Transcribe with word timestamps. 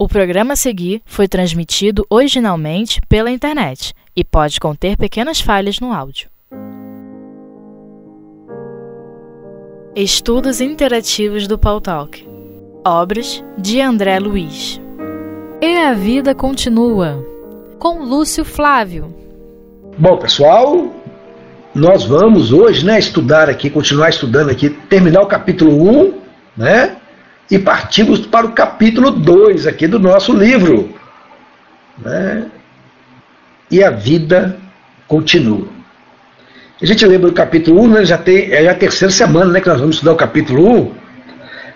O 0.00 0.06
programa 0.06 0.52
a 0.52 0.56
seguir 0.56 1.02
foi 1.04 1.26
transmitido 1.26 2.06
originalmente 2.08 3.00
pela 3.08 3.32
internet 3.32 3.92
e 4.14 4.22
pode 4.22 4.60
conter 4.60 4.96
pequenas 4.96 5.40
falhas 5.40 5.80
no 5.80 5.92
áudio. 5.92 6.28
Estudos 9.96 10.60
Interativos 10.60 11.48
do 11.48 11.58
Paul 11.58 11.80
Talk. 11.80 12.24
Obras 12.86 13.42
de 13.58 13.80
André 13.80 14.20
Luiz. 14.20 14.80
E 15.60 15.78
a 15.78 15.92
vida 15.94 16.32
continua. 16.32 17.20
Com 17.80 18.04
Lúcio 18.04 18.44
Flávio. 18.44 19.12
Bom, 19.98 20.16
pessoal, 20.16 20.92
nós 21.74 22.04
vamos 22.04 22.52
hoje, 22.52 22.86
né, 22.86 23.00
estudar 23.00 23.50
aqui, 23.50 23.68
continuar 23.68 24.10
estudando 24.10 24.50
aqui, 24.50 24.70
terminar 24.70 25.22
o 25.22 25.26
capítulo 25.26 25.72
1, 25.90 26.14
né? 26.56 26.96
E 27.50 27.58
partimos 27.58 28.26
para 28.26 28.46
o 28.46 28.52
capítulo 28.52 29.10
2 29.10 29.66
aqui 29.66 29.86
do 29.86 29.98
nosso 29.98 30.32
livro. 30.32 30.94
Né? 31.98 32.46
E 33.70 33.82
a 33.82 33.90
vida 33.90 34.56
continua. 35.06 35.66
A 36.80 36.86
gente 36.86 37.04
lembra 37.06 37.28
do 37.28 37.34
capítulo 37.34 37.82
1, 37.82 37.88
né? 37.88 38.04
já 38.04 38.18
tem, 38.18 38.52
é 38.52 38.68
a 38.68 38.74
terceira 38.74 39.12
semana 39.12 39.50
né, 39.50 39.60
que 39.60 39.68
nós 39.68 39.80
vamos 39.80 39.96
estudar 39.96 40.12
o 40.12 40.16
capítulo 40.16 40.80
1. 40.80 40.94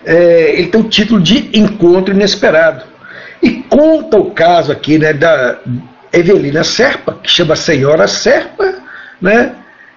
É, 0.05 0.59
ele 0.59 0.67
tem 0.67 0.79
o 0.79 0.89
título 0.89 1.19
de 1.19 1.49
Encontro 1.53 2.13
Inesperado. 2.13 2.85
E 3.41 3.51
conta 3.63 4.17
o 4.17 4.31
caso 4.31 4.71
aqui 4.71 4.97
né, 4.97 5.11
da 5.11 5.59
Evelina 6.11 6.63
Serpa, 6.63 7.17
que 7.21 7.29
chama 7.29 7.55
Senhora 7.55 8.07
Serpa, 8.07 8.75
né, 9.19 9.55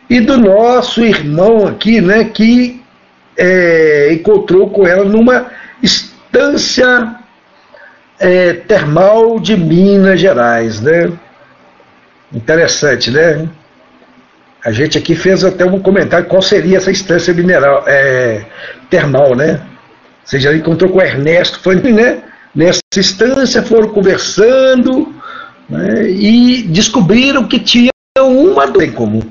e 0.08 0.20
do 0.20 0.38
nosso 0.38 1.04
irmão 1.04 1.66
aqui, 1.66 2.00
né, 2.00 2.24
que 2.24 2.82
é, 3.36 4.12
encontrou 4.12 4.70
com 4.70 4.86
ela 4.86 5.04
numa 5.04 5.50
Estância 5.86 7.16
é, 8.18 8.52
Termal 8.52 9.38
de 9.40 9.56
Minas 9.56 10.20
Gerais, 10.20 10.80
né? 10.80 11.12
Interessante, 12.32 13.10
né? 13.10 13.48
A 14.64 14.72
gente 14.72 14.98
aqui 14.98 15.14
fez 15.14 15.44
até 15.44 15.64
um 15.64 15.80
comentário 15.80 16.26
qual 16.26 16.42
seria 16.42 16.78
essa 16.78 16.90
estância 16.90 17.32
mineral, 17.32 17.84
é, 17.86 18.44
termal, 18.90 19.36
né? 19.36 19.60
Você 20.24 20.40
já 20.40 20.52
encontrou 20.52 20.90
com 20.90 20.98
o 20.98 21.02
Ernesto, 21.02 21.60
foi, 21.60 21.76
né? 21.76 22.22
Nessa 22.52 22.80
instância 22.96 23.62
foram 23.62 23.88
conversando 23.90 25.14
né? 25.68 26.10
e 26.10 26.62
descobriram 26.62 27.46
que 27.46 27.60
tinha 27.60 27.90
uma 28.18 28.66
dor 28.66 28.82
em 28.82 28.92
comum. 28.92 29.22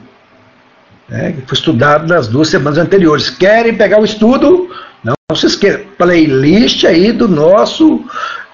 Né? 1.09 1.31
Que 1.31 1.41
foi 1.41 1.57
estudado 1.57 2.07
nas 2.07 2.27
duas 2.27 2.49
semanas 2.49 2.77
anteriores. 2.77 3.29
Querem 3.29 3.75
pegar 3.75 3.99
o 3.99 4.05
estudo? 4.05 4.69
Não 5.05 5.35
se 5.35 5.45
esqueça, 5.45 5.81
playlist 5.97 6.83
aí 6.83 7.11
do 7.11 7.27
nosso 7.27 8.03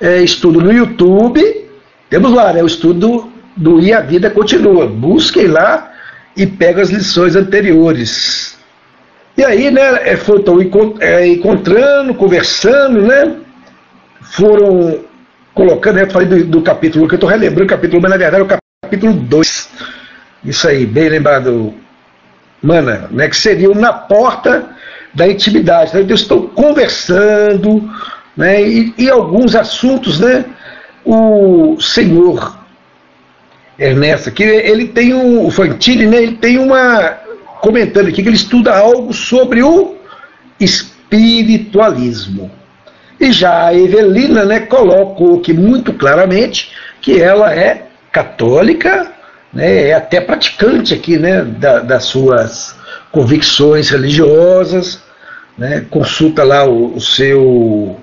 é, 0.02 0.22
estudo 0.22 0.60
no 0.60 0.72
YouTube. 0.72 1.70
Temos 2.10 2.34
lá, 2.34 2.52
né? 2.52 2.62
O 2.62 2.68
estudo 2.68 3.32
do 3.56 3.80
E 3.80 3.94
a 3.94 4.02
Vida 4.02 4.30
Continua. 4.30 4.86
Busquem 4.86 5.48
lá 5.48 5.92
e 6.36 6.46
peguem 6.46 6.82
as 6.82 6.90
lições 6.90 7.36
anteriores. 7.38 8.58
E 9.38 9.46
aí, 9.46 9.72
né, 9.72 10.12
estão 10.12 10.60
é, 11.00 11.28
encontrando, 11.28 12.14
conversando, 12.14 13.02
né? 13.02 13.38
Foram 14.22 15.00
colocando, 15.54 15.96
né, 15.96 16.04
eu 16.04 16.12
falei 16.12 16.28
do, 16.28 16.46
do 16.46 16.62
capítulo, 16.62 17.08
que 17.08 17.14
eu 17.14 17.18
estou 17.18 17.30
relembrando 17.30 17.66
o 17.66 17.68
capítulo, 17.68 18.02
mas 18.02 18.12
na 18.12 18.18
verdade 18.18 18.42
é 18.42 18.46
o 18.46 18.60
capítulo 18.84 19.14
2. 19.14 19.70
Isso 20.46 20.68
aí, 20.68 20.86
bem 20.86 21.10
lembrado, 21.10 21.74
mana, 22.62 23.08
né? 23.12 23.30
Que 23.30 23.36
seria 23.36 23.70
na 23.70 23.94
porta 23.94 24.70
da 25.14 25.28
intimidade. 25.28 25.90
Então, 25.90 26.02
eu 26.02 26.16
estou 26.16 26.48
conversando, 26.50 27.90
né, 28.36 28.62
e, 28.62 28.94
e, 28.98 29.10
alguns 29.10 29.56
assuntos, 29.56 30.20
né, 30.20 30.46
o 31.06 31.78
senhor 31.80 32.58
Ernesto, 33.78 34.32
que 34.32 34.44
ele 34.44 34.88
tem 34.88 35.14
um, 35.14 35.46
o 35.46 35.52
Fantini, 35.52 36.06
né, 36.06 36.18
ele 36.18 36.38
tem 36.38 36.58
uma, 36.58 37.18
comentando 37.62 38.08
aqui, 38.08 38.22
que 38.22 38.30
ele 38.30 38.36
estuda 38.36 38.76
algo 38.76 39.14
sobre 39.14 39.64
o 39.64 39.96
espiritualismo. 40.60 42.52
E 43.20 43.32
já 43.32 43.68
a 43.68 43.76
Evelina, 43.76 44.46
né, 44.46 44.62
colocou 44.62 45.40
aqui 45.40 45.54
muito 45.54 45.94
claramente 45.94 46.72
que 47.02 47.22
ela 47.22 47.54
é 47.54 47.88
católica, 48.12 49.12
né, 49.54 49.90
é 49.90 49.94
até 49.94 50.22
praticante 50.22 50.94
aqui, 50.94 51.18
né, 51.18 51.44
da, 51.44 51.80
das 51.80 52.06
suas 52.06 52.76
convicções 53.12 53.90
religiosas, 53.90 55.02
né, 55.58 55.86
consulta 55.90 56.44
lá 56.44 56.66
o, 56.66 56.96
o, 56.96 57.02
seu, 57.02 58.00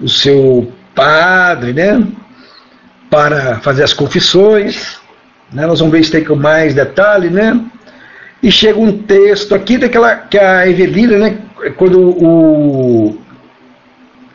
o 0.00 0.08
seu 0.08 0.70
padre, 0.94 1.72
né, 1.72 2.06
para 3.10 3.60
fazer 3.60 3.82
as 3.82 3.92
confissões. 3.92 5.00
Né, 5.52 5.66
nós 5.66 5.78
vamos 5.80 5.92
ver 5.92 6.00
isso 6.00 6.16
aí 6.16 6.24
com 6.24 6.36
mais 6.36 6.74
detalhe, 6.74 7.28
né? 7.28 7.60
E 8.42 8.50
chega 8.50 8.78
um 8.78 8.98
texto 8.98 9.54
aqui 9.54 9.78
daquela 9.78 10.16
que 10.16 10.36
a 10.36 10.68
Evelina, 10.68 11.16
né, 11.16 11.38
quando 11.76 12.00
o, 12.00 13.18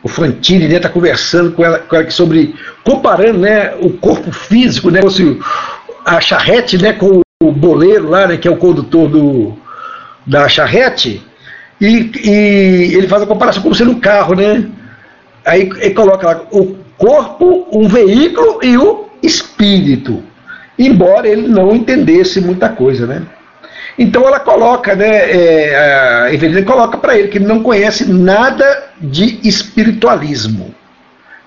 o 0.02 0.08
Fantini 0.08 0.64
está 0.64 0.74
né, 0.74 0.80
tá 0.80 0.88
conversando 0.88 1.52
com 1.52 1.64
ela, 1.64 1.78
com 1.78 1.94
ela 1.94 2.10
sobre 2.10 2.54
comparando, 2.84 3.38
né, 3.38 3.74
o 3.80 3.90
corpo 3.90 4.32
físico, 4.32 4.90
né, 4.90 5.00
a 6.04 6.20
charrete, 6.20 6.80
né, 6.80 6.94
com 6.94 7.20
o 7.42 7.52
boleiro 7.52 8.08
lá, 8.08 8.26
né, 8.26 8.36
que 8.36 8.48
é 8.48 8.50
o 8.50 8.56
condutor 8.56 9.08
do, 9.08 9.56
da 10.28 10.48
charrete, 10.48 11.22
e, 11.80 12.10
e 12.24 12.94
ele 12.94 13.08
faz 13.08 13.22
a 13.22 13.26
comparação 13.26 13.62
como 13.62 13.74
sendo 13.74 13.92
um 13.92 14.00
carro, 14.00 14.34
né? 14.34 14.66
Aí 15.44 15.70
ele 15.80 15.94
coloca 15.94 16.26
lá 16.26 16.42
o 16.52 16.76
corpo, 16.98 17.66
um 17.72 17.88
veículo 17.88 18.60
e 18.62 18.76
o 18.76 19.08
espírito. 19.22 20.22
Embora 20.78 21.26
ele 21.26 21.48
não 21.48 21.74
entendesse 21.74 22.40
muita 22.40 22.68
coisa, 22.68 23.06
né? 23.06 23.22
Então 23.98 24.26
ela 24.26 24.38
coloca, 24.38 24.94
né, 24.94 25.08
é, 25.08 25.76
a 26.26 26.32
Evelina 26.32 26.62
coloca 26.62 26.98
para 26.98 27.18
ele 27.18 27.28
que 27.28 27.38
ele 27.38 27.46
não 27.46 27.62
conhece 27.62 28.08
nada 28.08 28.84
de 29.00 29.40
espiritualismo. 29.42 30.74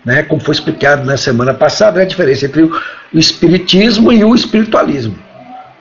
Né, 0.03 0.24
como 0.24 0.41
foi 0.41 0.56
explicado 0.56 1.06
na 1.06 1.16
semana 1.16 1.53
passada, 1.53 1.97
né, 1.97 2.03
a 2.03 2.08
diferença 2.08 2.47
entre 2.47 2.64
o 2.64 2.72
espiritismo 3.14 4.12
e 4.12 4.24
o 4.24 4.34
espiritualismo. 4.34 5.16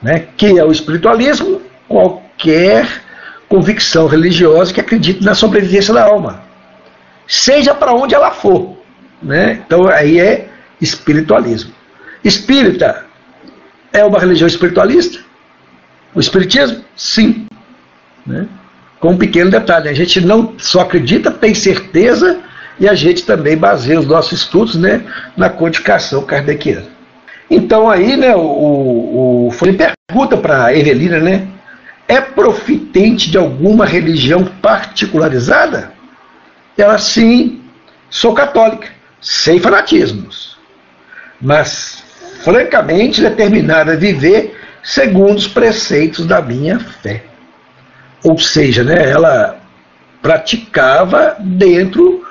Né, 0.01 0.27
que 0.37 0.59
é 0.59 0.63
o 0.63 0.71
espiritualismo? 0.71 1.59
Qualquer 2.41 3.03
convicção 3.47 4.07
religiosa 4.07 4.73
que 4.73 4.79
acredite 4.79 5.23
na 5.23 5.35
sobrevivência 5.35 5.93
da 5.93 6.05
alma, 6.05 6.41
seja 7.27 7.75
para 7.75 7.93
onde 7.93 8.15
ela 8.15 8.31
for. 8.31 8.77
Né? 9.21 9.61
Então 9.63 9.87
aí 9.87 10.19
é 10.19 10.49
espiritualismo. 10.79 11.71
Espírita 12.23 13.05
é 13.93 14.03
uma 14.03 14.19
religião 14.19 14.47
espiritualista? 14.47 15.19
O 16.15 16.19
espiritismo? 16.19 16.83
Sim. 16.95 17.45
Né? 18.25 18.47
Com 18.99 19.11
um 19.11 19.17
pequeno 19.17 19.51
detalhe, 19.51 19.87
a 19.87 19.93
gente 19.93 20.19
não 20.19 20.55
só 20.57 20.81
acredita, 20.81 21.29
tem 21.29 21.53
certeza 21.53 22.39
e 22.79 22.89
a 22.89 22.95
gente 22.95 23.23
também 23.23 23.55
baseia 23.55 23.99
os 23.99 24.07
nossos 24.07 24.41
estudos 24.41 24.75
né, 24.75 25.03
na 25.37 25.49
codificação 25.49 26.23
kardeciana. 26.23 26.87
Então 27.49 27.89
aí, 27.89 28.17
né, 28.17 28.35
o, 28.35 29.47
o, 29.47 29.51
foi 29.51 29.73
pergunta 29.73 30.37
para 30.37 30.75
Evelina, 30.75 31.19
né, 31.19 31.47
é 32.11 32.19
profitente 32.19 33.31
de 33.31 33.37
alguma 33.37 33.85
religião 33.85 34.43
particularizada? 34.61 35.93
Ela 36.77 36.97
sim, 36.97 37.61
sou 38.09 38.33
católica, 38.33 38.89
sem 39.21 39.61
fanatismos, 39.61 40.57
mas 41.41 42.03
francamente 42.43 43.21
determinada 43.21 43.93
a 43.93 43.95
viver 43.95 44.59
segundo 44.83 45.37
os 45.37 45.47
preceitos 45.47 46.25
da 46.25 46.41
minha 46.41 46.79
fé. 46.79 47.23
Ou 48.25 48.37
seja, 48.37 48.83
né, 48.83 49.09
ela 49.09 49.61
praticava 50.21 51.37
dentro 51.39 52.25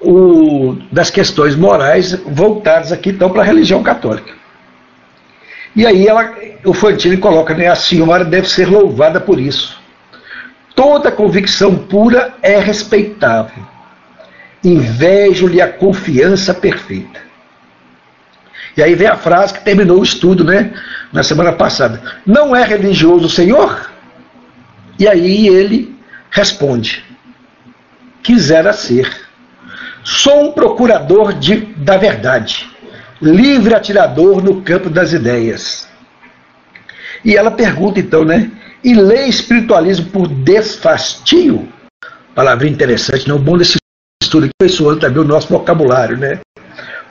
o, 0.00 0.76
das 0.92 1.10
questões 1.10 1.56
morais 1.56 2.12
voltadas 2.24 2.92
aqui 2.92 3.10
então 3.10 3.30
para 3.30 3.42
a 3.42 3.44
religião 3.44 3.82
católica. 3.82 4.37
E 5.78 5.86
aí 5.86 6.08
ela, 6.08 6.34
o 6.64 6.74
Fantini 6.74 7.16
coloca, 7.16 7.54
né, 7.54 7.68
a 7.68 7.76
senhora 7.76 8.24
deve 8.24 8.48
ser 8.48 8.68
louvada 8.68 9.20
por 9.20 9.38
isso. 9.38 9.80
Toda 10.74 11.12
convicção 11.12 11.76
pura 11.76 12.34
é 12.42 12.58
respeitável. 12.58 13.62
Invejo-lhe 14.64 15.62
a 15.62 15.72
confiança 15.72 16.52
perfeita. 16.52 17.20
E 18.76 18.82
aí 18.82 18.96
vem 18.96 19.06
a 19.06 19.16
frase 19.16 19.54
que 19.54 19.64
terminou 19.64 20.00
o 20.00 20.02
estudo, 20.02 20.42
né, 20.42 20.72
na 21.12 21.22
semana 21.22 21.52
passada. 21.52 22.02
Não 22.26 22.56
é 22.56 22.64
religioso 22.64 23.26
o 23.26 23.30
Senhor? 23.30 23.88
E 24.98 25.06
aí 25.06 25.46
ele 25.46 25.96
responde: 26.28 27.04
quisera 28.20 28.72
ser. 28.72 29.08
Sou 30.02 30.48
um 30.48 30.50
procurador 30.50 31.34
de, 31.34 31.54
da 31.76 31.96
verdade 31.96 32.68
livre 33.20 33.74
atirador 33.74 34.42
no 34.42 34.62
campo 34.62 34.88
das 34.88 35.12
ideias. 35.12 35.88
E 37.24 37.36
ela 37.36 37.50
pergunta 37.50 37.98
então, 37.98 38.24
né? 38.24 38.50
E 38.82 38.94
lê 38.94 39.26
espiritualismo 39.26 40.06
por 40.10 40.28
desfastio? 40.28 41.68
Palavra 42.34 42.68
interessante, 42.68 43.28
não? 43.28 43.38
Bom 43.38 43.58
desse 43.58 43.76
estudo 44.22 44.44
aqui, 44.44 44.52
pessoal, 44.58 44.96
também 44.96 45.20
o 45.20 45.26
nosso 45.26 45.48
vocabulário, 45.48 46.16
né? 46.16 46.38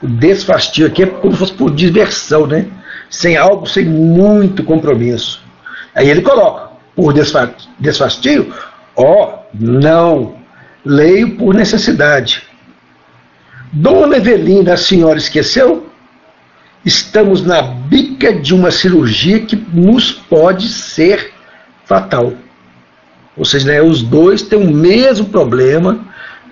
O 0.02 0.06
desfastio 0.06 0.86
aqui 0.86 1.02
é 1.02 1.06
como 1.06 1.32
se 1.32 1.38
fosse 1.38 1.52
por 1.52 1.74
diversão, 1.74 2.46
né? 2.46 2.66
Sem 3.10 3.36
algo, 3.36 3.66
sem 3.66 3.84
muito 3.84 4.64
compromisso. 4.64 5.42
Aí 5.94 6.08
ele 6.08 6.22
coloca, 6.22 6.70
por 6.94 7.12
desfastio, 7.78 8.54
ó, 8.96 9.40
não, 9.52 10.36
leio 10.84 11.36
por 11.36 11.54
necessidade. 11.54 12.44
Dona 13.72 14.16
Evelina, 14.16 14.74
a 14.74 14.76
senhora 14.76 15.18
esqueceu? 15.18 15.87
Estamos 16.88 17.44
na 17.44 17.60
bica 17.60 18.32
de 18.32 18.54
uma 18.54 18.70
cirurgia 18.70 19.40
que 19.40 19.54
nos 19.74 20.10
pode 20.10 20.70
ser 20.70 21.34
fatal. 21.84 22.32
Ou 23.36 23.44
seja, 23.44 23.72
né, 23.72 23.82
os 23.82 24.02
dois 24.02 24.40
têm 24.40 24.58
o 24.58 24.72
mesmo 24.72 25.26
problema, 25.26 26.00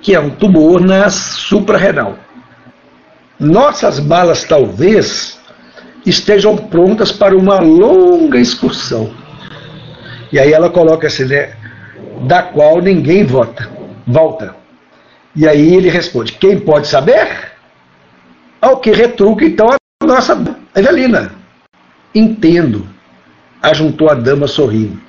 que 0.03 0.15
é 0.15 0.21
um 0.21 0.29
tumor 0.29 0.79
na 0.79 1.09
suprarrenal. 1.09 2.19
Nossas 3.41 3.99
balas 3.99 4.45
talvez 4.45 5.41
estejam 6.05 6.55
prontas 6.55 7.11
para 7.11 7.35
uma 7.35 7.59
longa 7.59 8.39
excursão. 8.39 9.15
E 10.31 10.39
aí 10.39 10.53
ela 10.53 10.69
coloca 10.69 11.07
assim, 11.07 11.25
né, 11.25 11.55
da 12.27 12.43
qual 12.43 12.83
ninguém 12.83 13.25
vota, 13.25 13.71
volta. 14.07 14.55
E 15.35 15.49
aí 15.49 15.75
ele 15.75 15.89
responde: 15.89 16.33
quem 16.33 16.61
pode 16.61 16.89
saber? 16.89 17.53
Ao 18.61 18.77
que 18.77 18.91
retruca 18.91 19.43
então 19.43 19.71
a 19.71 19.86
nossa 20.07 20.39
Evelina. 20.75 21.33
Entendo, 22.15 22.87
ajuntou 23.63 24.09
a 24.11 24.15
dama 24.15 24.47
sorrindo. 24.47 25.01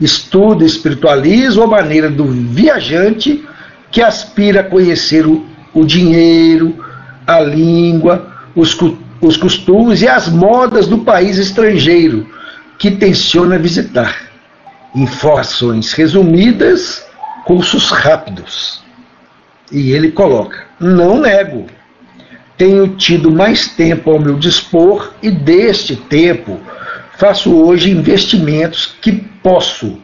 Estuda 0.00 0.64
espiritualismo 0.64 1.62
a 1.62 1.66
maneira 1.66 2.10
do 2.10 2.24
viajante 2.24 3.46
que 3.90 4.02
aspira 4.02 4.60
a 4.60 4.64
conhecer 4.64 5.26
o, 5.26 5.44
o 5.74 5.84
dinheiro, 5.84 6.84
a 7.26 7.40
língua, 7.40 8.32
os, 8.56 8.76
os 9.20 9.36
costumes 9.36 10.00
e 10.02 10.08
as 10.08 10.28
modas 10.28 10.86
do 10.86 10.98
país 10.98 11.36
estrangeiro 11.36 12.26
que 12.78 12.90
tenciona 12.90 13.58
visitar. 13.58 14.30
Informações 14.94 15.92
resumidas, 15.92 17.06
cursos 17.44 17.90
rápidos. 17.90 18.82
E 19.70 19.92
ele 19.92 20.10
coloca: 20.10 20.64
Não 20.80 21.20
nego. 21.20 21.66
Tenho 22.60 22.88
tido 22.88 23.30
mais 23.30 23.68
tempo 23.68 24.10
ao 24.10 24.18
meu 24.18 24.34
dispor 24.34 25.14
e 25.22 25.30
deste 25.30 25.96
tempo 25.96 26.60
faço 27.16 27.54
hoje 27.54 27.90
investimentos 27.90 28.84
que 29.00 29.12
posso 29.12 29.98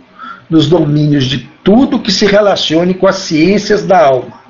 nos 0.48 0.66
domínios 0.66 1.26
de 1.26 1.50
tudo 1.62 2.00
que 2.00 2.10
se 2.10 2.24
relacione 2.24 2.94
com 2.94 3.06
as 3.06 3.16
ciências 3.16 3.84
da 3.84 4.02
alma, 4.06 4.40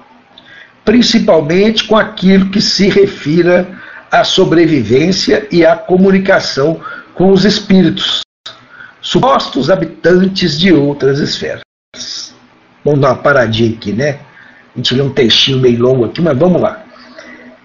principalmente 0.85 1.83
com 1.83 1.97
aquilo 1.97 2.49
que 2.49 2.61
se 2.61 2.89
refira 2.89 3.67
à 4.09 4.23
sobrevivência 4.23 5.45
e 5.51 5.67
à 5.67 5.75
comunicação 5.75 6.81
com 7.13 7.33
os 7.33 7.45
espíritos, 7.45 8.21
supostos 9.01 9.69
habitantes 9.69 10.57
de 10.57 10.73
outras 10.73 11.19
esferas. 11.19 11.63
Vamos 12.85 13.01
dar 13.01 13.15
uma 13.15 13.17
paradinha 13.17 13.77
aqui, 13.77 13.93
né? 13.93 14.21
A 14.73 14.79
gente 14.79 14.95
lê 14.95 15.03
um 15.03 15.11
textinho 15.11 15.59
meio 15.59 15.83
longo 15.83 16.05
aqui, 16.05 16.21
mas 16.21 16.39
vamos 16.39 16.63
lá. 16.63 16.86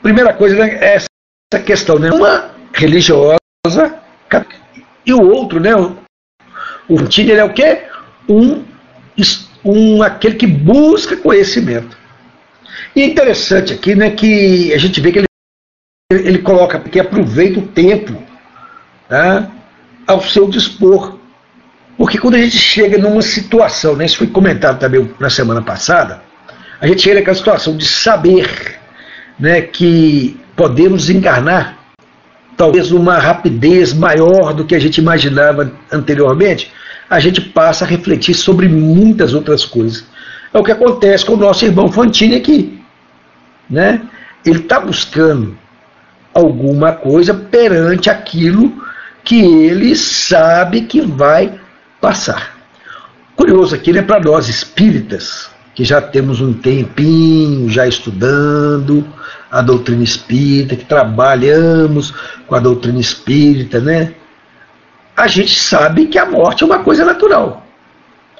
Primeira 0.01 0.33
coisa 0.33 0.55
né, 0.55 0.77
é 0.81 0.95
essa 0.95 1.63
questão, 1.63 1.99
né? 1.99 2.11
Uma 2.11 2.51
religiosa 2.73 3.39
e 5.05 5.13
o 5.13 5.21
outro, 5.21 5.59
né? 5.59 5.71
O 6.87 7.03
Tiner 7.07 7.37
é 7.37 7.43
o 7.43 7.53
quê? 7.53 7.83
Um, 8.27 8.63
um, 9.63 10.03
aquele 10.03 10.35
que 10.35 10.47
busca 10.47 11.15
conhecimento. 11.17 11.97
E 12.95 13.01
é 13.01 13.05
interessante 13.05 13.73
aqui, 13.73 13.95
né, 13.95 14.11
que 14.11 14.73
a 14.73 14.77
gente 14.77 14.99
vê 14.99 15.11
que 15.11 15.19
ele, 15.19 15.27
ele 16.11 16.39
coloca 16.39 16.79
que 16.79 16.99
aproveita 16.99 17.59
o 17.59 17.67
tempo 17.67 18.21
tá, 19.07 19.49
ao 20.05 20.21
seu 20.21 20.49
dispor. 20.49 21.17
Porque 21.97 22.17
quando 22.17 22.35
a 22.35 22.39
gente 22.39 22.57
chega 22.57 22.97
numa 22.97 23.21
situação, 23.21 23.95
né, 23.95 24.05
isso 24.05 24.17
foi 24.17 24.27
comentado 24.27 24.79
também 24.79 25.13
na 25.19 25.29
semana 25.29 25.61
passada, 25.61 26.21
a 26.79 26.87
gente 26.87 27.01
chega 27.01 27.19
naquela 27.19 27.37
situação 27.37 27.77
de 27.77 27.85
saber 27.87 28.79
né, 29.41 29.61
que 29.61 30.39
podemos 30.55 31.09
encarnar 31.09 31.79
talvez 32.55 32.91
uma 32.91 33.17
rapidez 33.17 33.91
maior 33.91 34.53
do 34.53 34.63
que 34.63 34.75
a 34.75 34.79
gente 34.79 34.99
imaginava 34.99 35.71
anteriormente, 35.91 36.71
a 37.09 37.19
gente 37.19 37.41
passa 37.41 37.83
a 37.83 37.87
refletir 37.87 38.35
sobre 38.35 38.69
muitas 38.69 39.33
outras 39.33 39.65
coisas. 39.65 40.05
É 40.53 40.59
o 40.59 40.63
que 40.63 40.71
acontece 40.71 41.25
com 41.25 41.33
o 41.33 41.37
nosso 41.37 41.65
irmão 41.65 41.91
Fantini 41.91 42.35
aqui. 42.35 42.79
Né? 43.67 44.01
Ele 44.45 44.59
está 44.59 44.79
buscando 44.79 45.57
alguma 46.33 46.91
coisa 46.93 47.33
perante 47.33 48.09
aquilo 48.11 48.71
que 49.23 49.39
ele 49.39 49.95
sabe 49.95 50.81
que 50.81 51.01
vai 51.01 51.59
passar. 51.99 52.57
Curioso 53.35 53.73
aqui, 53.73 53.91
né, 53.91 54.03
para 54.03 54.19
nós 54.19 54.47
espíritas, 54.47 55.49
que 55.81 55.85
já 55.85 55.99
temos 55.99 56.39
um 56.41 56.53
tempinho 56.53 57.67
já 57.67 57.87
estudando 57.87 59.03
a 59.49 59.63
doutrina 59.63 60.03
espírita, 60.03 60.75
que 60.75 60.85
trabalhamos 60.85 62.13
com 62.45 62.53
a 62.53 62.59
doutrina 62.59 62.99
espírita, 62.99 63.79
né? 63.79 64.13
A 65.17 65.25
gente 65.25 65.59
sabe 65.59 66.05
que 66.05 66.19
a 66.19 66.25
morte 66.27 66.61
é 66.61 66.67
uma 66.67 66.83
coisa 66.83 67.03
natural, 67.03 67.65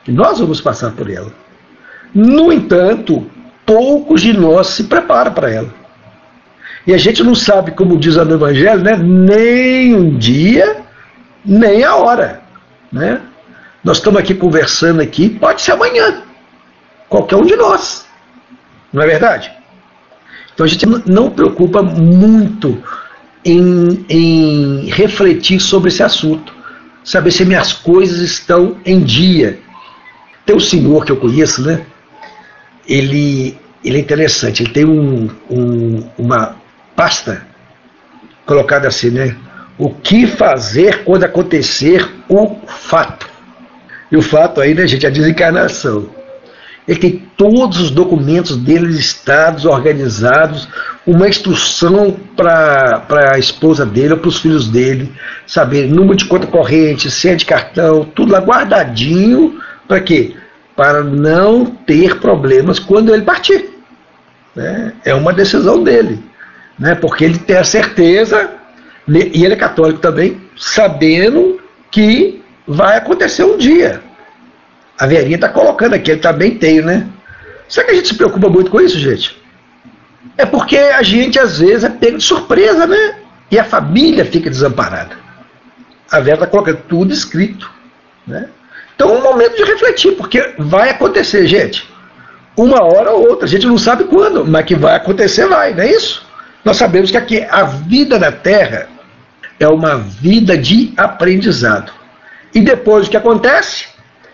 que 0.03 0.11
nós 0.11 0.37
vamos 0.37 0.61
passar 0.61 0.91
por 0.91 1.09
ela. 1.09 1.33
No 2.13 2.53
entanto, 2.53 3.25
poucos 3.65 4.21
de 4.21 4.33
nós 4.33 4.67
se 4.67 4.83
preparam 4.83 5.33
para 5.33 5.51
ela. 5.51 5.73
E 6.85 6.93
a 6.93 6.97
gente 6.99 7.23
não 7.23 7.33
sabe, 7.33 7.71
como 7.71 7.97
diz 7.97 8.17
no 8.17 8.35
Evangelho, 8.35 8.83
né? 8.83 8.95
nem 8.97 9.95
um 9.95 10.15
dia, 10.15 10.81
nem 11.43 11.83
a 11.83 11.95
hora. 11.95 12.39
Né? 12.91 13.19
Nós 13.83 13.97
estamos 13.97 14.19
aqui 14.19 14.35
conversando 14.35 15.01
aqui, 15.01 15.27
pode 15.27 15.63
ser 15.63 15.71
amanhã 15.71 16.29
qualquer 17.11 17.35
um 17.35 17.45
de 17.45 17.57
nós. 17.57 18.05
Não 18.91 19.03
é 19.03 19.05
verdade? 19.05 19.51
Então 20.53 20.65
a 20.65 20.69
gente 20.69 20.85
não 21.05 21.29
preocupa 21.29 21.83
muito 21.83 22.81
em, 23.43 24.05
em 24.09 24.85
refletir 24.89 25.59
sobre 25.59 25.89
esse 25.89 26.01
assunto, 26.01 26.53
saber 27.03 27.31
se 27.31 27.43
minhas 27.43 27.73
coisas 27.73 28.21
estão 28.21 28.77
em 28.85 29.01
dia. 29.01 29.59
Tem 30.45 30.55
um 30.55 30.59
senhor 30.59 31.05
que 31.05 31.11
eu 31.11 31.17
conheço, 31.17 31.61
né? 31.61 31.85
Ele, 32.87 33.57
ele 33.83 33.97
é 33.97 33.99
interessante, 33.99 34.63
ele 34.63 34.71
tem 34.71 34.85
um, 34.85 35.29
um, 35.49 36.09
uma 36.17 36.55
pasta 36.95 37.45
colocada 38.45 38.87
assim, 38.87 39.09
né? 39.09 39.35
O 39.77 39.89
que 39.89 40.27
fazer 40.27 41.03
quando 41.03 41.25
acontecer 41.25 42.09
o 42.29 42.55
fato? 42.67 43.29
E 44.09 44.15
o 44.15 44.21
fato 44.21 44.61
aí, 44.61 44.73
né, 44.73 44.87
gente, 44.87 45.05
é 45.05 45.09
a 45.09 45.11
desencarnação. 45.11 46.20
Ele 46.87 46.99
tem 46.99 47.23
todos 47.37 47.79
os 47.79 47.91
documentos 47.91 48.57
dele 48.57 48.87
listados, 48.87 49.65
organizados, 49.65 50.67
uma 51.05 51.27
instrução 51.27 52.17
para 52.35 53.31
a 53.33 53.39
esposa 53.39 53.85
dele 53.85 54.13
ou 54.13 54.19
para 54.19 54.29
os 54.29 54.39
filhos 54.39 54.67
dele, 54.67 55.11
saber 55.45 55.87
número 55.87 56.15
de 56.15 56.25
conta 56.25 56.47
corrente, 56.47 57.11
senha 57.11 57.35
de 57.35 57.45
cartão, 57.45 58.03
tudo 58.03 58.31
lá 58.31 58.39
guardadinho, 58.39 59.59
para 59.87 59.99
quê? 59.99 60.35
Para 60.75 61.03
não 61.03 61.65
ter 61.65 62.19
problemas 62.19 62.79
quando 62.79 63.13
ele 63.13 63.23
partir. 63.23 63.69
Né? 64.55 64.93
É 65.05 65.13
uma 65.13 65.33
decisão 65.33 65.83
dele, 65.83 66.23
né? 66.79 66.95
porque 66.95 67.25
ele 67.25 67.37
tem 67.37 67.57
a 67.57 67.63
certeza, 67.63 68.51
e 69.07 69.43
ele 69.43 69.53
é 69.53 69.57
católico 69.57 69.99
também, 69.99 70.41
sabendo 70.57 71.59
que 71.91 72.41
vai 72.67 72.97
acontecer 72.97 73.43
um 73.43 73.57
dia. 73.57 74.01
A 75.01 75.07
Verinha 75.07 75.33
está 75.33 75.49
colocando 75.49 75.95
aqui, 75.95 76.11
ele 76.11 76.19
está 76.19 76.31
bem 76.31 76.59
teio, 76.59 76.85
né? 76.85 77.07
Será 77.67 77.87
que 77.87 77.91
a 77.91 77.95
gente 77.95 78.09
se 78.09 78.13
preocupa 78.13 78.47
muito 78.47 78.69
com 78.69 78.79
isso, 78.79 78.99
gente? 78.99 79.35
É 80.37 80.45
porque 80.45 80.77
a 80.77 81.01
gente, 81.01 81.39
às 81.39 81.57
vezes, 81.57 81.83
é 81.83 81.89
pego 81.89 82.19
de 82.19 82.23
surpresa, 82.23 82.85
né? 82.85 83.15
E 83.49 83.57
a 83.57 83.63
família 83.63 84.23
fica 84.23 84.47
desamparada. 84.47 85.17
A 86.11 86.19
Vera 86.19 86.35
está 86.35 86.45
colocando 86.45 86.83
tudo 86.87 87.11
escrito. 87.11 87.67
Né? 88.27 88.47
Então 88.95 89.15
é 89.15 89.17
um 89.17 89.23
momento 89.23 89.57
de 89.57 89.63
refletir, 89.63 90.11
porque 90.11 90.53
vai 90.59 90.91
acontecer, 90.91 91.47
gente. 91.47 91.89
Uma 92.55 92.83
hora 92.83 93.09
ou 93.09 93.27
outra, 93.27 93.45
a 93.45 93.49
gente 93.49 93.65
não 93.65 93.79
sabe 93.79 94.03
quando, 94.03 94.45
mas 94.45 94.65
que 94.67 94.75
vai 94.75 94.95
acontecer, 94.95 95.47
vai, 95.47 95.73
não 95.73 95.81
é 95.81 95.89
isso? 95.89 96.23
Nós 96.63 96.77
sabemos 96.77 97.09
que 97.09 97.17
aqui 97.17 97.43
a 97.49 97.63
vida 97.63 98.19
na 98.19 98.31
Terra 98.31 98.87
é 99.59 99.67
uma 99.67 99.97
vida 99.97 100.55
de 100.55 100.93
aprendizado. 100.95 101.91
E 102.53 102.61
depois 102.61 103.07
o 103.07 103.09
que 103.09 103.17
acontece? 103.17 103.90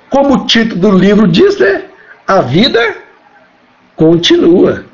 Como 0.09 0.35
o 0.35 0.45
título 0.45 0.79
do 0.79 0.91
livro 0.91 1.27
diz, 1.27 1.57
né? 1.57 1.85
A 2.25 2.41
vida 2.41 2.95
continua. 3.95 4.85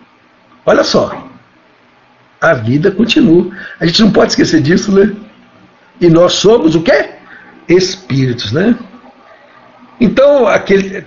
Olha 0.66 0.84
só. 0.84 1.28
A 2.42 2.54
vida 2.54 2.92
continua. 2.92 3.52
A 3.80 3.86
gente 3.86 4.02
não 4.02 4.12
pode 4.12 4.32
esquecer 4.32 4.62
disso, 4.62 4.92
né? 4.92 5.16
E 6.02 6.10
nós 6.10 6.34
somos 6.34 6.76
o 6.76 6.82
quê? 6.82 7.12
Espíritos, 7.68 8.52
né? 8.52 8.76
Então, 10.00 10.48
aquele, 10.48 11.02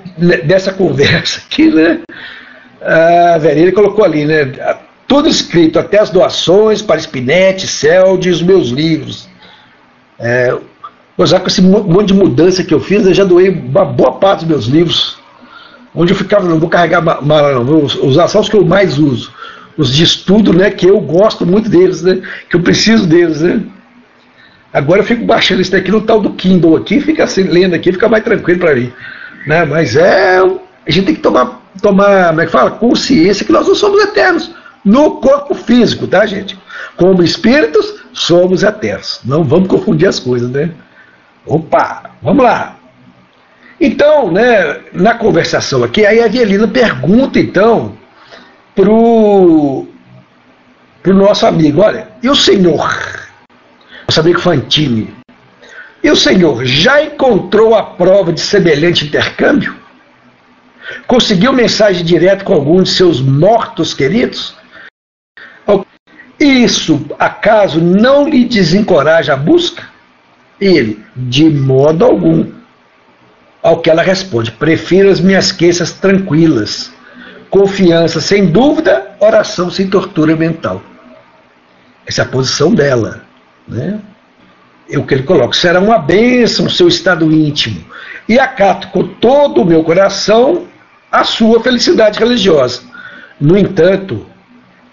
dessa 0.44 0.72
conversa 0.72 1.40
aqui, 1.44 1.70
né? 1.70 2.00
A 2.80 3.38
Verena 3.38 3.72
colocou 3.72 4.04
ali, 4.04 4.24
né? 4.24 4.52
Tudo 5.06 5.28
escrito, 5.28 5.78
até 5.78 6.00
as 6.00 6.10
doações 6.10 6.82
para 6.82 7.00
Spinete, 7.00 7.66
Celde 7.66 8.28
e 8.28 8.32
os 8.32 8.42
meus 8.42 8.68
livros. 8.68 9.28
É, 10.18 10.56
já 11.24 11.40
com 11.40 11.46
esse 11.46 11.62
monte 11.62 12.08
de 12.08 12.14
mudança 12.14 12.62
que 12.62 12.74
eu 12.74 12.80
fiz, 12.80 13.06
eu 13.06 13.14
já 13.14 13.24
doei 13.24 13.48
uma 13.48 13.84
boa 13.84 14.12
parte 14.12 14.44
dos 14.44 14.48
meus 14.48 14.66
livros. 14.66 15.18
Onde 15.94 16.12
eu 16.12 16.16
ficava, 16.16 16.46
não 16.46 16.58
vou 16.58 16.68
carregar 16.68 17.00
mala, 17.00 17.54
não, 17.54 17.64
vou 17.64 17.84
usar 18.02 18.28
só 18.28 18.40
os 18.40 18.48
que 18.48 18.56
eu 18.56 18.64
mais 18.64 18.98
uso. 18.98 19.32
Os 19.78 19.94
de 19.94 20.04
estudo, 20.04 20.52
né, 20.52 20.70
que 20.70 20.86
eu 20.86 21.00
gosto 21.00 21.46
muito 21.46 21.70
deles, 21.70 22.02
né, 22.02 22.20
que 22.50 22.56
eu 22.56 22.60
preciso 22.60 23.06
deles, 23.06 23.40
né. 23.40 23.62
Agora 24.72 25.00
eu 25.00 25.04
fico 25.04 25.24
baixando 25.24 25.62
isso 25.62 25.72
daqui 25.72 25.90
no 25.90 26.02
tal 26.02 26.20
do 26.20 26.34
Kindle 26.34 26.76
aqui, 26.76 27.00
fica 27.00 27.24
assim, 27.24 27.44
lendo 27.44 27.74
aqui, 27.74 27.92
fica 27.92 28.10
mais 28.10 28.22
tranquilo 28.22 28.60
para 28.60 28.74
mim. 28.74 28.92
Né? 29.46 29.64
Mas 29.64 29.96
é. 29.96 30.38
A 30.38 30.90
gente 30.90 31.06
tem 31.06 31.14
que 31.14 31.22
tomar, 31.22 31.62
tomar, 31.80 32.28
como 32.28 32.40
é 32.42 32.46
que 32.46 32.52
fala? 32.52 32.70
Consciência 32.72 33.44
que 33.44 33.52
nós 33.52 33.66
não 33.66 33.74
somos 33.74 34.02
eternos 34.02 34.50
no 34.84 35.12
corpo 35.12 35.54
físico, 35.54 36.06
tá, 36.06 36.26
gente? 36.26 36.58
Como 36.96 37.22
espíritos, 37.22 37.94
somos 38.12 38.62
eternos. 38.62 39.20
Não 39.24 39.42
vamos 39.42 39.68
confundir 39.68 40.08
as 40.08 40.20
coisas, 40.20 40.50
né? 40.50 40.70
Opa, 41.46 42.10
vamos 42.22 42.44
lá. 42.44 42.76
Então, 43.80 44.32
né, 44.32 44.80
na 44.92 45.14
conversação 45.14 45.84
aqui, 45.84 46.04
aí 46.04 46.20
a 46.20 46.24
Avelina 46.24 46.66
pergunta, 46.66 47.38
então, 47.38 47.96
pro, 48.74 49.86
pro 51.02 51.14
nosso 51.14 51.46
amigo, 51.46 51.82
olha, 51.82 52.08
e 52.22 52.28
o 52.28 52.34
senhor, 52.34 52.90
nosso 54.08 54.20
amigo 54.20 54.40
Fantini, 54.40 55.14
e 56.02 56.10
o 56.10 56.16
senhor 56.16 56.64
já 56.64 57.02
encontrou 57.02 57.74
a 57.74 57.82
prova 57.82 58.32
de 58.32 58.40
semelhante 58.40 59.04
intercâmbio? 59.04 59.76
Conseguiu 61.06 61.52
mensagem 61.52 62.04
direta 62.04 62.44
com 62.44 62.54
algum 62.54 62.82
de 62.82 62.88
seus 62.88 63.20
mortos 63.20 63.92
queridos? 63.92 64.56
Isso, 66.38 67.06
acaso, 67.18 67.80
não 67.80 68.28
lhe 68.28 68.44
desencoraja 68.44 69.32
a 69.32 69.36
busca? 69.36 69.88
Ele, 70.60 71.04
de 71.14 71.48
modo 71.48 72.04
algum. 72.04 72.52
Ao 73.62 73.80
que 73.80 73.90
ela 73.90 74.02
responde: 74.02 74.50
prefiro 74.50 75.10
as 75.10 75.20
minhas 75.20 75.52
queixas 75.52 75.92
tranquilas. 75.92 76.92
Confiança 77.50 78.20
sem 78.20 78.46
dúvida, 78.46 79.16
oração 79.20 79.70
sem 79.70 79.88
tortura 79.88 80.36
mental. 80.36 80.82
Essa 82.06 82.22
é 82.22 82.24
a 82.24 82.28
posição 82.28 82.74
dela. 82.74 83.22
Né? 83.66 84.00
É 84.88 84.98
o 84.98 85.04
que 85.04 85.14
ele 85.14 85.22
coloca: 85.24 85.56
será 85.56 85.80
uma 85.80 85.98
bênção 85.98 86.66
o 86.66 86.70
seu 86.70 86.88
estado 86.88 87.32
íntimo. 87.32 87.84
E 88.28 88.38
acato 88.38 88.88
com 88.88 89.06
todo 89.06 89.62
o 89.62 89.64
meu 89.64 89.84
coração 89.84 90.66
a 91.10 91.24
sua 91.24 91.62
felicidade 91.62 92.18
religiosa. 92.18 92.82
No 93.40 93.56
entanto, 93.56 94.26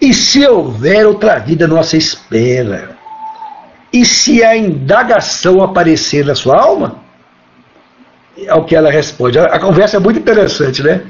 e 0.00 0.12
se 0.12 0.46
houver 0.46 1.06
outra 1.06 1.38
vida 1.38 1.64
à 1.64 1.68
nossa 1.68 1.96
espera? 1.96 2.93
E 3.94 4.04
se 4.04 4.42
a 4.42 4.56
indagação 4.56 5.62
aparecer 5.62 6.24
na 6.24 6.34
sua 6.34 6.60
alma? 6.60 6.96
Ao 8.48 8.62
é 8.62 8.64
que 8.64 8.74
ela 8.74 8.90
responde. 8.90 9.38
A 9.38 9.56
conversa 9.60 9.98
é 9.98 10.00
muito 10.00 10.18
interessante, 10.18 10.82
né? 10.82 11.00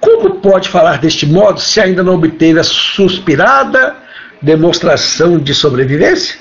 Como 0.00 0.36
pode 0.36 0.68
falar 0.68 1.00
deste 1.00 1.26
modo 1.26 1.58
se 1.58 1.80
ainda 1.80 2.04
não 2.04 2.14
obteve 2.14 2.60
a 2.60 2.62
suspirada 2.62 3.96
demonstração 4.40 5.36
de 5.36 5.52
sobrevivência? 5.52 6.38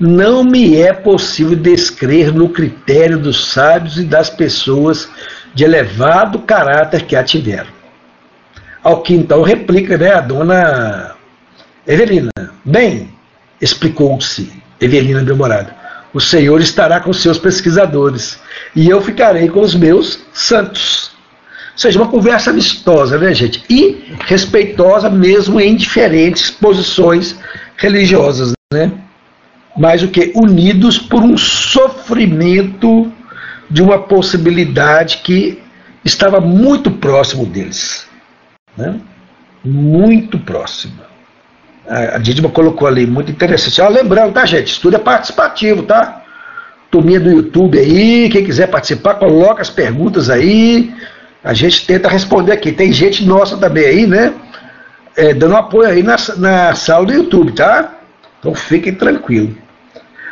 Não 0.00 0.42
me 0.42 0.76
é 0.76 0.92
possível 0.92 1.56
descrer 1.56 2.34
no 2.34 2.48
critério 2.48 3.20
dos 3.20 3.52
sábios 3.52 4.00
e 4.00 4.02
das 4.02 4.28
pessoas 4.28 5.08
de 5.54 5.62
elevado 5.62 6.40
caráter 6.40 7.02
que 7.02 7.14
a 7.14 7.22
tiveram. 7.22 7.70
Ao 8.82 9.00
que 9.00 9.14
então 9.14 9.42
replica 9.42 9.96
né, 9.96 10.12
a 10.12 10.20
dona 10.20 11.14
Evelina. 11.86 12.30
Bem, 12.64 13.15
explicou-se 13.60 14.52
Evelina 14.80 15.22
Belmorado, 15.22 15.72
o 16.12 16.20
Senhor 16.20 16.60
estará 16.60 17.00
com 17.00 17.12
seus 17.12 17.38
pesquisadores 17.38 18.38
e 18.74 18.88
eu 18.88 19.00
ficarei 19.00 19.48
com 19.48 19.60
os 19.60 19.74
meus 19.74 20.20
santos. 20.32 21.10
Ou 21.72 21.78
seja, 21.78 21.98
uma 21.98 22.08
conversa 22.08 22.50
amistosa, 22.50 23.18
né, 23.18 23.34
gente? 23.34 23.62
E 23.68 24.12
respeitosa 24.24 25.10
mesmo 25.10 25.60
em 25.60 25.76
diferentes 25.76 26.50
posições 26.50 27.38
religiosas, 27.76 28.52
né? 28.72 28.92
Mais 29.76 30.02
o 30.02 30.08
que 30.08 30.32
unidos 30.34 30.98
por 30.98 31.22
um 31.22 31.36
sofrimento 31.36 33.12
de 33.70 33.82
uma 33.82 33.98
possibilidade 33.98 35.18
que 35.18 35.62
estava 36.02 36.40
muito 36.40 36.90
próximo 36.90 37.44
deles 37.44 38.06
né? 38.76 39.00
muito 39.64 40.38
próxima. 40.38 41.05
A, 41.88 42.16
a 42.16 42.18
Didima 42.18 42.48
colocou 42.48 42.88
ali, 42.88 43.06
muito 43.06 43.30
interessante. 43.30 43.80
Ah, 43.80 43.88
lembrando, 43.88 44.32
tá, 44.32 44.44
gente? 44.44 44.68
Estudo 44.68 44.96
é 44.96 44.98
participativo, 44.98 45.82
tá? 45.82 46.22
Turminha 46.90 47.20
do 47.20 47.30
YouTube 47.30 47.78
aí, 47.78 48.28
quem 48.28 48.44
quiser 48.44 48.68
participar, 48.68 49.14
coloca 49.14 49.62
as 49.62 49.70
perguntas 49.70 50.30
aí. 50.30 50.92
A 51.42 51.52
gente 51.52 51.86
tenta 51.86 52.08
responder 52.08 52.52
aqui. 52.52 52.72
Tem 52.72 52.92
gente 52.92 53.24
nossa 53.24 53.56
também 53.56 53.84
aí, 53.84 54.06
né? 54.06 54.34
É, 55.16 55.32
dando 55.32 55.56
apoio 55.56 55.88
aí 55.88 56.02
na, 56.02 56.16
na 56.36 56.74
sala 56.74 57.06
do 57.06 57.12
YouTube, 57.12 57.52
tá? 57.52 57.94
Então 58.38 58.54
fiquem 58.54 58.94
tranquilos. 58.94 59.54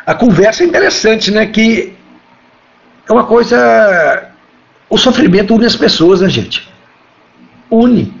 A 0.05 0.13
conversa 0.13 0.63
é 0.63 0.67
interessante, 0.67 1.31
né? 1.31 1.45
Que 1.45 1.93
é 3.07 3.13
uma 3.13 3.23
coisa. 3.23 4.29
O 4.89 4.97
sofrimento 4.97 5.55
une 5.55 5.65
as 5.65 5.75
pessoas, 5.75 6.21
né, 6.21 6.29
gente? 6.29 6.69
Une. 7.71 8.13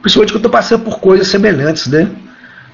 Principalmente 0.00 0.32
quando 0.32 0.44
eu 0.44 0.48
estou 0.48 0.50
passando 0.50 0.84
por 0.84 1.00
coisas 1.00 1.28
semelhantes, 1.28 1.86
né? 1.88 2.08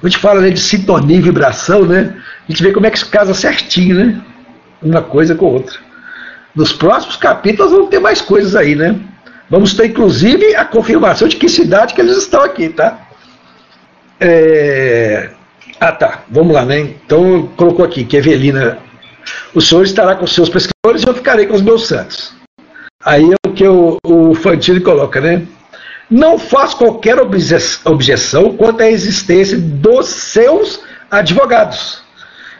A 0.01 0.07
gente 0.07 0.19
fala 0.19 0.41
né, 0.41 0.49
de 0.49 0.59
sintonia 0.59 1.17
e 1.17 1.21
vibração, 1.21 1.85
né? 1.85 2.15
A 2.47 2.51
gente 2.51 2.61
vê 2.61 2.71
como 2.71 2.85
é 2.85 2.91
que 2.91 2.99
se 2.99 3.05
casa 3.05 3.33
certinho, 3.33 3.95
né? 3.95 4.21
Uma 4.81 5.01
coisa 5.01 5.35
com 5.35 5.45
outra. 5.45 5.79
Nos 6.55 6.71
próximos 6.71 7.15
capítulos 7.15 7.71
vamos 7.71 7.89
ter 7.89 7.99
mais 7.99 8.21
coisas 8.21 8.55
aí, 8.55 8.75
né? 8.75 8.99
Vamos 9.49 9.73
ter, 9.73 9.87
inclusive, 9.87 10.55
a 10.55 10.65
confirmação 10.65 11.27
de 11.27 11.35
que 11.35 11.47
cidade 11.47 11.93
que 11.93 12.01
eles 12.01 12.17
estão 12.17 12.41
aqui, 12.41 12.69
tá? 12.69 13.07
É... 14.19 15.29
Ah, 15.79 15.91
tá. 15.91 16.23
Vamos 16.29 16.53
lá, 16.53 16.65
né? 16.65 16.79
Então, 16.79 17.47
colocou 17.55 17.85
aqui 17.85 18.05
que 18.05 18.17
Evelina, 18.17 18.79
o 19.53 19.61
senhor 19.61 19.83
estará 19.83 20.15
com 20.15 20.25
seus 20.25 20.49
pesquisadores 20.49 21.03
e 21.03 21.07
eu 21.07 21.13
ficarei 21.13 21.45
com 21.45 21.55
os 21.55 21.61
meus 21.61 21.87
santos. 21.87 22.33
Aí 23.03 23.23
é 23.23 23.47
o 23.47 23.53
que 23.53 23.67
o, 23.67 23.97
o 24.03 24.33
coloca, 24.83 25.21
né? 25.21 25.43
Não 26.09 26.37
faz 26.37 26.73
qualquer 26.73 27.17
objeção 27.19 28.55
quanto 28.55 28.81
à 28.81 28.89
existência 28.89 29.57
dos 29.57 30.07
seus 30.07 30.81
advogados. 31.09 32.03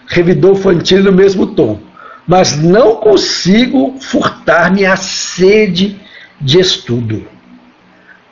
Revidou 0.07 0.55
Fantini 0.55 1.01
no 1.01 1.11
mesmo 1.11 1.47
tom. 1.47 1.79
Mas 2.27 2.57
não 2.57 2.95
consigo 2.95 3.99
furtar-me 3.99 4.83
a 4.83 4.95
sede 4.95 5.99
de 6.41 6.59
estudo. 6.59 7.27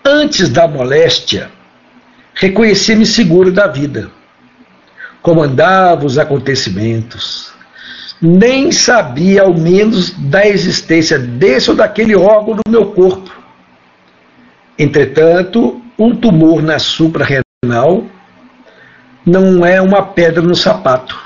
Antes 0.03 0.49
da 0.49 0.67
moléstia, 0.67 1.51
reconheci-me 2.33 3.05
seguro 3.05 3.51
da 3.51 3.67
vida. 3.67 4.09
Comandava 5.21 6.05
os 6.07 6.17
acontecimentos. 6.17 7.53
Nem 8.19 8.71
sabia, 8.71 9.43
ao 9.43 9.53
menos, 9.53 10.09
da 10.09 10.47
existência 10.47 11.19
desse 11.19 11.69
ou 11.69 11.75
daquele 11.75 12.15
órgão 12.15 12.55
do 12.55 12.71
meu 12.71 12.87
corpo 12.87 13.42
Entretanto, 14.77 15.81
um 15.97 16.15
tumor 16.15 16.61
na 16.61 16.79
suprarrenal 16.79 18.05
não 19.25 19.65
é 19.65 19.81
uma 19.81 20.01
pedra 20.01 20.41
no 20.41 20.55
sapato. 20.55 21.17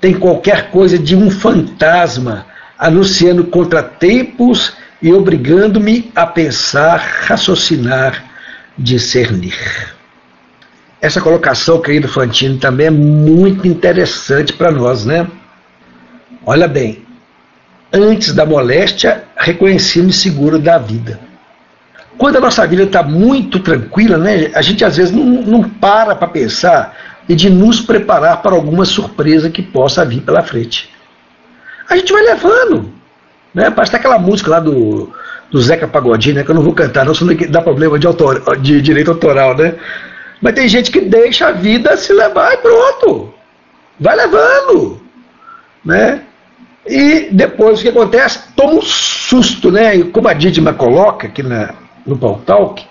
Tem 0.00 0.14
qualquer 0.14 0.70
coisa 0.70 0.98
de 0.98 1.14
um 1.14 1.30
fantasma 1.30 2.46
anunciando 2.78 3.44
contratempos 3.44 4.74
e 5.00 5.12
obrigando-me 5.12 6.10
a 6.14 6.26
pensar, 6.26 6.96
raciocinar, 7.26 8.24
discernir. 8.76 9.94
Essa 11.00 11.20
colocação, 11.20 11.80
querido 11.80 12.08
Fantino, 12.08 12.58
também 12.58 12.86
é 12.86 12.90
muito 12.90 13.66
interessante 13.66 14.52
para 14.52 14.70
nós, 14.70 15.04
né? 15.04 15.26
Olha 16.44 16.66
bem, 16.68 17.04
antes 17.92 18.32
da 18.32 18.44
moléstia, 18.44 19.24
reconheci-me 19.36 20.12
seguro 20.12 20.58
da 20.58 20.78
vida. 20.78 21.31
Quando 22.18 22.36
a 22.36 22.40
nossa 22.40 22.66
vida 22.66 22.84
está 22.84 23.02
muito 23.02 23.58
tranquila, 23.58 24.18
né, 24.18 24.50
a 24.54 24.62
gente 24.62 24.84
às 24.84 24.96
vezes 24.96 25.12
não, 25.12 25.24
não 25.24 25.62
para 25.62 26.14
para 26.14 26.28
pensar 26.28 26.96
e 27.28 27.34
de 27.34 27.48
nos 27.48 27.80
preparar 27.80 28.42
para 28.42 28.54
alguma 28.54 28.84
surpresa 28.84 29.50
que 29.50 29.62
possa 29.62 30.04
vir 30.04 30.22
pela 30.22 30.42
frente. 30.42 30.90
A 31.88 31.96
gente 31.96 32.12
vai 32.12 32.22
levando. 32.22 32.92
Né? 33.54 33.70
Parece 33.70 33.96
aquela 33.96 34.18
música 34.18 34.50
lá 34.50 34.60
do, 34.60 35.12
do 35.50 35.60
Zeca 35.60 35.86
Pagodinho, 35.86 36.36
né, 36.36 36.44
que 36.44 36.50
eu 36.50 36.54
não 36.54 36.62
vou 36.62 36.72
cantar, 36.72 37.04
não, 37.04 37.14
senão 37.14 37.34
dá 37.48 37.60
problema 37.60 37.98
de, 37.98 38.06
autor, 38.06 38.58
de 38.58 38.80
direito 38.80 39.10
autoral. 39.10 39.56
Né? 39.56 39.74
Mas 40.40 40.54
tem 40.54 40.68
gente 40.68 40.90
que 40.90 41.00
deixa 41.00 41.48
a 41.48 41.52
vida 41.52 41.96
se 41.96 42.12
levar 42.12 42.54
e 42.54 42.56
pronto. 42.58 43.34
Vai 43.98 44.16
levando. 44.16 45.00
Né? 45.84 46.22
E 46.86 47.28
depois 47.30 47.78
o 47.78 47.82
que 47.82 47.88
acontece? 47.88 48.40
Toma 48.56 48.74
um 48.74 48.82
susto, 48.82 49.70
né? 49.70 49.96
E 49.96 50.04
como 50.04 50.26
a 50.26 50.32
Didima 50.32 50.72
coloca 50.72 51.28
aqui 51.28 51.42
na, 51.42 51.74
no 52.06 52.16
Talk, 52.44 52.84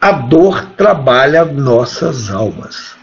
a 0.00 0.12
dor 0.12 0.66
trabalha 0.76 1.44
nossas 1.44 2.30
almas. 2.30 2.96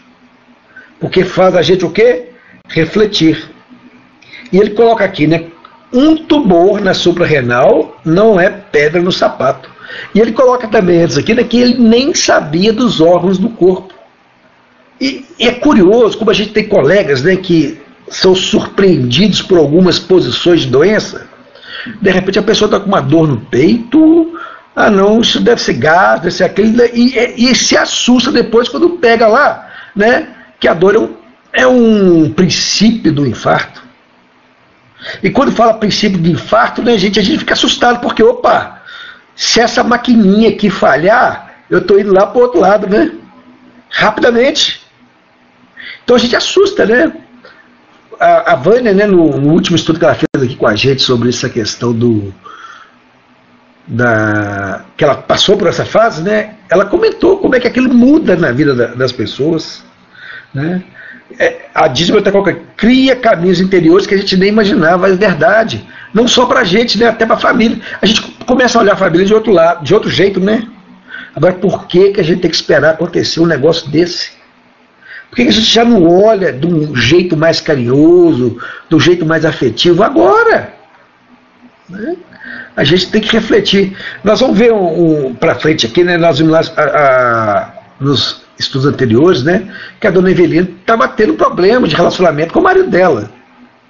Porque 0.98 1.24
faz 1.24 1.54
a 1.54 1.62
gente 1.62 1.84
o 1.84 1.90
quê? 1.90 2.30
Refletir. 2.68 3.50
E 4.52 4.58
ele 4.58 4.70
coloca 4.70 5.04
aqui, 5.04 5.26
né? 5.26 5.46
Um 5.92 6.16
tumor 6.16 6.80
na 6.80 6.94
suprarrenal 6.94 8.00
não 8.04 8.40
é 8.40 8.50
pedra 8.50 9.00
no 9.00 9.12
sapato. 9.12 9.70
E 10.14 10.20
ele 10.20 10.32
coloca 10.32 10.66
também 10.66 11.02
antes 11.02 11.16
aqui 11.16 11.34
né, 11.34 11.44
que 11.44 11.58
ele 11.58 11.78
nem 11.78 12.14
sabia 12.14 12.72
dos 12.72 13.00
órgãos 13.00 13.38
do 13.38 13.50
corpo. 13.50 13.94
E, 15.00 15.24
e 15.38 15.46
é 15.46 15.52
curioso 15.52 16.18
como 16.18 16.30
a 16.30 16.34
gente 16.34 16.52
tem 16.52 16.66
colegas 16.66 17.22
né, 17.22 17.36
que 17.36 17.78
são 18.08 18.34
surpreendidos 18.34 19.42
por 19.42 19.58
algumas 19.58 19.98
posições 19.98 20.62
de 20.62 20.68
doença. 20.68 21.26
De 22.00 22.10
repente 22.10 22.38
a 22.38 22.42
pessoa 22.42 22.66
está 22.66 22.80
com 22.80 22.88
uma 22.88 23.00
dor 23.00 23.28
no 23.28 23.38
peito, 23.38 24.32
ah 24.76 24.90
não, 24.90 25.20
isso 25.22 25.40
deve 25.40 25.60
ser 25.60 25.72
gás, 25.72 26.20
deve 26.20 26.34
ser 26.34 26.44
aquilo, 26.44 26.84
e, 26.92 27.16
e, 27.16 27.50
e 27.50 27.54
se 27.54 27.76
assusta 27.76 28.30
depois 28.30 28.68
quando 28.68 28.90
pega 28.90 29.26
lá, 29.26 29.70
né, 29.96 30.28
que 30.60 30.68
a 30.68 30.74
dor 30.74 30.94
é 30.94 30.98
um, 30.98 31.16
é 31.52 31.66
um 31.66 32.30
princípio 32.30 33.10
do 33.10 33.26
infarto. 33.26 33.82
E 35.22 35.30
quando 35.30 35.52
fala 35.52 35.74
princípio 35.74 36.18
de 36.18 36.30
infarto, 36.30 36.82
né, 36.82 36.98
gente, 36.98 37.18
a 37.18 37.22
gente 37.22 37.38
fica 37.38 37.54
assustado, 37.54 38.00
porque, 38.00 38.22
opa, 38.22 38.82
se 39.34 39.60
essa 39.60 39.82
maquininha 39.82 40.50
aqui 40.50 40.70
falhar, 40.70 41.54
eu 41.70 41.78
estou 41.78 41.98
indo 41.98 42.12
lá 42.12 42.26
para 42.26 42.38
o 42.38 42.42
outro 42.42 42.60
lado, 42.60 42.88
né? 42.88 43.12
Rapidamente. 43.90 44.80
Então 46.04 46.16
a 46.16 46.18
gente 46.18 46.34
assusta, 46.36 46.86
né? 46.86 47.12
A, 48.18 48.52
a 48.52 48.56
Vânia, 48.56 48.94
né, 48.94 49.06
no, 49.06 49.38
no, 49.38 49.52
último 49.52 49.76
estudo 49.76 49.98
que 49.98 50.04
ela 50.04 50.14
fez 50.14 50.44
aqui 50.44 50.56
com 50.56 50.66
a 50.66 50.74
gente 50.74 51.02
sobre 51.02 51.28
essa 51.28 51.48
questão 51.50 51.92
do. 51.92 52.32
Da, 53.88 54.84
que 54.96 55.04
ela 55.04 55.14
passou 55.14 55.56
por 55.56 55.68
essa 55.68 55.84
fase, 55.84 56.22
né? 56.22 56.54
Ela 56.68 56.84
comentou 56.84 57.38
como 57.38 57.54
é 57.54 57.60
que 57.60 57.68
aquilo 57.68 57.92
muda 57.94 58.34
na 58.34 58.50
vida 58.50 58.74
da, 58.74 58.86
das 58.86 59.12
pessoas. 59.12 59.84
Né? 60.52 60.82
É, 61.38 61.66
a 61.74 61.86
Disney 61.86 62.18
está 62.18 62.32
colocando, 62.32 62.60
cria 62.76 63.14
caminhos 63.14 63.60
interiores 63.60 64.06
que 64.06 64.14
a 64.14 64.18
gente 64.18 64.36
nem 64.36 64.48
imaginava, 64.48 65.08
é 65.08 65.14
verdade. 65.14 65.86
Não 66.12 66.26
só 66.26 66.46
para 66.46 66.60
a 66.60 66.64
gente, 66.64 66.98
né, 66.98 67.06
até 67.06 67.26
para 67.26 67.36
a 67.36 67.40
família. 67.40 67.78
A 68.00 68.06
gente 68.06 68.22
começa 68.44 68.78
a 68.78 68.82
olhar 68.82 68.94
a 68.94 68.96
família 68.96 69.26
de 69.26 69.34
outro 69.34 69.52
lado, 69.52 69.84
de 69.84 69.94
outro 69.94 70.10
jeito, 70.10 70.40
né? 70.40 70.66
Agora, 71.34 71.52
por 71.52 71.86
que, 71.86 72.12
que 72.12 72.20
a 72.20 72.24
gente 72.24 72.40
tem 72.40 72.50
que 72.50 72.56
esperar 72.56 72.94
acontecer 72.94 73.40
um 73.40 73.46
negócio 73.46 73.90
desse? 73.90 74.30
Por 75.28 75.36
que, 75.36 75.42
que 75.42 75.50
a 75.50 75.52
gente 75.52 75.70
já 75.70 75.84
não 75.84 76.08
olha 76.08 76.52
de 76.52 76.66
um 76.66 76.96
jeito 76.96 77.36
mais 77.36 77.60
carinhoso, 77.60 78.58
de 78.88 78.96
um 78.96 79.00
jeito 79.00 79.26
mais 79.26 79.44
afetivo 79.44 80.02
agora? 80.02 80.72
Né? 81.90 82.16
A 82.76 82.84
gente 82.84 83.10
tem 83.10 83.20
que 83.20 83.32
refletir. 83.32 83.96
Nós 84.22 84.40
vamos 84.40 84.58
ver 84.58 84.72
um, 84.72 85.28
um 85.28 85.34
para 85.34 85.54
frente 85.54 85.86
aqui, 85.86 86.04
né? 86.04 86.18
Nós 86.18 86.38
vimos 86.38 86.52
lá 86.52 86.60
a, 86.76 86.82
a, 86.82 87.72
nos 87.98 88.44
estudos 88.58 88.86
anteriores, 88.86 89.42
né? 89.42 89.72
Que 89.98 90.06
a 90.06 90.10
dona 90.10 90.30
Evelina 90.30 90.68
estava 90.80 91.08
tendo 91.08 91.34
problema 91.34 91.88
de 91.88 91.96
relacionamento 91.96 92.52
com 92.52 92.60
o 92.60 92.62
marido 92.62 92.90
dela. 92.90 93.30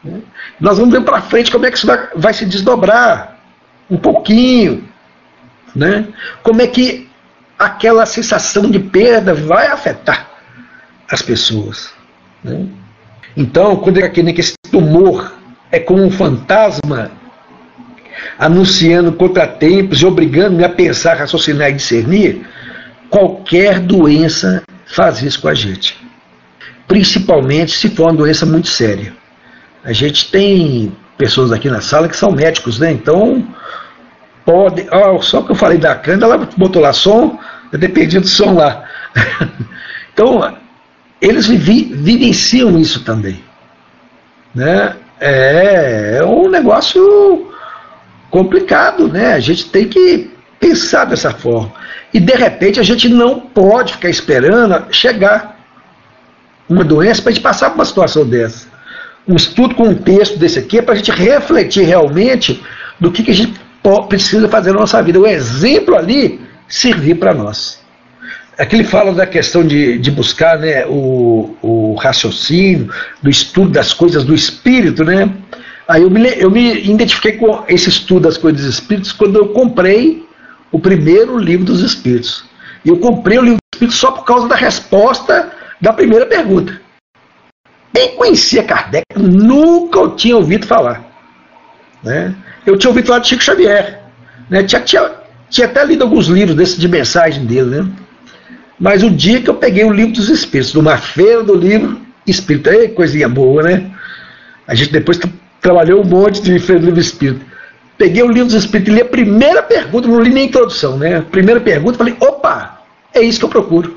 Né? 0.05 0.21
Nós 0.61 0.78
vamos 0.78 0.95
ver 0.95 1.02
para 1.02 1.21
frente 1.21 1.50
como 1.50 1.66
é 1.66 1.71
que 1.71 1.76
isso 1.76 1.87
vai, 1.87 2.09
vai 2.14 2.33
se 2.33 2.47
desdobrar 2.47 3.38
um 3.90 3.97
pouquinho, 3.97 4.88
né? 5.75 6.07
Como 6.43 6.62
é 6.62 6.66
que 6.69 7.09
aquela 7.59 8.07
sensação 8.07 8.71
de 8.71 8.78
perda 8.78 9.35
vai 9.35 9.66
afetar 9.66 10.28
as 11.11 11.23
pessoas. 11.23 11.90
Né? 12.43 12.66
Então, 13.37 13.76
quando 13.76 13.99
aqui 13.99 14.23
que 14.33 14.40
esse 14.40 14.55
tumor 14.71 15.33
é 15.71 15.78
como 15.78 16.02
um 16.02 16.11
fantasma 16.11 17.11
anunciando 18.38 19.12
contratempos 19.12 20.00
e 20.00 20.06
obrigando-me 20.06 20.64
a 20.64 20.68
pensar, 20.68 21.16
raciocinar 21.16 21.70
e 21.70 21.75
discernir, 21.75 22.46
qualquer 23.08 23.80
doença 23.80 24.62
faz 24.87 25.23
isso 25.23 25.40
com 25.40 25.49
a 25.49 25.54
gente. 25.54 25.96
Principalmente 26.87 27.73
se 27.73 27.88
for 27.90 28.04
uma 28.04 28.14
doença 28.14 28.46
muito 28.46 28.68
séria. 28.68 29.12
A 29.85 29.92
gente 29.92 30.30
tem 30.30 30.92
pessoas 31.16 31.52
aqui 31.52 31.68
na 31.68 31.81
sala 31.81 32.09
que 32.09 32.16
são 32.16 32.31
médicos, 32.31 32.79
né? 32.79 32.92
Então, 32.92 33.46
pode. 34.44 34.87
Oh, 34.92 35.20
só 35.20 35.42
que 35.42 35.52
eu 35.52 35.57
falei 35.57 35.79
da 35.79 35.94
cândida, 35.94 36.26
ela 36.26 36.48
botou 36.57 36.83
lá 36.83 36.92
som, 36.92 37.38
eu 37.72 37.79
dependia 37.79 38.20
do 38.20 38.29
som 38.29 38.55
lá. 38.55 38.85
então, 40.12 40.57
eles 41.20 41.46
vivi, 41.46 41.85
vivenciam 41.94 42.79
isso 42.79 43.05
também. 43.05 43.42
Né? 44.55 44.94
É, 45.20 46.18
é 46.20 46.24
um 46.24 46.48
negócio 46.48 47.45
complicado, 48.37 49.09
né? 49.09 49.33
A 49.33 49.40
gente 49.40 49.64
tem 49.70 49.88
que 49.88 50.31
pensar 50.61 51.07
dessa 51.07 51.31
forma. 51.31 51.72
E 52.12 52.20
de 52.20 52.35
repente 52.35 52.79
a 52.79 52.83
gente 52.83 53.09
não 53.09 53.40
pode 53.40 53.94
ficar 53.94 54.11
esperando 54.11 54.92
chegar 54.92 55.59
uma 56.68 56.85
doença 56.85 57.22
para 57.22 57.31
a 57.31 57.33
gente 57.33 57.42
passar 57.42 57.70
por 57.70 57.77
uma 57.77 57.85
situação 57.87 58.27
dessa. 58.27 58.68
Um 59.27 59.37
estudo 59.37 59.75
com 59.75 59.85
um 59.85 59.94
texto 59.94 60.38
desse 60.38 60.59
aqui 60.59 60.79
é 60.79 60.83
para 60.83 60.92
a 60.92 60.96
gente 60.99 61.11
refletir 61.12 61.85
realmente 61.85 62.62
do 63.01 63.11
que, 63.11 63.22
que 63.22 63.31
a 63.31 63.35
gente 63.35 63.59
precisa 64.07 64.46
fazer 64.51 64.72
na 64.72 64.81
nossa 64.81 65.03
vida. 65.03 65.18
O 65.18 65.27
exemplo 65.27 65.96
ali 65.96 66.38
servir 66.68 67.14
para 67.14 67.33
nós. 67.33 67.81
Aqui 68.59 68.77
ele 68.77 68.85
fala 68.85 69.14
da 69.14 69.27
questão 69.27 69.66
de, 69.66 69.99
de 69.99 70.11
buscar 70.11 70.59
né, 70.59 70.85
o, 70.87 71.57
o 71.62 71.94
raciocínio, 71.94 72.92
do 73.22 73.31
estudo 73.31 73.70
das 73.70 73.94
coisas 73.94 74.25
do 74.25 74.35
espírito, 74.35 75.05
né? 75.05 75.31
Aí 75.88 76.03
eu 76.03 76.11
me, 76.11 76.29
eu 76.37 76.51
me 76.51 76.85
identifiquei 76.85 77.33
com 77.33 77.64
esse 77.68 77.88
estudo 77.88 78.22
das 78.22 78.37
coisas 78.37 78.61
dos 78.61 78.75
espíritos 78.75 79.12
quando 79.12 79.37
eu 79.37 79.49
comprei 79.49 80.27
o 80.72 80.79
primeiro 80.81 81.38
livro 81.38 81.64
dos 81.64 81.81
espíritos. 81.81 82.44
E 82.85 82.88
eu 82.88 82.99
comprei 82.99 83.38
o 83.38 83.42
livro 83.42 83.59
dos 83.59 83.77
espíritos 83.77 83.99
só 83.99 84.11
por 84.11 84.25
causa 84.25 84.49
da 84.49 84.57
resposta 84.57 85.53
da 85.81 85.92
primeira 85.92 86.27
pergunta. 86.27 86.81
Nem 87.94 88.16
conhecia 88.16 88.64
Kardec, 88.64 89.05
nunca 89.16 89.99
eu 89.99 90.16
tinha 90.16 90.37
ouvido 90.37 90.66
falar. 90.66 91.05
Né? 92.03 92.35
Eu 92.66 92.77
tinha 92.77 92.90
ouvido 92.90 93.07
falar 93.07 93.20
de 93.20 93.29
Chico 93.29 93.44
Xavier. 93.44 94.03
Né? 94.51 94.64
Tinha, 94.64 94.81
tinha, 94.83 95.12
tinha 95.49 95.66
até 95.66 95.85
lido 95.85 96.03
alguns 96.03 96.27
livros 96.27 96.57
desses 96.57 96.79
de 96.79 96.88
mensagem 96.88 97.46
dele. 97.46 97.83
Né? 97.83 97.88
Mas 98.79 99.03
o 99.03 99.11
dia 99.11 99.40
que 99.40 99.49
eu 99.49 99.55
peguei 99.55 99.85
o 99.85 99.92
livro 99.92 100.12
dos 100.12 100.29
Espíritos, 100.29 100.75
numa 100.75 100.99
feira 100.99 101.42
do 101.42 101.55
livro 101.55 102.01
Espírita, 102.27 102.88
coisinha 102.88 103.29
boa, 103.29 103.62
né? 103.62 103.90
A 104.66 104.75
gente 104.75 104.92
depois 104.92 105.18
trabalhou 105.66 106.00
um 106.00 106.05
monte 106.05 106.40
de 106.40 106.61
feira 106.61 106.81
do 106.81 106.87
livro 106.87 107.00
Espírita. 107.00 107.44
Peguei 107.98 108.22
o 108.22 108.29
livro 108.29 108.44
dos 108.44 108.55
Espíritos 108.55 108.92
e 108.92 108.96
li 108.96 109.02
a 109.02 109.07
primeira 109.07 109.64
pergunta, 109.64 110.07
não 110.07 110.20
li 110.20 110.31
nem 110.31 110.44
a 110.44 110.46
introdução, 110.46 110.96
né? 110.96 111.24
Primeira 111.29 111.61
pergunta, 111.61 111.98
falei, 111.98 112.14
opa, 112.20 112.83
é 113.12 113.20
isso 113.20 113.40
que 113.40 113.44
eu 113.46 113.48
procuro. 113.48 113.96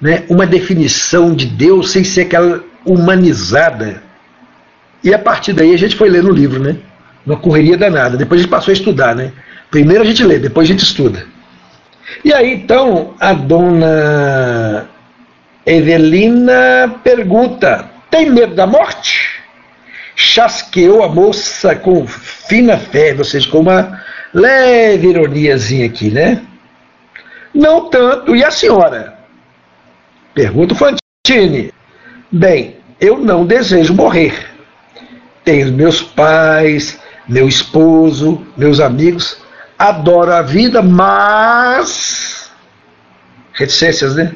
Né? 0.00 0.24
Uma 0.28 0.46
definição 0.46 1.32
de 1.32 1.46
Deus 1.46 1.92
sem 1.92 2.02
ser 2.02 2.22
aquela 2.22 2.64
humanizada. 2.84 4.02
E 5.04 5.14
a 5.14 5.18
partir 5.18 5.52
daí 5.52 5.72
a 5.72 5.78
gente 5.78 5.94
foi 5.94 6.08
ler 6.08 6.24
no 6.24 6.32
livro, 6.32 6.60
né? 6.60 6.76
Uma 7.24 7.36
correria 7.36 7.76
danada. 7.76 8.16
Depois 8.16 8.40
a 8.40 8.42
gente 8.42 8.50
passou 8.50 8.72
a 8.72 8.74
estudar, 8.74 9.14
né? 9.14 9.32
Primeiro 9.70 10.02
a 10.02 10.06
gente 10.06 10.24
lê, 10.24 10.40
depois 10.40 10.68
a 10.68 10.72
gente 10.72 10.82
estuda. 10.82 11.24
E 12.24 12.32
aí 12.32 12.52
então 12.52 13.14
a 13.20 13.32
dona 13.32 14.88
Evelina 15.64 16.96
pergunta: 17.04 17.88
tem 18.10 18.28
medo 18.28 18.56
da 18.56 18.66
morte? 18.66 19.29
Chasqueou 20.14 21.02
a 21.02 21.08
moça 21.08 21.74
com 21.74 22.06
fina 22.06 22.76
fé, 22.76 23.14
ou 23.16 23.24
seja, 23.24 23.48
com 23.50 23.60
uma 23.60 24.02
leve 24.34 25.08
ironiazinha 25.08 25.86
aqui, 25.86 26.10
né? 26.10 26.42
Não 27.54 27.88
tanto. 27.88 28.34
E 28.36 28.44
a 28.44 28.50
senhora? 28.50 29.18
Pergunta 30.34 30.74
Fantine. 30.74 31.72
Bem, 32.30 32.76
eu 33.00 33.18
não 33.18 33.46
desejo 33.46 33.94
morrer. 33.94 34.34
Tenho 35.44 35.72
meus 35.72 36.02
pais, 36.02 37.00
meu 37.28 37.48
esposo, 37.48 38.46
meus 38.56 38.78
amigos 38.78 39.40
adoro 39.80 40.32
a 40.34 40.42
vida, 40.42 40.82
mas. 40.82 42.50
Reticências, 43.54 44.14
né? 44.14 44.34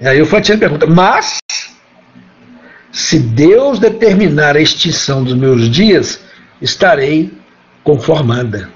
E 0.00 0.06
aí 0.06 0.22
o 0.22 0.26
Fantino 0.26 0.58
pergunta: 0.58 0.86
mas. 0.86 1.38
Se 2.94 3.18
Deus 3.18 3.80
determinar 3.80 4.56
a 4.56 4.60
extinção 4.60 5.24
dos 5.24 5.34
meus 5.34 5.68
dias, 5.68 6.20
estarei 6.62 7.36
conformada. 7.82 8.70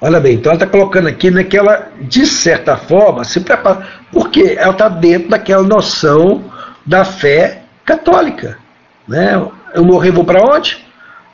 Olha 0.00 0.18
bem, 0.18 0.34
então 0.34 0.50
ela 0.50 0.60
está 0.60 0.66
colocando 0.66 1.06
aqui 1.06 1.30
naquela, 1.30 1.92
de 2.00 2.26
certa 2.26 2.76
forma, 2.76 3.22
se 3.22 3.38
prepara, 3.38 3.86
porque 4.10 4.56
ela 4.58 4.72
está 4.72 4.88
dentro 4.88 5.28
daquela 5.28 5.62
noção 5.62 6.50
da 6.84 7.04
fé 7.04 7.62
católica. 7.84 8.58
Né? 9.06 9.40
Eu 9.72 9.84
morrer, 9.84 10.10
vou 10.10 10.24
para 10.24 10.42
onde? 10.42 10.84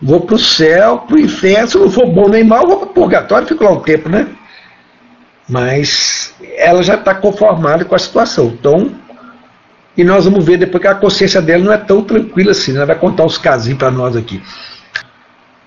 Vou 0.02 0.20
para 0.20 0.34
o 0.34 0.38
céu, 0.38 0.98
para 0.98 1.16
o 1.16 1.18
inferno, 1.18 1.66
se 1.66 1.78
não 1.78 1.90
for 1.90 2.06
bom 2.06 2.28
nem 2.28 2.44
mal, 2.44 2.66
vou 2.66 2.76
para 2.76 2.88
o 2.88 2.92
purgatório 2.92 3.48
fico 3.48 3.64
lá 3.64 3.70
um 3.70 3.80
tempo, 3.80 4.10
né? 4.10 4.28
Mas 5.48 6.34
ela 6.58 6.82
já 6.82 6.94
está 6.94 7.14
conformada 7.14 7.86
com 7.86 7.94
a 7.94 7.98
situação. 7.98 8.48
Então, 8.48 8.92
e 10.00 10.04
nós 10.04 10.24
vamos 10.24 10.44
ver 10.44 10.56
depois 10.56 10.80
que 10.80 10.88
a 10.88 10.94
consciência 10.94 11.42
dela 11.42 11.64
não 11.64 11.72
é 11.72 11.78
tão 11.78 12.02
tranquila 12.02 12.52
assim. 12.52 12.72
Né? 12.72 12.78
Ela 12.78 12.86
vai 12.86 12.98
contar 12.98 13.24
uns 13.24 13.38
casinhos 13.38 13.78
para 13.78 13.90
nós 13.90 14.16
aqui. 14.16 14.42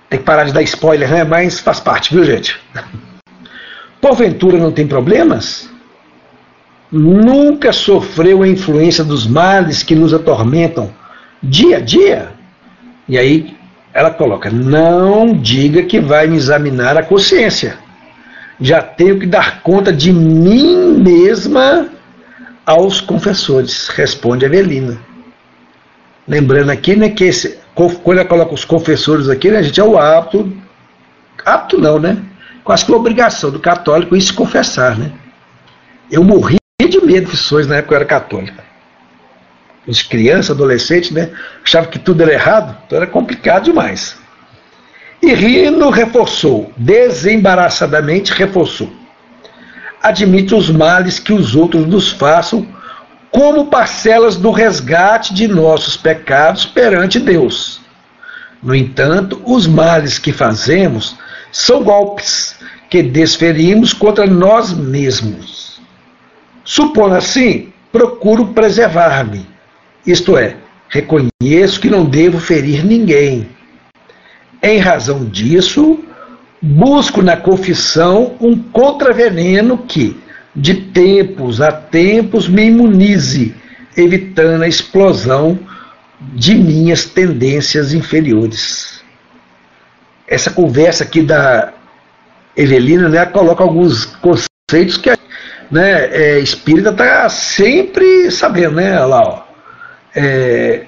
Tem 0.10 0.20
que 0.20 0.26
parar 0.26 0.44
de 0.44 0.54
dar 0.54 0.62
spoiler, 0.62 1.10
né? 1.10 1.24
Mas 1.24 1.60
faz 1.60 1.80
parte, 1.80 2.14
viu, 2.14 2.24
gente? 2.24 2.60
Porventura 4.00 4.58
não 4.58 4.72
tem 4.72 4.88
problemas? 4.88 5.72
nunca 6.94 7.74
sofreu 7.74 8.44
a 8.44 8.48
influência 8.48 9.04
dos 9.04 9.26
males 9.26 9.82
que 9.82 9.96
nos 9.96 10.14
atormentam 10.14 10.92
dia 11.42 11.78
a 11.78 11.80
dia? 11.80 12.32
E 13.10 13.18
aí 13.18 13.58
ela 13.92 14.12
coloca: 14.12 14.50
não 14.52 15.34
diga 15.34 15.82
que 15.84 16.00
vai 16.00 16.28
me 16.28 16.38
examinar 16.38 16.96
a 16.96 17.04
consciência. 17.04 17.78
Já 18.62 18.82
tenho 18.82 19.20
que 19.20 19.26
dar 19.26 19.62
conta 19.62 19.92
de 19.92 20.14
mim 20.14 21.00
mesma 21.00 21.88
aos 22.66 23.02
confessores, 23.02 23.88
responde 23.90 24.46
Evelina. 24.46 24.98
Lembrando 26.28 26.70
aqui 26.70 26.96
né, 26.96 27.10
que 27.10 27.26
esse, 27.26 27.60
quando 27.76 28.20
ela 28.20 28.28
coloca 28.28 28.54
os 28.54 28.64
confessores 28.64 29.28
aqui, 29.28 29.50
né, 29.52 29.58
a 29.58 29.62
gente 29.62 29.80
é 29.80 29.84
o 29.84 29.98
hábito, 29.98 30.52
hábito 31.46 31.78
não, 31.78 32.00
né? 32.00 32.18
Quase 32.64 32.86
que 32.86 32.92
uma 32.92 33.00
obrigação 33.00 33.52
do 33.52 33.60
católico 33.60 34.16
isso 34.16 34.28
se 34.28 34.34
confessar, 34.34 34.98
né? 34.98 35.12
Eu 36.10 36.24
morri 36.24 36.58
de 36.82 37.02
medo 37.02 37.26
de 37.26 37.26
confissões 37.26 37.68
na 37.68 37.76
época 37.76 37.90
que 37.90 37.94
eu 37.94 37.98
era 37.98 38.06
católica. 38.06 38.64
Os 39.86 40.02
crianças, 40.02 40.52
adolescentes, 40.52 41.12
né? 41.12 41.30
Achavam 41.64 41.90
que 41.90 42.00
tudo 42.00 42.22
era 42.24 42.32
errado, 42.32 42.78
então 42.86 42.98
era 42.98 43.08
complicado 43.08 43.66
demais. 43.66 44.16
E 45.22 45.34
rindo, 45.34 45.90
reforçou, 45.90 46.72
desembaraçadamente 46.78 48.32
reforçou. 48.32 49.03
Admite 50.04 50.54
os 50.54 50.70
males 50.70 51.18
que 51.18 51.32
os 51.32 51.56
outros 51.56 51.88
nos 51.88 52.12
façam 52.12 52.68
como 53.32 53.68
parcelas 53.68 54.36
do 54.36 54.52
resgate 54.52 55.34
de 55.34 55.48
nossos 55.48 55.98
pecados 55.98 56.66
perante 56.66 57.20
Deus. 57.20 57.82
No 58.62 58.76
entanto, 58.76 59.42
os 59.46 59.66
males 59.66 60.20
que 60.20 60.32
fazemos 60.32 61.16
são 61.52 61.84
golpes 61.84 62.56
que 62.90 63.02
desferimos 63.02 63.94
contra 63.94 64.28
nós 64.28 64.72
mesmos. 64.72 65.82
Supondo 66.64 67.16
assim, 67.16 67.74
procuro 67.92 68.48
preservar-me, 68.48 69.48
isto 70.06 70.38
é, 70.38 70.58
reconheço 70.90 71.80
que 71.80 71.90
não 71.90 72.06
devo 72.06 72.40
ferir 72.40 72.86
ninguém. 72.86 73.50
Em 74.62 74.78
razão 74.78 75.26
disso, 75.26 76.00
busco 76.66 77.22
na 77.22 77.36
confissão 77.36 78.38
um 78.40 78.58
contraveneno 78.58 79.78
que, 79.80 80.18
de 80.56 80.76
tempos 80.76 81.60
a 81.60 81.74
tempos 81.74 82.48
me 82.48 82.68
imunize, 82.68 83.54
evitando 83.98 84.64
a 84.64 84.68
explosão 84.68 85.60
de 86.22 86.56
minhas 86.56 87.04
tendências 87.04 87.94
inferiores. 87.94 89.04
Essa 90.26 90.52
conversa 90.52 91.04
aqui 91.04 91.22
da 91.22 91.74
Evelina 92.56 93.10
né, 93.10 93.26
coloca 93.26 93.62
alguns 93.62 94.06
conceitos 94.06 94.96
que 94.96 95.10
a 95.10 95.18
né, 95.70 96.06
é, 96.14 96.40
espírita 96.40 96.92
está 96.92 97.28
sempre 97.28 98.32
sabendo, 98.32 98.76
né? 98.76 98.98
Lá, 99.00 99.22
ó. 99.22 99.44
É, 100.16 100.86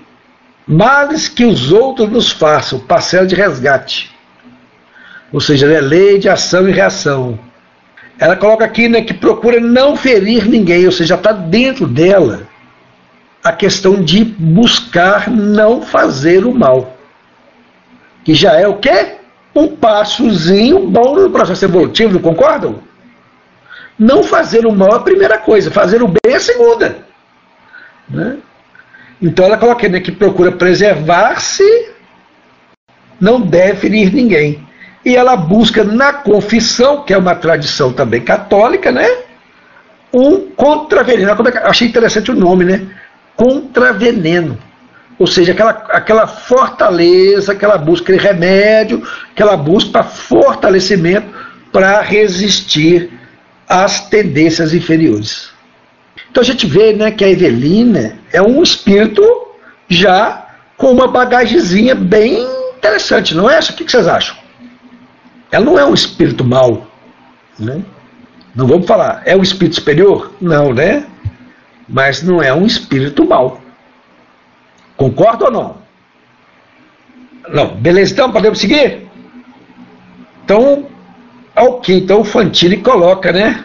males 0.65 1.27
que 1.27 1.43
os 1.43 1.71
outros 1.73 2.09
nos 2.09 2.31
façam, 2.31 2.79
parcela 2.79 3.27
de 3.27 3.35
resgate. 3.35 4.14
Ou 5.35 5.41
seja, 5.41 5.69
é 5.69 5.81
lei 5.81 6.17
de 6.17 6.29
ação 6.29 6.65
e 6.65 6.71
reação. 6.71 7.37
Ela 8.17 8.37
coloca 8.37 8.63
aqui 8.63 8.87
né, 8.87 9.01
que 9.01 9.13
procura 9.13 9.59
não 9.59 9.97
ferir 9.97 10.47
ninguém, 10.47 10.85
ou 10.85 10.93
seja, 10.93 11.15
está 11.15 11.33
dentro 11.33 11.85
dela 11.85 12.47
a 13.43 13.51
questão 13.51 14.01
de 14.01 14.23
buscar 14.23 15.29
não 15.29 15.81
fazer 15.81 16.45
o 16.45 16.55
mal. 16.55 16.95
Que 18.23 18.33
já 18.33 18.53
é 18.53 18.65
o 18.65 18.77
quê? 18.77 19.17
Um 19.53 19.75
passozinho 19.75 20.87
bom 20.87 21.15
no 21.15 21.29
processo 21.29 21.65
evolutivo, 21.65 22.13
não 22.13 22.21
concordam? 22.21 22.79
Não 23.99 24.23
fazer 24.23 24.65
o 24.65 24.71
mal 24.71 24.93
é 24.93 24.95
a 24.95 24.99
primeira 24.99 25.37
coisa, 25.37 25.69
fazer 25.69 26.01
o 26.01 26.07
bem 26.07 26.31
é 26.31 26.35
a 26.35 26.39
segunda. 26.39 26.97
Né? 28.07 28.37
Então 29.21 29.43
ela 29.43 29.57
coloca 29.57 29.89
né, 29.89 29.99
que 29.99 30.13
procura 30.13 30.53
preservar-se, 30.53 31.89
não 33.19 33.41
deve 33.41 33.81
ferir 33.81 34.13
ninguém 34.13 34.65
e 35.05 35.15
ela 35.15 35.35
busca 35.35 35.83
na 35.83 36.11
confissão, 36.11 37.03
que 37.03 37.13
é 37.13 37.17
uma 37.17 37.35
tradição 37.35 37.93
também 37.93 38.21
católica, 38.21 38.91
né? 38.91 39.07
Um 40.11 40.49
contraveneno. 40.49 41.29
É 41.31 41.57
achei 41.59 41.87
interessante 41.87 42.31
o 42.31 42.35
nome, 42.35 42.65
né? 42.65 42.87
Contraveneno. 43.35 44.57
Ou 45.19 45.27
seja, 45.27 45.51
aquela, 45.51 45.71
aquela 45.89 46.25
fortaleza, 46.25 47.51
aquela 47.51 47.77
busca 47.77 48.11
de 48.11 48.19
remédio, 48.19 49.07
aquela 49.31 49.55
busca 49.55 49.91
para 49.91 50.03
fortalecimento 50.03 51.27
para 51.71 52.01
resistir 52.01 53.11
às 53.69 54.09
tendências 54.09 54.73
inferiores. 54.73 55.49
Então 56.31 56.41
a 56.41 56.45
gente 56.45 56.65
vê 56.65 56.93
né, 56.93 57.11
que 57.11 57.23
a 57.23 57.29
Evelina 57.29 58.17
é 58.33 58.41
um 58.41 58.61
espírito 58.61 59.21
já 59.87 60.47
com 60.75 60.91
uma 60.91 61.07
bagagezinha 61.07 61.93
bem 61.95 62.45
interessante, 62.77 63.35
não 63.35 63.49
é? 63.49 63.59
O 63.59 63.63
que 63.73 63.89
vocês 63.89 64.07
acham? 64.07 64.44
Ela 65.55 65.63
não 65.63 65.79
é 65.79 65.85
um 65.85 65.93
espírito 65.93 66.43
mau. 66.43 66.85
Né? 67.57 67.81
Não 68.53 68.67
vamos 68.67 68.85
falar, 68.85 69.21
é 69.25 69.37
um 69.37 69.41
espírito 69.41 69.75
superior? 69.75 70.33
Não, 70.41 70.73
né? 70.73 71.05
Mas 71.87 72.21
não 72.21 72.43
é 72.43 72.53
um 72.53 72.65
espírito 72.65 73.25
mau. 73.25 73.61
Concorda 74.97 75.45
ou 75.45 75.51
não? 75.51 75.77
Não, 77.47 77.67
beleza, 77.67 78.11
então 78.11 78.33
podemos 78.33 78.59
seguir? 78.59 79.07
Então, 80.43 80.87
ok, 81.55 81.99
então 81.99 82.19
o 82.19 82.25
Fantini 82.25 82.75
coloca, 82.75 83.31
né? 83.31 83.63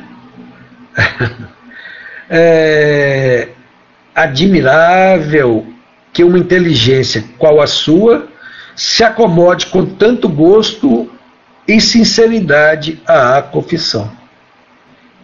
é 2.30 3.48
admirável 4.14 5.66
que 6.12 6.22
uma 6.22 6.38
inteligência 6.38 7.24
qual 7.36 7.60
a 7.60 7.66
sua 7.66 8.28
se 8.76 9.02
acomode 9.02 9.66
com 9.66 9.84
tanto 9.84 10.28
gosto 10.28 11.10
e 11.66 11.80
sinceridade 11.80 13.00
à 13.06 13.42
confissão. 13.42 14.10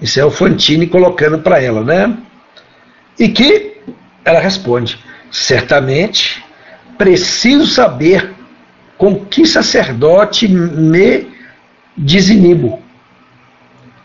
Isso 0.01 0.21
é 0.21 0.25
o 0.25 0.31
Fantini 0.31 0.87
colocando 0.87 1.39
para 1.39 1.63
ela, 1.63 1.83
né? 1.83 2.17
E 3.19 3.29
que 3.29 3.79
ela 4.25 4.41
responde: 4.41 4.99
certamente 5.31 6.45
preciso 6.99 7.67
saber 7.67 8.35
com 8.99 9.25
que 9.25 9.47
sacerdote 9.47 10.49
me 10.49 11.27
desinibo. 11.97 12.83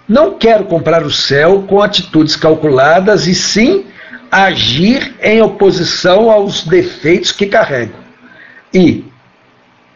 Não 0.07 0.37
quero 0.37 0.65
comprar 0.65 1.03
o 1.03 1.11
céu 1.11 1.63
com 1.63 1.81
atitudes 1.81 2.35
calculadas 2.35 3.27
e 3.27 3.35
sim 3.35 3.85
agir 4.29 5.15
em 5.21 5.41
oposição 5.41 6.29
aos 6.29 6.63
defeitos 6.63 7.31
que 7.31 7.45
carrego. 7.45 7.97
E, 8.73 9.05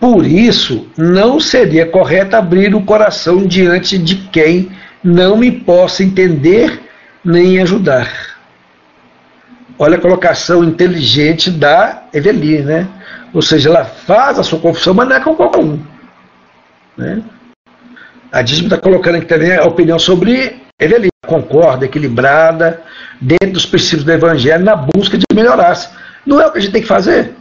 por 0.05 0.23
isso, 0.23 0.87
não 0.95 1.39
seria 1.39 1.83
correto 1.83 2.35
abrir 2.35 2.75
o 2.75 2.85
coração 2.85 3.43
diante 3.43 3.97
de 3.97 4.17
quem 4.27 4.69
não 5.03 5.35
me 5.35 5.51
possa 5.51 6.03
entender 6.03 6.79
nem 7.23 7.59
ajudar. 7.59 8.37
Olha 9.79 9.97
a 9.97 9.99
colocação 9.99 10.63
inteligente 10.63 11.49
da 11.49 12.03
Eveline, 12.13 12.61
né? 12.61 12.87
Ou 13.33 13.41
seja, 13.41 13.69
ela 13.69 13.83
faz 13.83 14.37
a 14.37 14.43
sua 14.43 14.59
confissão, 14.59 14.93
mas 14.93 15.09
não 15.09 15.15
é 15.15 15.19
com 15.19 15.35
qualquer 15.35 15.63
um. 15.63 15.79
Né? 16.95 17.23
A 18.31 18.43
Dízimo 18.43 18.67
está 18.67 18.77
colocando 18.77 19.15
aqui 19.15 19.25
também 19.25 19.55
a 19.55 19.63
opinião 19.63 19.97
sobre 19.97 20.61
Eveline. 20.79 21.09
Concorda, 21.25 21.85
equilibrada, 21.85 22.83
dentro 23.19 23.53
dos 23.53 23.65
princípios 23.65 24.03
do 24.03 24.11
Evangelho, 24.11 24.63
na 24.63 24.75
busca 24.75 25.17
de 25.17 25.25
melhorar-se. 25.33 25.89
Não 26.23 26.39
é 26.39 26.45
o 26.45 26.51
que 26.51 26.59
a 26.59 26.61
gente 26.61 26.73
tem 26.73 26.83
que 26.83 26.87
fazer? 26.87 27.33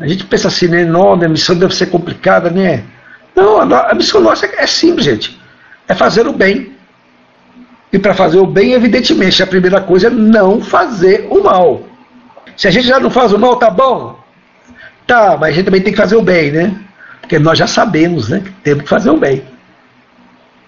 A 0.00 0.08
gente 0.08 0.24
pensa 0.24 0.48
assim, 0.48 0.66
né? 0.66 0.84
Não, 0.84 1.12
a 1.12 1.28
missão 1.28 1.54
deve 1.54 1.74
ser 1.74 1.86
complicada, 1.86 2.48
né? 2.50 2.84
Não, 3.36 3.60
a, 3.60 3.94
missão 3.94 4.20
nossa 4.20 4.46
é 4.46 4.66
simples, 4.66 5.04
gente. 5.04 5.38
É 5.86 5.94
fazer 5.94 6.26
o 6.26 6.32
bem. 6.32 6.72
E 7.92 7.98
para 7.98 8.14
fazer 8.14 8.38
o 8.38 8.46
bem, 8.46 8.72
evidentemente, 8.72 9.42
a 9.42 9.46
primeira 9.46 9.80
coisa 9.80 10.06
é 10.06 10.10
não 10.10 10.60
fazer 10.60 11.28
o 11.30 11.42
mal. 11.42 11.82
Se 12.56 12.66
a 12.66 12.70
gente 12.70 12.86
já 12.86 12.98
não 12.98 13.10
faz 13.10 13.32
o 13.32 13.38
mal, 13.38 13.56
tá 13.56 13.68
bom? 13.68 14.18
Tá, 15.06 15.36
mas 15.38 15.50
a 15.50 15.52
gente 15.52 15.64
também 15.66 15.82
tem 15.82 15.92
que 15.92 15.98
fazer 15.98 16.16
o 16.16 16.22
bem, 16.22 16.50
né? 16.50 16.74
Porque 17.20 17.38
nós 17.38 17.58
já 17.58 17.66
sabemos, 17.66 18.28
né? 18.28 18.40
Que 18.40 18.50
temos 18.62 18.84
que 18.84 18.88
fazer 18.88 19.10
o 19.10 19.18
bem. 19.18 19.42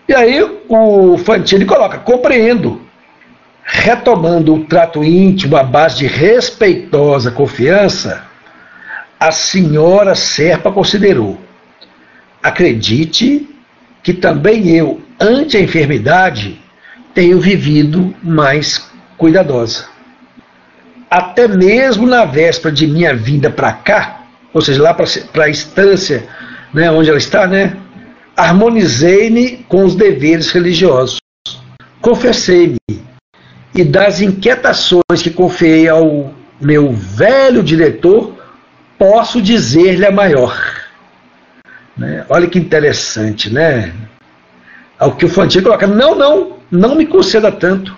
E 0.09 0.15
aí 0.15 0.43
o 0.69 1.17
Fantini 1.17 1.65
coloca, 1.65 1.99
compreendo. 1.99 2.83
Retomando 3.65 4.55
o 4.55 4.65
trato 4.65 5.03
íntimo 5.03 5.57
à 5.57 5.63
base 5.63 5.99
de 5.99 6.07
respeitosa 6.07 7.31
confiança, 7.31 8.32
a 9.23 9.31
senhora 9.31 10.17
Serpa 10.17 10.73
considerou: 10.73 11.39
acredite 12.43 13.49
que 14.03 14.13
também 14.13 14.69
eu, 14.71 15.01
ante 15.21 15.57
a 15.57 15.61
enfermidade, 15.61 16.61
tenho 17.15 17.39
vivido 17.39 18.13
mais 18.21 18.91
cuidadosa. 19.17 19.87
Até 21.09 21.47
mesmo 21.47 22.05
na 22.05 22.25
véspera 22.25 22.75
de 22.75 22.85
minha 22.85 23.15
vinda 23.15 23.49
para 23.49 23.73
cá, 23.73 24.23
ou 24.53 24.61
seja, 24.61 24.83
lá 24.83 24.93
para 24.93 25.45
a 25.45 25.49
estância 25.49 26.25
né, 26.75 26.91
onde 26.91 27.09
ela 27.09 27.19
está, 27.19 27.47
né, 27.47 27.77
harmonizei-me 28.37 29.59
com 29.69 29.85
os 29.85 29.95
deveres 29.95 30.51
religiosos. 30.51 31.19
Confessei-me 32.01 32.79
e 33.75 33.85
das 33.85 34.21
inquietações 34.21 35.23
que 35.23 35.31
confiei 35.31 35.89
ao 35.89 36.35
meu 36.61 36.93
velho 36.93 37.63
diretor, 37.63 38.42
posso 38.99 39.41
dizer-lhe 39.41 40.07
a 40.07 40.11
maior. 40.11 40.57
Né? 41.97 42.25
Olha 42.29 42.47
que 42.47 42.59
interessante, 42.59 43.53
né? 43.53 43.93
Ao 44.99 45.17
que 45.17 45.25
o 45.25 45.29
Fantini 45.29 45.65
coloca: 45.65 45.87
não, 45.87 46.15
não, 46.15 46.57
não 46.71 46.95
me 46.95 47.07
conceda 47.07 47.51
tanto. 47.51 47.97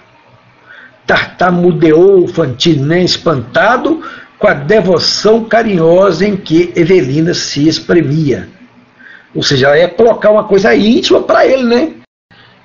Tartamudeou 1.06 2.24
o 2.24 2.28
Fantini, 2.28 2.82
né? 2.82 3.02
espantado 3.02 4.02
com 4.38 4.48
a 4.48 4.54
devoção 4.54 5.44
carinhosa 5.44 6.26
em 6.26 6.36
que 6.36 6.72
Evelina 6.74 7.34
se 7.34 7.68
exprimia. 7.68 8.48
Ou 9.34 9.42
seja, 9.42 9.66
ela 9.66 9.78
ia 9.78 9.88
colocar 9.88 10.30
uma 10.30 10.44
coisa 10.44 10.74
íntima 10.74 11.22
para 11.22 11.46
ele, 11.46 11.64
né? 11.64 11.92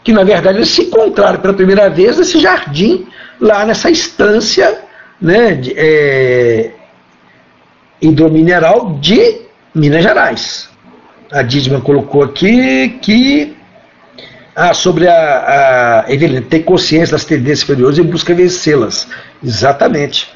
Que 0.03 0.13
na 0.13 0.23
verdade 0.23 0.57
eles 0.57 0.69
se 0.69 0.83
encontraram 0.83 1.39
pela 1.39 1.53
primeira 1.53 1.89
vez 1.89 2.17
nesse 2.17 2.39
jardim, 2.39 3.07
lá 3.39 3.65
nessa 3.65 3.89
estância 3.89 4.79
né, 5.21 5.53
de, 5.53 5.73
é, 5.75 6.71
hidromineral 8.01 8.97
de 8.99 9.41
Minas 9.73 10.03
Gerais. 10.03 10.69
A 11.31 11.41
Didman 11.41 11.81
colocou 11.81 12.23
aqui 12.23 12.97
que 13.01 13.55
ah, 14.55 14.73
sobre 14.73 15.07
a, 15.07 16.03
a 16.05 16.11
Evelina 16.13 16.41
ter 16.41 16.61
consciência 16.61 17.13
das 17.13 17.23
tendências 17.23 17.59
superiores 17.59 17.97
e 17.97 18.03
busca 18.03 18.33
vencê-las. 18.33 19.07
Exatamente. 19.43 20.27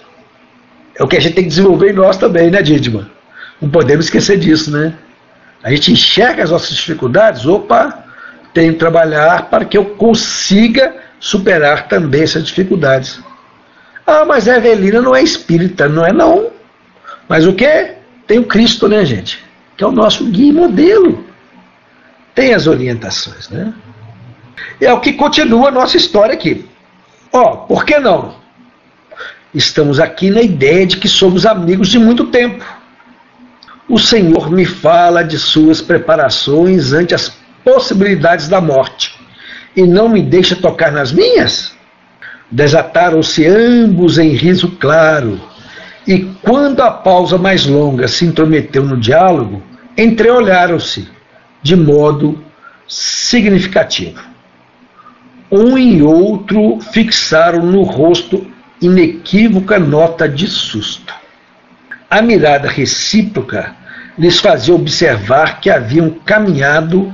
É 0.97 1.03
o 1.03 1.07
que 1.07 1.17
a 1.17 1.19
gente 1.19 1.33
tem 1.33 1.43
que 1.43 1.49
desenvolver 1.49 1.91
em 1.91 1.93
nós 1.93 2.17
também, 2.17 2.51
né, 2.51 2.61
Didman? 2.61 3.07
Não 3.59 3.69
podemos 3.69 4.05
esquecer 4.05 4.37
disso, 4.37 4.71
né? 4.71 4.93
A 5.63 5.71
gente 5.71 5.91
enxerga 5.91 6.43
as 6.43 6.51
nossas 6.51 6.69
dificuldades, 6.69 7.45
opa, 7.45 8.03
tenho 8.53 8.73
que 8.73 8.79
trabalhar 8.79 9.49
para 9.49 9.65
que 9.65 9.77
eu 9.77 9.85
consiga 9.85 10.95
superar 11.19 11.87
também 11.87 12.23
essas 12.23 12.43
dificuldades. 12.43 13.19
Ah, 14.05 14.25
mas 14.25 14.47
a 14.47 14.57
Evelina 14.57 15.01
não 15.01 15.15
é 15.15 15.23
espírita, 15.23 15.87
não 15.87 16.05
é 16.05 16.11
não. 16.11 16.51
Mas 17.27 17.45
o 17.45 17.53
que? 17.53 17.93
Tem 18.27 18.39
o 18.39 18.45
Cristo, 18.45 18.87
né, 18.87 19.05
gente? 19.05 19.43
Que 19.77 19.83
é 19.83 19.87
o 19.87 19.91
nosso 19.91 20.25
guia 20.25 20.49
e 20.49 20.53
modelo. 20.53 21.25
Tem 22.33 22.53
as 22.53 22.67
orientações, 22.67 23.49
né? 23.49 23.73
É 24.79 24.91
o 24.91 24.99
que 24.99 25.13
continua 25.13 25.69
a 25.69 25.71
nossa 25.71 25.97
história 25.97 26.33
aqui. 26.33 26.65
Ó, 27.31 27.41
oh, 27.41 27.57
por 27.67 27.85
que 27.85 27.97
não? 27.99 28.35
Estamos 29.53 29.99
aqui 29.99 30.29
na 30.29 30.41
ideia 30.41 30.85
de 30.85 30.97
que 30.97 31.07
somos 31.07 31.45
amigos 31.45 31.89
de 31.89 31.99
muito 31.99 32.25
tempo. 32.27 32.63
O 33.87 33.99
Senhor 33.99 34.49
me 34.51 34.65
fala 34.65 35.23
de 35.23 35.37
suas 35.37 35.81
preparações 35.81 36.93
ante 36.93 37.13
as 37.13 37.31
possibilidades 37.63 38.47
da 38.47 38.59
morte 38.59 39.15
e 39.75 39.83
não 39.83 40.09
me 40.09 40.21
deixa 40.21 40.55
tocar 40.55 40.91
nas 40.91 41.11
minhas? 41.11 41.73
Desataram-se 42.49 43.45
ambos 43.45 44.17
em 44.17 44.29
riso 44.29 44.69
claro, 44.79 45.41
e 46.07 46.19
quando 46.41 46.81
a 46.81 46.91
pausa 46.91 47.37
mais 47.37 47.65
longa 47.65 48.07
se 48.07 48.25
intrometeu 48.25 48.83
no 48.83 48.97
diálogo, 48.97 49.63
entreolharam-se 49.97 51.07
de 51.61 51.75
modo 51.75 52.43
significativo. 52.87 54.21
Um 55.49 55.77
e 55.77 56.01
outro 56.01 56.79
fixaram 56.79 57.63
no 57.63 57.83
rosto 57.83 58.45
inequívoca 58.81 59.79
nota 59.79 60.27
de 60.27 60.47
susto. 60.47 61.13
A 62.09 62.21
mirada 62.21 62.67
recíproca 62.67 63.75
lhes 64.17 64.39
fazia 64.39 64.75
observar 64.75 65.59
que 65.59 65.69
haviam 65.69 66.09
caminhado 66.09 67.13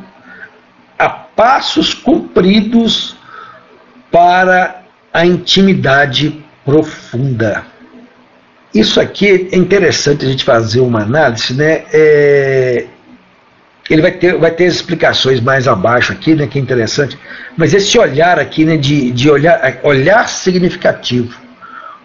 a 0.97 1.07
passos 1.07 1.93
compridos 1.93 3.15
para 4.11 4.81
a 5.13 5.25
intimidade 5.25 6.43
profunda. 6.65 7.68
Isso 8.73 8.99
aqui 8.99 9.49
é 9.51 9.55
interessante 9.55 10.25
a 10.25 10.29
gente 10.29 10.43
fazer 10.43 10.79
uma 10.79 11.01
análise, 11.01 11.53
né? 11.53 11.83
É, 11.91 12.85
ele 13.89 14.01
vai 14.01 14.11
ter, 14.11 14.37
vai 14.37 14.51
ter 14.51 14.65
explicações 14.65 15.41
mais 15.41 15.67
abaixo 15.67 16.11
aqui, 16.11 16.35
né? 16.35 16.45
Que 16.45 16.59
é 16.59 16.61
interessante. 16.61 17.17
Mas 17.57 17.73
esse 17.73 17.97
olhar 17.97 18.37
aqui, 18.37 18.65
né? 18.65 18.77
De, 18.77 19.11
de 19.11 19.29
olhar, 19.29 19.79
olhar 19.83 20.29
significativo. 20.29 21.35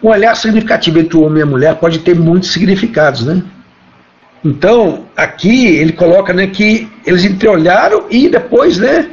Um 0.01 0.09
olhar 0.09 0.35
significativo 0.35 0.99
entre 0.99 1.17
o 1.17 1.23
homem 1.23 1.39
e 1.39 1.43
a 1.43 1.45
mulher 1.45 1.75
pode 1.75 1.99
ter 1.99 2.15
muitos 2.15 2.51
significados, 2.51 3.25
né? 3.25 3.43
Então, 4.43 5.05
aqui 5.17 5.65
ele 5.65 5.93
coloca 5.93 6.31
né, 6.31 6.45
que 6.45 6.87
eles 7.03 7.25
entreolharam 7.25 8.05
e 8.11 8.29
depois 8.29 8.77
né, 8.77 9.09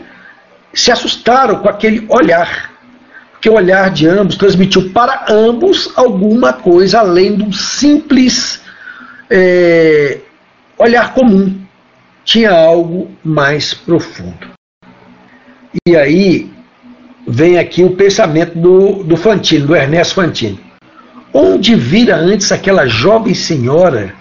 se 0.75 0.93
assustaram 0.93 1.57
com 1.57 1.69
aquele 1.71 2.05
olhar. 2.11 2.72
Porque 3.43 3.51
o 3.51 3.55
olhar 3.55 3.91
de 3.91 4.07
ambos 4.07 4.37
transmitiu 4.37 4.91
para 4.91 5.25
ambos 5.29 5.93
alguma 5.97 6.53
coisa 6.53 7.01
além 7.01 7.35
do 7.35 7.53
simples 7.53 8.63
é, 9.29 10.21
olhar 10.79 11.13
comum. 11.13 11.61
Tinha 12.25 12.53
algo 12.53 13.11
mais 13.25 13.75
profundo. 13.75 14.49
E 15.85 15.97
aí 15.97 16.53
vem 17.27 17.59
aqui 17.59 17.83
o 17.83 17.97
pensamento 17.97 18.57
do, 18.57 19.03
do 19.03 19.17
Fantini, 19.17 19.67
do 19.67 19.75
Ernesto 19.75 20.15
Fantini. 20.15 20.61
Onde 21.35 21.75
vira 21.75 22.15
antes 22.15 22.53
aquela 22.53 22.87
jovem 22.87 23.35
senhora 23.35 24.15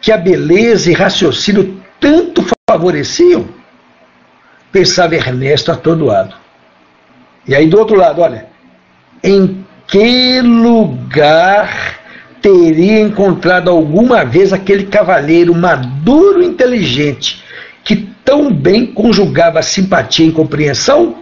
que 0.00 0.10
a 0.10 0.16
beleza 0.16 0.90
e 0.90 0.94
raciocínio 0.94 1.80
tanto 2.00 2.44
favoreciam? 2.68 3.46
Pensava 4.72 5.14
Ernesto 5.14 5.70
atordoado. 5.70 6.34
E 7.46 7.54
aí 7.54 7.68
do 7.68 7.78
outro 7.78 7.94
lado, 7.94 8.20
olha, 8.20 8.52
em 9.24 9.64
que 9.86 10.42
lugar 10.42 11.98
teria 12.42 13.00
encontrado 13.00 13.70
alguma 13.70 14.22
vez 14.22 14.52
aquele 14.52 14.84
cavalheiro 14.84 15.54
maduro 15.54 16.42
e 16.42 16.46
inteligente 16.46 17.42
que 17.82 17.96
tão 18.22 18.52
bem 18.52 18.84
conjugava 18.84 19.62
simpatia 19.62 20.26
e 20.26 20.32
compreensão? 20.32 21.16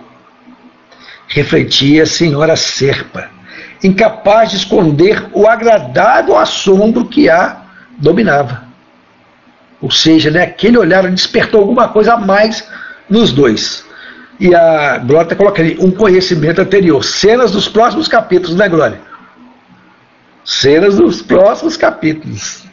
Refletia 1.29 2.03
a 2.03 2.07
senhora 2.07 2.57
Serpa, 2.57 3.31
incapaz 3.85 4.51
de 4.51 4.57
esconder 4.57 5.25
o 5.33 5.47
agradável 5.47 6.37
assombro 6.37 7.07
que 7.07 7.31
a 7.31 7.63
dominava. 7.99 8.65
Ou 9.81 9.93
seja, 9.93 10.29
né, 10.29 10.43
aquele 10.43 10.77
olhar 10.77 11.09
despertou 11.09 11.61
alguma 11.61 11.89
coisa 11.89 12.15
a 12.15 12.17
mais 12.17 12.69
nos 13.09 13.33
dois. 13.33 13.82
E 14.43 14.53
a 14.57 14.99
Glória 14.99 15.27
está 15.27 15.37
colocando 15.37 15.67
ali 15.67 15.77
um 15.79 15.93
conhecimento 15.93 16.61
anterior. 16.61 17.05
Cenas 17.05 17.53
dos 17.53 17.69
próximos 17.69 18.09
capítulos, 18.09 18.57
né, 18.57 18.69
Glória? 18.69 19.01
Cenas 20.45 20.97
dos 20.97 21.23
próximos 21.23 21.77
capítulos. 21.77 22.65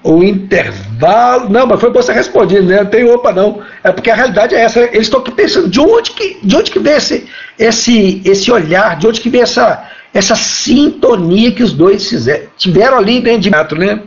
O 0.00 0.22
intervalo. 0.22 1.48
Não, 1.48 1.66
mas 1.66 1.80
foi 1.80 1.90
você 1.90 2.12
responder, 2.12 2.62
né? 2.62 2.84
Não 2.84 2.86
tem 2.86 3.04
opa, 3.04 3.32
não. 3.32 3.60
É 3.82 3.90
porque 3.90 4.12
a 4.12 4.14
realidade 4.14 4.54
é 4.54 4.60
essa. 4.60 4.78
Eles 4.78 5.08
estão 5.08 5.20
pensando 5.20 5.68
de 5.68 5.80
onde 5.80 6.12
que, 6.12 6.38
de 6.40 6.54
onde 6.54 6.70
que 6.70 6.78
vem 6.78 6.92
esse, 6.92 7.26
esse, 7.58 8.22
esse 8.24 8.52
olhar, 8.52 8.96
de 8.96 9.08
onde 9.08 9.20
que 9.20 9.28
vem 9.28 9.42
essa, 9.42 9.90
essa 10.14 10.36
sintonia 10.36 11.50
que 11.50 11.64
os 11.64 11.72
dois 11.72 12.08
fizeram, 12.08 12.46
tiveram 12.56 12.96
ali 12.96 13.20
dentro 13.20 13.40
de 13.40 13.50
metro, 13.50 13.76
né? 13.76 14.04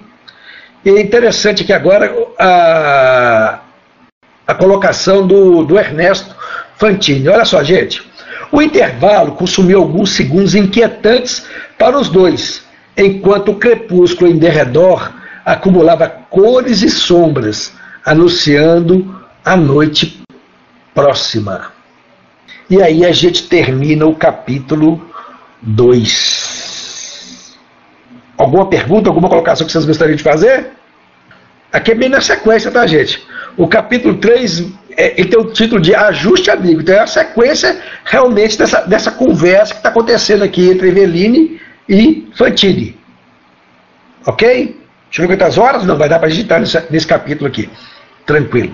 E 0.85 0.89
é 0.91 1.01
interessante 1.01 1.65
que 1.65 1.73
agora 1.73 2.09
a, 2.39 3.59
a 4.47 4.53
colocação 4.53 5.27
do, 5.27 5.65
do 5.65 5.77
Ernesto 5.77 6.41
Fantini. 6.77 7.27
Olha 7.27 7.45
só, 7.45 7.63
gente. 7.63 8.01
O 8.51 8.61
intervalo 8.61 9.31
consumiu 9.33 9.79
alguns 9.79 10.11
segundos 10.11 10.53
inquietantes 10.53 11.45
para 11.77 11.97
os 11.97 12.09
dois, 12.09 12.63
enquanto 12.95 13.49
o 13.49 13.55
crepúsculo 13.55 14.29
em 14.29 14.37
derredor 14.37 15.11
acumulava 15.43 16.07
cores 16.07 16.81
e 16.81 16.89
sombras, 16.89 17.73
anunciando 18.05 19.23
a 19.43 19.57
noite 19.57 20.21
próxima. 20.93 21.71
E 22.69 22.81
aí 22.81 23.05
a 23.05 23.11
gente 23.11 23.47
termina 23.47 24.05
o 24.05 24.15
capítulo 24.15 25.05
2. 25.61 27.57
Alguma 28.37 28.67
pergunta, 28.67 29.09
alguma 29.09 29.29
colocação 29.29 29.65
que 29.65 29.71
vocês 29.71 29.85
gostariam 29.85 30.15
de 30.15 30.23
fazer? 30.23 30.71
Aqui 31.71 31.91
é 31.91 31.95
bem 31.95 32.09
na 32.09 32.21
sequência, 32.21 32.71
tá, 32.71 32.85
gente? 32.85 33.25
O 33.57 33.67
capítulo 33.67 34.15
3 34.15 34.73
é, 34.97 35.19
ele 35.19 35.29
tem 35.29 35.39
o 35.39 35.51
título 35.51 35.81
de 35.81 35.93
Ajuste 35.93 36.49
Amigo. 36.49 36.81
Então 36.81 36.95
é 36.95 36.99
a 36.99 37.07
sequência 37.07 37.79
realmente 38.05 38.57
dessa, 38.57 38.81
dessa 38.81 39.11
conversa 39.11 39.73
que 39.73 39.79
está 39.79 39.89
acontecendo 39.89 40.43
aqui 40.43 40.69
entre 40.69 40.89
Eveline 40.89 41.59
e 41.87 42.27
Fantini. 42.35 42.97
Ok? 44.25 44.77
Deixa 45.09 45.21
eu 45.21 45.27
ver 45.27 45.37
quantas 45.37 45.57
horas? 45.57 45.83
Não, 45.85 45.97
vai 45.97 46.09
dar 46.09 46.19
para 46.19 46.29
digitar 46.29 46.59
nesse, 46.59 46.81
nesse 46.89 47.07
capítulo 47.07 47.47
aqui. 47.47 47.69
Tranquilo. 48.25 48.73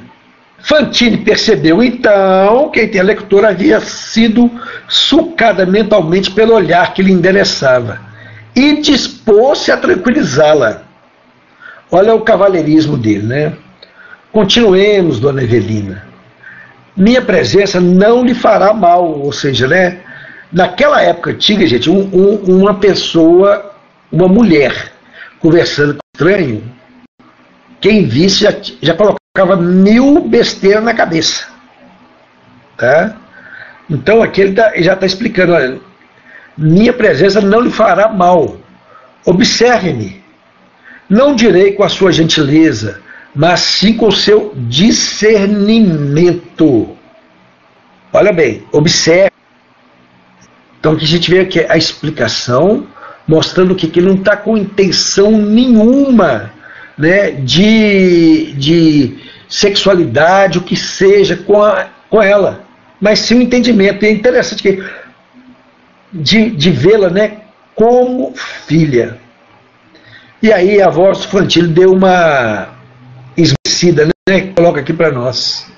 Fantini 0.59 1.17
percebeu 1.17 1.81
então 1.81 2.69
que 2.69 2.81
a 2.81 2.83
interlocutora 2.83 3.49
havia 3.49 3.79
sido 3.79 4.51
sucada 4.87 5.65
mentalmente 5.65 6.31
pelo 6.31 6.53
olhar 6.53 6.93
que 6.93 7.01
lhe 7.01 7.13
endereçava 7.13 8.01
e 8.55 8.81
dispôs-se 8.81 9.71
a 9.71 9.77
tranquilizá-la. 9.77 10.83
Olha 11.89 12.13
o 12.13 12.21
cavalheirismo 12.21 12.97
dele, 12.97 13.25
né? 13.25 13.53
Continuemos, 14.31 15.19
dona 15.19 15.43
Evelina. 15.43 16.07
Minha 16.95 17.21
presença 17.21 17.79
não 17.79 18.23
lhe 18.23 18.35
fará 18.35 18.73
mal, 18.73 19.19
ou 19.19 19.31
seja, 19.31 19.67
né? 19.67 19.99
Naquela 20.51 21.01
época 21.01 21.31
antiga, 21.31 21.65
gente, 21.65 21.89
um, 21.89 22.01
um, 22.13 22.59
uma 22.59 22.75
pessoa, 22.75 23.73
uma 24.11 24.27
mulher, 24.27 24.91
conversando 25.39 25.93
com 25.93 25.99
estranho, 26.15 26.63
quem 27.79 28.05
visse 28.05 28.43
já, 28.43 28.53
já 28.81 28.93
colocava 28.93 29.55
mil 29.55 30.21
besteiras 30.21 30.83
na 30.83 30.93
cabeça. 30.93 31.47
Tá? 32.77 33.15
Então 33.89 34.21
aqui 34.21 34.41
ele, 34.41 34.53
tá, 34.53 34.73
já 34.77 34.93
está 34.93 35.05
explicando, 35.05 35.53
olha, 35.53 35.79
minha 36.57 36.93
presença 36.93 37.39
não 37.41 37.61
lhe 37.61 37.71
fará 37.71 38.09
mal. 38.09 38.57
Observe-me. 39.25 40.23
Não 41.09 41.35
direi 41.35 41.73
com 41.73 41.83
a 41.83 41.89
sua 41.89 42.11
gentileza, 42.11 43.01
mas 43.35 43.59
sim 43.61 43.93
com 43.93 44.07
o 44.07 44.11
seu 44.11 44.53
discernimento. 44.55 46.97
Olha 48.11 48.33
bem, 48.33 48.63
observe. 48.71 49.29
Então 50.79 50.93
aqui 50.93 51.03
a 51.03 51.07
gente 51.07 51.29
vê 51.29 51.41
aqui 51.41 51.63
a 51.67 51.77
explicação, 51.77 52.87
mostrando 53.27 53.75
que, 53.75 53.87
que 53.87 53.99
ele 53.99 54.07
não 54.07 54.15
está 54.15 54.35
com 54.35 54.57
intenção 54.57 55.31
nenhuma 55.31 56.51
né, 56.97 57.29
de, 57.31 58.53
de 58.53 59.19
sexualidade, 59.47 60.57
o 60.57 60.63
que 60.63 60.75
seja, 60.75 61.37
com, 61.37 61.61
a, 61.61 61.87
com 62.09 62.21
ela. 62.21 62.63
Mas 62.99 63.19
sim 63.19 63.35
um 63.35 63.41
entendimento. 63.41 64.03
E 64.03 64.07
é 64.07 64.11
interessante 64.11 64.63
que 64.63 64.83
de, 66.11 66.49
de 66.49 66.71
vê-la 66.71 67.09
né, 67.09 67.37
como 67.75 68.33
filha. 68.35 69.19
E 70.41 70.51
aí 70.51 70.81
a 70.81 70.89
voz 70.89 71.19
infantil 71.19 71.67
deu 71.67 71.93
uma 71.93 72.68
esquecida, 73.79 74.07
né? 74.27 74.41
Coloca 74.55 74.81
aqui 74.81 74.91
para 74.91 75.11
nós. 75.11 75.71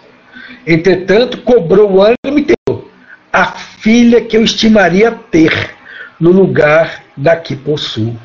Entretanto, 0.65 1.41
cobrou 1.41 1.91
o 1.91 2.01
ânimo 2.01 2.39
e 2.39 2.43
teu 2.43 2.89
a 3.33 3.45
filha 3.45 4.19
que 4.19 4.35
eu 4.35 4.43
estimaria 4.43 5.11
ter 5.11 5.71
no 6.19 6.31
lugar 6.31 7.03
da 7.15 7.35
que 7.35 7.55
possuo. 7.55 8.19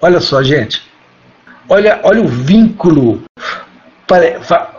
Olha 0.00 0.20
só, 0.20 0.42
gente. 0.42 0.82
Olha, 1.68 2.00
olha 2.04 2.22
o 2.22 2.28
vínculo 2.28 3.22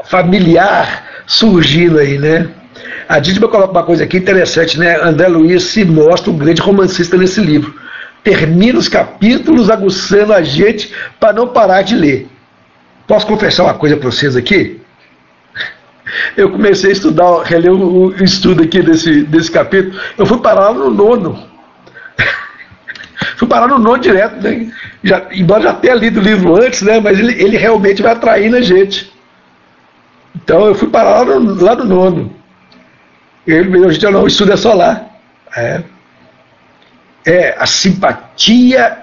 familiar 0.06 1.06
surgindo 1.26 2.00
aí, 2.00 2.18
né? 2.18 2.50
A 3.10 3.20
Dídima 3.20 3.50
coloca 3.50 3.72
uma 3.72 3.84
coisa 3.84 4.06
aqui 4.06 4.18
interessante, 4.18 4.80
né? 4.80 4.98
André 5.02 5.28
Luiz 5.28 5.64
se 5.64 5.84
mostra 5.84 6.32
um 6.32 6.38
grande 6.38 6.62
romancista 6.62 7.18
nesse 7.18 7.42
livro. 7.42 7.76
Termina 8.24 8.80
os 8.80 8.88
capítulos 8.88 9.70
aguçando 9.70 10.34
a 10.34 10.42
gente 10.42 10.94
para 11.20 11.34
não 11.34 11.50
parar 11.50 11.82
de 11.82 11.96
ler. 11.96 12.30
Posso 13.08 13.28
confessar 13.28 13.64
uma 13.64 13.74
coisa 13.74 13.98
para 13.98 14.10
vocês 14.10 14.36
aqui? 14.36 14.82
Eu 16.38 16.52
comecei 16.52 16.90
a 16.90 16.94
estudar, 16.94 17.44
reler 17.44 17.72
o, 17.72 18.08
o 18.08 18.24
estudo 18.24 18.64
aqui 18.64 18.82
desse, 18.82 19.24
desse 19.24 19.52
capítulo. 19.52 20.00
Eu 20.18 20.26
fui 20.26 20.40
parar 20.40 20.74
no 20.74 20.90
nono. 20.90 21.48
fui 23.38 23.48
parar 23.48 23.68
no 23.68 23.78
nono 23.78 24.00
direto, 24.00 24.42
né? 24.42 24.72
Já, 25.04 25.28
embora 25.32 25.64
já 25.64 25.74
tenha 25.74 25.96
lido 25.96 26.20
o 26.20 26.24
livro 26.24 26.62
antes, 26.62 26.82
né? 26.82 27.00
Mas 27.00 27.20
ele, 27.20 27.42
ele 27.42 27.58
realmente 27.58 28.02
vai 28.02 28.14
atraindo 28.14 28.58
a 28.58 28.62
gente. 28.62 29.12
Então 30.36 30.66
eu 30.66 30.76
fui 30.76 30.90
parar 30.90 31.22
lá 31.22 31.40
no, 31.40 31.64
lá 31.64 31.76
no 31.76 31.86
nono. 31.86 32.36
Ele, 33.46 33.86
a 33.86 33.92
gente 33.92 34.06
não, 34.06 34.24
o 34.24 34.28
estudo 34.28 34.54
é 34.54 34.58
só 34.58 34.74
lá. 34.74 35.06
É, 35.56 35.84
é 37.26 37.56
a 37.58 37.66
simpatia 37.66 39.00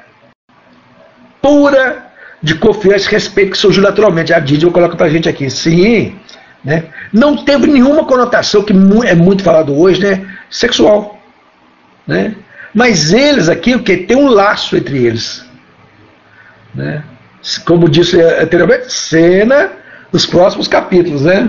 pura 1.40 2.09
de 2.42 2.54
confiança 2.54 3.08
e 3.08 3.12
respeito 3.12 3.52
que 3.52 3.58
surgiu 3.58 3.82
naturalmente. 3.82 4.32
A 4.32 4.38
Didio 4.38 4.70
coloca 4.70 4.96
pra 4.96 5.08
gente 5.08 5.28
aqui. 5.28 5.50
Sim, 5.50 6.14
né? 6.64 6.84
não 7.12 7.44
teve 7.44 7.66
nenhuma 7.66 8.04
conotação 8.04 8.62
que 8.62 8.72
é 9.04 9.14
muito 9.14 9.42
falado 9.42 9.76
hoje, 9.76 10.00
né? 10.00 10.26
Sexual. 10.50 11.18
Né? 12.06 12.34
Mas 12.74 13.12
eles 13.12 13.48
aqui, 13.48 13.74
o 13.74 13.82
que? 13.82 13.96
Tem 13.96 14.16
um 14.16 14.28
laço 14.28 14.76
entre 14.76 14.98
eles. 14.98 15.44
Né? 16.74 17.02
Como 17.64 17.88
disse 17.88 18.20
anteriormente, 18.20 18.92
cena 18.92 19.72
dos 20.12 20.26
próximos 20.26 20.68
capítulos, 20.68 21.22
né? 21.22 21.48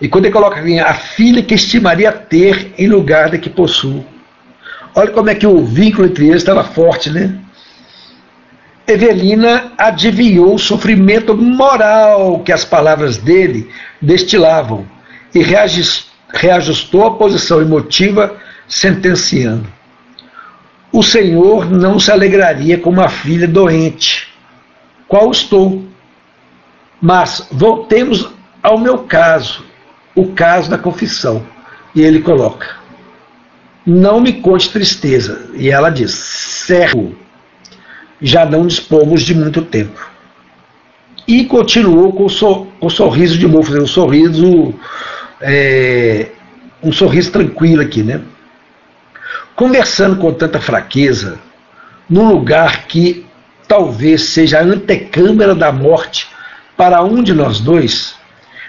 E 0.00 0.08
quando 0.08 0.26
ele 0.26 0.32
coloca 0.32 0.60
aqui, 0.60 0.78
a 0.78 0.94
filha 0.94 1.42
que 1.42 1.54
estimaria 1.54 2.12
ter 2.12 2.74
em 2.76 2.86
lugar 2.86 3.30
da 3.30 3.38
que 3.38 3.48
possui. 3.48 4.04
Olha 4.94 5.10
como 5.10 5.30
é 5.30 5.34
que 5.34 5.46
o 5.46 5.64
vínculo 5.64 6.06
entre 6.06 6.26
eles 6.26 6.42
estava 6.42 6.64
forte, 6.64 7.10
né? 7.10 7.34
Evelina 8.86 9.72
adivinhou 9.76 10.54
o 10.54 10.58
sofrimento 10.58 11.36
moral 11.36 12.40
que 12.40 12.52
as 12.52 12.64
palavras 12.64 13.16
dele 13.16 13.68
destilavam 14.00 14.86
e 15.34 15.42
reajustou 16.32 17.04
a 17.04 17.14
posição 17.16 17.60
emotiva, 17.60 18.36
sentenciando: 18.68 19.66
O 20.92 21.02
Senhor 21.02 21.68
não 21.68 21.98
se 21.98 22.12
alegraria 22.12 22.78
com 22.78 22.90
uma 22.90 23.08
filha 23.08 23.48
doente, 23.48 24.28
qual 25.08 25.30
estou. 25.32 25.84
Mas 27.00 27.46
voltemos 27.50 28.30
ao 28.62 28.78
meu 28.78 28.98
caso, 28.98 29.64
o 30.14 30.32
caso 30.32 30.70
da 30.70 30.78
confissão. 30.78 31.44
E 31.92 32.02
ele 32.02 32.20
coloca: 32.20 32.76
Não 33.84 34.20
me 34.20 34.34
conte 34.34 34.70
tristeza. 34.70 35.50
E 35.54 35.70
ela 35.70 35.90
diz: 35.90 36.12
Servo 36.12 37.25
já 38.20 38.46
não 38.46 38.66
dispomos 38.66 39.22
de 39.22 39.34
muito 39.34 39.62
tempo. 39.62 40.00
E 41.26 41.44
continuou 41.44 42.12
com 42.12 42.24
o, 42.26 42.30
so, 42.30 42.66
com 42.78 42.86
o 42.86 42.90
sorriso 42.90 43.36
de 43.36 43.48
novo, 43.48 43.76
um 43.76 43.86
sorriso, 43.86 44.74
é, 45.40 46.28
um 46.82 46.92
sorriso 46.92 47.32
tranquilo 47.32 47.82
aqui, 47.82 48.02
né? 48.02 48.20
Conversando 49.54 50.16
com 50.16 50.32
tanta 50.32 50.60
fraqueza, 50.60 51.38
num 52.08 52.28
lugar 52.28 52.86
que 52.86 53.26
talvez 53.66 54.22
seja 54.22 54.60
a 54.60 54.62
antecâmara 54.62 55.54
da 55.54 55.72
morte 55.72 56.28
para 56.76 57.02
um 57.02 57.22
de 57.22 57.32
nós 57.32 57.58
dois, 57.58 58.14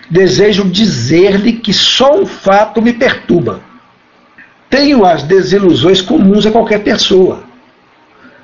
desejo 0.10 0.64
dizer-lhe 0.64 1.54
que 1.54 1.74
só 1.74 2.20
um 2.20 2.26
fato 2.26 2.82
me 2.82 2.94
perturba. 2.94 3.62
Tenho 4.70 5.06
as 5.06 5.24
desilusões 5.24 6.02
comuns 6.02 6.46
a 6.46 6.52
qualquer 6.52 6.84
pessoa. 6.84 7.44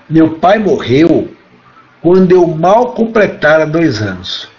Meu 0.09 0.31
pai 0.31 0.59
morreu 0.59 1.33
quando 2.01 2.31
eu 2.31 2.45
mal 2.47 2.93
completara 2.93 3.65
dois 3.65 4.01
anos. 4.01 4.49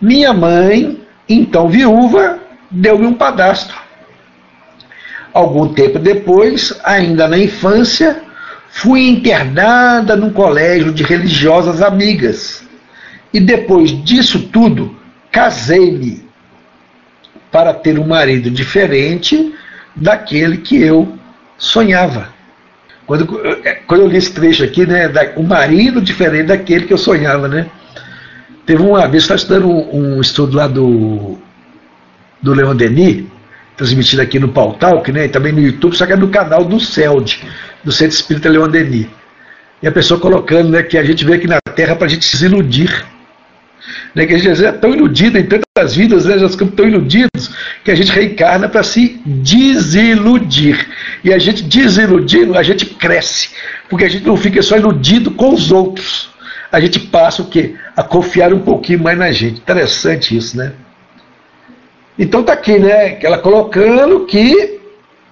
Minha 0.00 0.32
mãe, 0.32 1.00
então 1.28 1.68
viúva, 1.68 2.38
deu-me 2.70 3.06
um 3.06 3.14
padastro. 3.14 3.76
Algum 5.32 5.72
tempo 5.72 5.98
depois, 5.98 6.78
ainda 6.82 7.28
na 7.28 7.38
infância, 7.38 8.22
fui 8.68 9.08
internada 9.08 10.16
num 10.16 10.32
colégio 10.32 10.92
de 10.92 11.02
religiosas 11.02 11.82
amigas. 11.82 12.64
E 13.32 13.38
depois 13.38 13.90
disso 14.04 14.48
tudo, 14.48 14.96
casei-me 15.30 16.26
para 17.50 17.72
ter 17.72 17.98
um 17.98 18.06
marido 18.06 18.50
diferente 18.50 19.54
daquele 19.94 20.58
que 20.58 20.76
eu 20.76 21.16
sonhava. 21.56 22.35
Quando, 23.06 23.26
quando 23.86 24.00
eu 24.00 24.08
li 24.08 24.16
esse 24.16 24.32
trecho 24.32 24.64
aqui, 24.64 24.84
né, 24.84 25.08
da, 25.08 25.32
um 25.36 25.44
marido 25.44 26.00
diferente 26.00 26.48
daquele 26.48 26.86
que 26.86 26.92
eu 26.92 26.98
sonhava, 26.98 27.46
né? 27.46 27.66
Teve 28.66 28.82
uma 28.82 29.06
vez, 29.06 29.22
estava 29.22 29.38
estudando 29.38 29.68
um, 29.68 30.16
um, 30.16 30.20
estudo 30.20 30.56
lá 30.56 30.66
do, 30.66 31.38
do 32.42 32.52
Leon 32.52 32.74
Denis, 32.74 33.24
transmitido 33.76 34.22
aqui 34.22 34.40
no 34.40 34.48
Pautalk, 34.48 35.12
né, 35.12 35.26
e 35.26 35.28
também 35.28 35.52
no 35.52 35.60
YouTube, 35.60 35.96
só 35.96 36.04
que 36.04 36.14
é 36.14 36.16
no 36.16 36.28
canal 36.28 36.64
do 36.64 36.80
CELD, 36.80 37.44
do 37.84 37.92
Centro 37.92 38.16
Espírita 38.16 38.48
Leon 38.48 38.68
Denis. 38.68 39.06
E 39.80 39.86
a 39.86 39.92
pessoa 39.92 40.18
colocando 40.18 40.70
né, 40.70 40.82
que 40.82 40.98
a 40.98 41.04
gente 41.04 41.24
veio 41.24 41.38
aqui 41.38 41.46
na 41.46 41.60
Terra 41.74 41.94
para 41.94 42.06
a 42.06 42.10
gente 42.10 42.24
se 42.24 42.44
iludir. 42.44 43.04
Né, 44.14 44.26
que 44.26 44.34
a 44.34 44.38
gente 44.38 44.64
é 44.64 44.72
tão 44.72 44.94
iludido 44.94 45.38
em 45.38 45.44
tantas 45.44 45.94
vidas, 45.94 46.24
né, 46.24 46.36
nós 46.36 46.52
ficamos 46.52 46.74
tão 46.74 46.88
iludidos, 46.88 47.50
que 47.84 47.90
a 47.90 47.94
gente 47.94 48.10
reencarna 48.10 48.68
para 48.68 48.82
se 48.82 49.20
desiludir. 49.24 50.88
E 51.22 51.32
a 51.32 51.38
gente 51.38 51.62
desiludindo, 51.62 52.56
a 52.56 52.62
gente 52.62 52.86
cresce, 52.86 53.50
porque 53.88 54.04
a 54.04 54.08
gente 54.08 54.26
não 54.26 54.36
fica 54.36 54.62
só 54.62 54.76
iludido 54.76 55.30
com 55.30 55.52
os 55.52 55.70
outros. 55.70 56.30
A 56.72 56.80
gente 56.80 56.98
passa 56.98 57.42
o 57.42 57.46
quê? 57.46 57.74
A 57.96 58.02
confiar 58.02 58.52
um 58.52 58.60
pouquinho 58.60 59.02
mais 59.02 59.16
na 59.16 59.30
gente. 59.32 59.60
Interessante 59.60 60.36
isso, 60.36 60.56
né? 60.56 60.72
Então 62.18 62.42
tá 62.42 62.54
aqui, 62.54 62.78
né? 62.78 63.18
Ela 63.22 63.38
colocando 63.38 64.26
que 64.26 64.80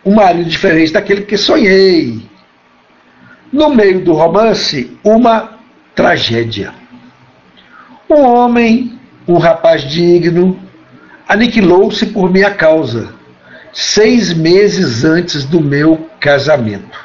um 0.04 0.14
marido 0.14 0.48
diferente 0.48 0.92
daquele 0.92 1.22
que 1.22 1.36
sonhei. 1.36 2.20
No 3.52 3.70
meio 3.70 4.04
do 4.04 4.12
romance, 4.12 4.96
uma 5.02 5.58
tragédia. 5.94 6.74
Um 8.08 8.22
homem, 8.22 8.98
um 9.26 9.38
rapaz 9.38 9.82
digno, 9.82 10.58
aniquilou-se 11.26 12.06
por 12.06 12.30
minha 12.30 12.50
causa, 12.50 13.14
seis 13.72 14.32
meses 14.32 15.04
antes 15.04 15.44
do 15.44 15.60
meu 15.60 16.08
casamento. 16.20 17.02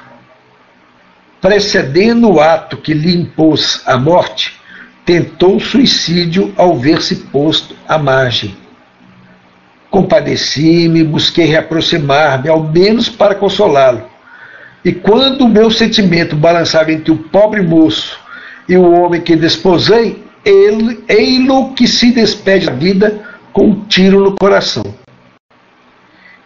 Precedendo 1.42 2.30
o 2.30 2.42
ato 2.42 2.76
que 2.78 2.94
lhe 2.94 3.16
impôs 3.16 3.82
a 3.86 3.98
morte, 3.98 4.60
tentou 5.06 5.60
suicídio 5.60 6.54
ao 6.58 6.78
ver-se 6.78 7.16
posto 7.16 7.76
à 7.88 7.98
margem. 7.98 8.56
Compadeci-me, 9.90 11.04
busquei 11.04 11.46
reaproximar-me, 11.46 12.50
ao 12.50 12.62
menos 12.62 13.10
para 13.10 13.34
consolá-lo, 13.34 14.08
E 14.84 14.94
quando 14.94 15.42
o 15.42 15.50
meu 15.50 15.70
sentimento 15.70 16.36
balançava 16.36 16.92
entre 16.92 17.12
o 17.12 17.18
pobre 17.18 17.62
moço 17.62 18.18
e 18.68 18.78
o 18.78 18.92
homem 18.92 19.20
que 19.20 19.36
desposei, 19.36 20.24
ele, 20.44 21.04
ei-lo 21.08 21.74
que 21.74 21.88
se 21.88 22.12
despede 22.12 22.68
da 22.68 22.74
vida 22.74 23.22
com 23.52 23.68
um 23.68 23.86
tiro 23.86 24.22
no 24.22 24.36
coração. 24.36 24.84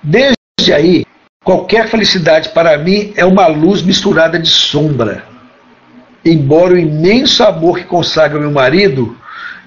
Desde 0.02 0.74
aí, 0.74 1.06
qualquer 1.44 1.88
felicidade 1.88 2.50
para 2.50 2.78
mim 2.78 3.14
é 3.16 3.26
uma 3.26 3.48
luz 3.48 3.82
misturada 3.82 4.40
de 4.40 4.50
sombra. 4.50 5.24
Embora 6.26 6.74
o 6.74 6.80
imenso 6.80 7.44
amor 7.44 7.80
que 7.80 7.86
consagra 7.86 8.40
meu 8.40 8.52
marido, 8.52 9.18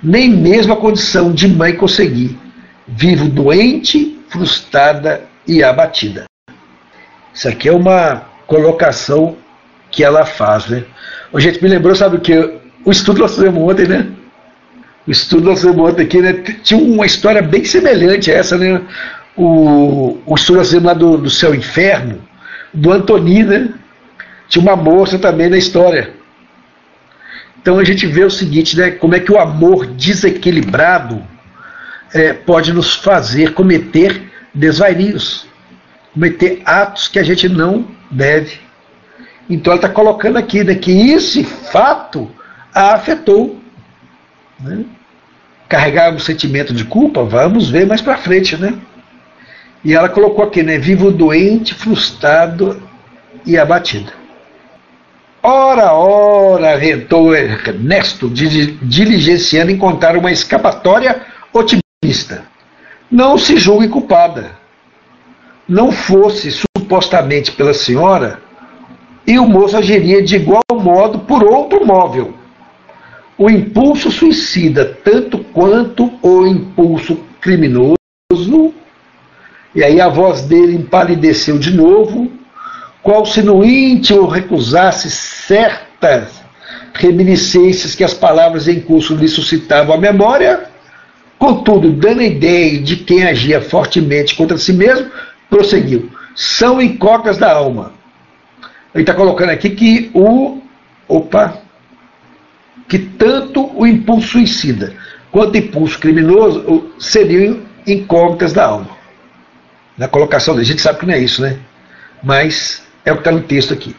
nem 0.03 0.29
mesmo 0.29 0.73
a 0.73 0.77
condição 0.77 1.33
de 1.33 1.49
mãe 1.49 1.75
consegui. 1.75 2.39
Vivo 2.87 3.29
doente, 3.29 4.19
frustrada 4.29 5.25
e 5.47 5.63
abatida. 5.63 6.25
Isso 7.35 7.49
aqui 7.49 7.69
é 7.69 7.73
uma 7.73 8.27
colocação 8.47 9.37
que 9.91 10.03
ela 10.03 10.25
faz, 10.25 10.67
né? 10.67 10.85
Gente 11.37 11.63
me 11.63 11.69
lembrou, 11.69 11.95
sabe 11.95 12.17
o 12.17 12.21
que? 12.21 12.66
O 12.87 12.93
estudo 12.93 13.19
nós 13.19 13.35
fizemos 13.35 13.61
ontem, 13.61 13.89
né? 13.89 14.07
O 15.05 15.11
estudo 15.11 15.47
nós 15.47 15.61
fizemos 15.61 15.91
ontem 15.91 16.05
aqui, 16.05 16.23
né? 16.23 16.33
Tinha 16.63 16.81
uma 16.81 17.05
história 17.05 17.43
bem 17.43 17.65
semelhante 17.65 18.31
a 18.31 18.35
essa, 18.35 18.57
né? 18.57 18.81
O, 19.37 20.19
o 20.25 20.35
estudo 20.37 20.59
nós 20.59 20.69
fizemos 20.69 20.87
lá 20.87 20.95
do, 20.95 21.19
do 21.19 21.29
Céu 21.29 21.53
Inferno, 21.53 22.23
do 22.73 22.93
Antoni, 22.93 23.43
né? 23.43 23.71
Tinha 24.49 24.63
uma 24.63 24.77
moça 24.77 25.19
também 25.19 25.49
na 25.49 25.59
história. 25.59 26.15
Então 27.61 27.77
a 27.81 27.83
gente 27.83 28.07
vê 28.07 28.25
o 28.25 28.31
seguinte, 28.31 28.77
né? 28.79 28.93
Como 28.93 29.17
é 29.17 29.19
que 29.19 29.33
o 29.33 29.41
amor 29.41 29.87
desequilibrado 29.87 31.21
é, 32.15 32.33
pode 32.33 32.73
nos 32.73 32.95
fazer 32.95 33.53
cometer 33.53 34.31
desvarios, 34.55 35.49
cometer 36.15 36.63
atos 36.65 37.09
que 37.09 37.19
a 37.19 37.25
gente 37.25 37.49
não 37.49 37.89
deve. 38.09 38.61
Então 39.51 39.73
ela 39.73 39.83
está 39.83 39.89
colocando 39.89 40.37
aqui 40.37 40.63
né, 40.63 40.77
que 40.77 41.11
esse 41.11 41.43
fato 41.43 42.31
a 42.77 42.93
afetou. 42.95 43.59
Né? 44.61 44.85
Carregar 45.67 46.13
um 46.13 46.19
sentimento 46.19 46.75
de 46.75 46.85
culpa, 46.85 47.25
vamos 47.25 47.71
ver 47.71 47.87
mais 47.87 48.03
para 48.03 48.19
frente, 48.19 48.57
né? 48.57 48.75
E 49.83 49.95
ela 49.95 50.09
colocou 50.11 50.45
aqui, 50.45 50.63
né? 50.63 50.79
Vivo 50.79 51.11
doente, 51.11 51.75
frustrado 51.75 52.81
e 53.45 53.59
abatido. 53.59 54.13
Ora, 55.43 55.93
ora, 55.93 56.75
aventou 56.75 57.35
Ernesto, 57.35 58.29
diligenciando 58.29 59.71
encontrar 59.71 60.17
uma 60.17 60.31
escapatória 60.31 61.23
otimista. 61.53 62.45
Não 63.11 63.39
se 63.39 63.57
julgue 63.57 63.89
culpada. 63.89 64.51
Não 65.69 65.91
fosse 65.91 66.51
supostamente 66.51 67.53
pela 67.53 67.75
senhora, 67.75 68.41
e 69.27 69.39
o 69.39 69.47
moço 69.47 69.77
agiria 69.77 70.23
de 70.23 70.37
igual 70.37 70.63
modo 70.73 71.21
por 71.21 71.43
outro 71.43 71.85
móvel. 71.85 72.35
O 73.39 73.51
impulso 73.51 74.11
suicida, 74.11 74.97
tanto 75.05 75.39
quanto 75.39 76.11
o 76.23 76.47
impulso 76.47 77.21
criminoso, 77.41 77.97
e 79.75 79.85
aí 79.85 80.01
a 80.01 80.09
voz 80.09 80.43
dele 80.43 80.75
empalideceu 80.75 81.59
de 81.59 81.71
novo, 81.71 82.33
qual 83.03 83.27
se 83.27 83.43
no 83.43 83.63
íntimo 83.63 84.27
recusasse 84.27 85.11
certas 85.11 86.43
reminiscências 86.95 87.95
que 87.95 88.03
as 88.03 88.15
palavras 88.15 88.69
em 88.69 88.81
curso 88.81 89.15
lhe 89.15 89.29
suscitavam 89.29 89.95
à 89.95 89.99
memória, 89.99 90.71
contudo, 91.39 91.93
dando 91.93 92.21
a 92.21 92.27
ideia 92.27 92.79
de 92.81 92.97
quem 92.97 93.25
agia 93.25 93.61
fortemente 93.61 94.35
contra 94.35 94.57
si 94.57 94.73
mesmo, 94.73 95.11
prosseguiu. 95.51 96.11
São 96.35 96.81
incógnitas 96.81 97.37
da 97.37 97.53
alma. 97.53 97.93
Ele 98.95 99.03
está 99.03 99.13
colocando 99.13 99.51
aqui 99.51 99.71
que 99.71 100.11
o. 100.15 100.63
Opa! 101.07 101.66
Que 102.89 102.99
tanto 102.99 103.71
o 103.79 103.87
impulso 103.87 104.29
suicida 104.29 104.95
quanto 105.31 105.55
o 105.55 105.59
impulso 105.59 105.99
criminoso 105.99 106.93
seriam 106.99 107.61
incógnitas 107.87 108.53
da 108.53 108.67
alma. 108.67 108.89
Na 109.97 110.09
colocação 110.09 110.55
dele. 110.55 110.65
A 110.65 110.69
gente 110.69 110.83
sabe 110.83 111.01
que 111.01 111.07
não 111.07 111.15
é 111.15 111.19
isso, 111.19 111.43
né? 111.43 111.59
Mas 112.23 112.83
é 113.05 113.13
o 113.13 113.17
que 113.17 113.21
está 113.21 113.33
no 113.33 113.43
texto 113.43 113.73
aqui. 113.73 113.95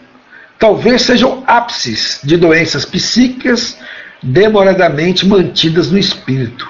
Talvez 0.60 1.04
sejam 1.04 1.44
ápices 1.46 2.20
de 2.24 2.38
doenças 2.38 2.86
psíquicas 2.86 3.78
demoradamente 4.22 5.28
mantidas 5.28 5.92
no 5.92 5.98
espírito. 5.98 6.68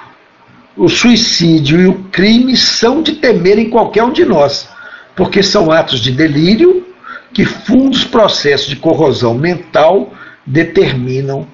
O 0.76 0.88
suicídio 0.88 1.80
e 1.80 1.86
o 1.86 2.04
crime 2.10 2.56
são 2.56 3.02
de 3.02 3.12
temer 3.12 3.58
em 3.58 3.70
qualquer 3.70 4.04
um 4.04 4.12
de 4.12 4.24
nós, 4.24 4.68
porque 5.16 5.42
são 5.42 5.72
atos 5.72 6.00
de 6.00 6.12
delírio 6.12 6.86
que 7.32 7.44
fundos 7.44 8.04
processos 8.04 8.68
de 8.68 8.76
corrosão 8.76 9.34
mental 9.34 10.12
determinam 10.46 11.46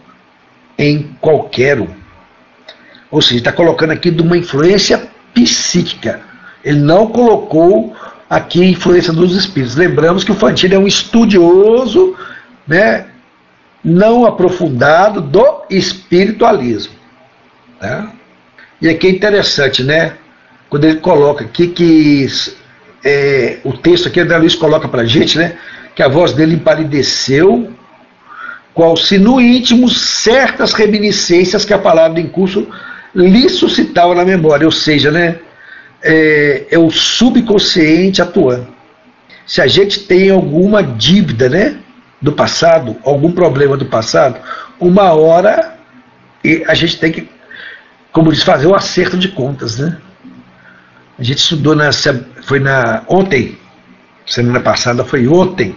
em 0.85 1.16
qualquer 1.20 1.80
um. 1.80 1.89
Ou 3.11 3.22
seja, 3.22 3.39
está 3.39 3.53
colocando 3.53 3.93
aqui 3.93 4.11
de 4.11 4.22
uma 4.22 4.37
influência 4.37 5.09
psíquica. 5.32 6.20
Ele 6.64 6.80
não 6.80 7.07
colocou 7.07 7.95
aqui 8.28 8.62
a 8.62 8.68
influência 8.68 9.12
dos 9.12 9.37
espíritos. 9.37 9.76
Lembramos 9.76 10.24
que 10.24 10.32
o 10.32 10.35
Fantini 10.35 10.74
é 10.74 10.78
um 10.78 10.87
estudioso, 10.87 12.16
né, 12.66 13.07
não 13.85 14.24
aprofundado 14.24 15.20
do 15.20 15.62
espiritualismo. 15.68 16.95
Tá? 17.78 18.11
E 18.80 18.89
aqui 18.89 19.07
é 19.07 19.11
interessante, 19.11 19.82
né? 19.82 20.14
Quando 20.70 20.85
ele 20.85 20.97
coloca 20.97 21.45
aqui 21.45 21.68
que 21.68 22.26
é, 23.05 23.59
o 23.62 23.72
texto 23.74 24.09
aqui, 24.09 24.20
André 24.20 24.39
Luiz 24.39 24.55
coloca 24.55 24.89
para 24.89 25.05
gente, 25.05 25.39
né? 25.39 25.57
Que 25.95 26.03
a 26.03 26.09
voz 26.09 26.32
dele 26.32 26.55
empalideceu, 26.55 27.72
qual 28.75 28.97
se 28.97 29.18
no 29.18 29.41
íntimo 29.41 29.89
certas 29.89 30.72
reminiscências 30.72 31.64
que 31.64 31.72
a 31.72 31.79
palavra 31.79 32.20
em 32.20 32.27
curso 32.27 32.68
lhe 33.14 33.49
suscitava 33.49 34.14
na 34.14 34.25
memória, 34.25 34.66
ou 34.66 34.72
seja, 34.72 35.12
né? 35.12 35.39
É, 36.03 36.66
é 36.72 36.79
o 36.79 36.91
subconsciente 36.91 38.20
atuando. 38.20 38.66
Se 39.47 39.62
a 39.62 39.66
gente 39.66 40.01
tem 40.01 40.29
alguma 40.29 40.83
dívida, 40.83 41.49
né? 41.49 41.77
Do 42.20 42.33
passado, 42.33 42.97
algum 43.05 43.31
problema 43.31 43.77
do 43.77 43.87
passado, 43.87 44.41
uma 44.81 45.12
hora 45.12 45.75
a 46.66 46.75
gente 46.75 46.99
tem 46.99 47.12
que, 47.12 47.29
como 48.12 48.33
diz, 48.33 48.43
fazer 48.43 48.66
o 48.66 48.75
acerto 48.75 49.16
de 49.16 49.29
contas, 49.29 49.79
né? 49.79 49.97
A 51.18 51.22
gente 51.22 51.39
estudou 51.39 51.75
na, 51.75 51.91
foi 52.43 52.59
na 52.59 53.05
ontem, 53.09 53.57
semana 54.27 54.61
passada 54.61 55.05
foi 55.05 55.29
ontem, 55.29 55.77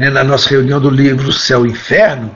né, 0.00 0.08
na 0.08 0.24
nossa 0.24 0.48
reunião 0.48 0.80
do 0.80 0.88
livro 0.88 1.30
Céu 1.30 1.66
e 1.66 1.68
Inferno, 1.68 2.34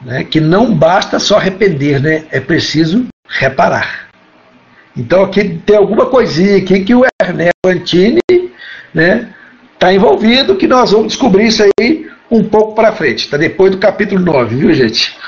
né, 0.00 0.24
que 0.24 0.40
não 0.40 0.74
basta 0.74 1.18
só 1.18 1.36
arrepender, 1.36 2.00
né, 2.00 2.24
é 2.30 2.40
preciso 2.40 3.04
reparar. 3.28 4.08
Então 4.96 5.22
aqui 5.22 5.60
tem 5.66 5.76
alguma 5.76 6.06
coisinha 6.06 6.56
aqui 6.56 6.80
que 6.80 6.94
o 6.94 7.04
Ernesto 7.22 7.66
Antini 7.66 8.22
né, 8.94 9.28
está 9.74 9.92
envolvido, 9.92 10.56
que 10.56 10.66
nós 10.66 10.92
vamos 10.92 11.08
descobrir 11.08 11.48
isso 11.48 11.62
aí 11.62 12.08
um 12.30 12.42
pouco 12.42 12.74
para 12.74 12.92
frente, 12.92 13.26
está 13.26 13.36
depois 13.36 13.72
do 13.72 13.78
capítulo 13.78 14.24
9, 14.24 14.56
viu 14.56 14.72
gente? 14.72 15.18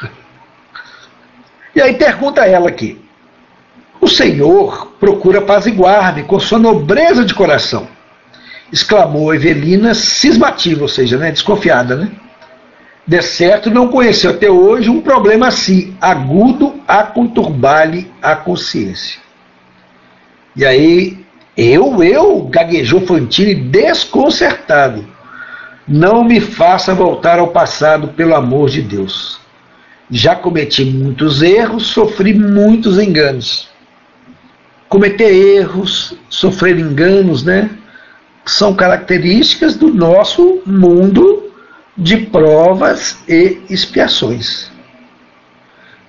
E 1.75 1.83
aí 1.83 1.93
pergunta 1.93 2.47
ela 2.47 2.71
aqui, 2.71 2.99
o 4.01 4.09
Senhor 4.09 4.95
procura 4.99 5.41
apaziguar-me 5.41 6.23
com 6.23 6.41
sua 6.41 6.59
nobreza 6.59 7.27
de 7.27 7.35
coração, 7.35 7.87
exclamou 8.73 9.35
Evelina 9.35 9.95
cismativa, 9.95 10.83
ou 10.83 10.89
seja, 10.89 11.19
né, 11.19 11.31
desconfiada, 11.31 11.95
né? 11.95 12.11
De 13.07 13.21
certo, 13.21 13.69
não 13.69 13.89
conheceu 13.89 14.31
até 14.31 14.51
hoje 14.51 14.89
um 14.89 15.01
problema 15.01 15.49
assim, 15.49 15.97
agudo 16.01 16.81
a 16.87 17.03
conturbar-lhe 17.03 18.11
a 18.23 18.35
consciência. 18.35 19.21
E 20.57 20.65
aí, 20.65 21.25
eu, 21.57 22.03
eu, 22.03 22.43
gaguejou 22.43 23.01
Fantini 23.07 23.55
desconcertado. 23.55 25.05
Não 25.87 26.23
me 26.23 26.41
faça 26.41 26.95
voltar 26.95 27.41
ao 27.41 27.49
passado, 27.49 28.09
pelo 28.09 28.35
amor 28.35 28.71
de 28.71 28.81
Deus. 28.81 29.41
Já 30.09 30.37
cometi 30.37 30.85
muitos 30.85 31.43
erros, 31.43 31.89
sofri 31.89 32.33
muitos 32.33 32.99
enganos 32.99 33.73
cometer 34.93 35.33
erros, 35.33 36.15
sofrer 36.29 36.79
enganos, 36.79 37.43
né? 37.43 37.71
São 38.45 38.75
características 38.75 39.77
do 39.77 39.93
nosso 39.93 40.63
mundo 40.67 41.53
de 41.97 42.17
provas 42.17 43.19
e 43.29 43.61
expiações. 43.69 44.71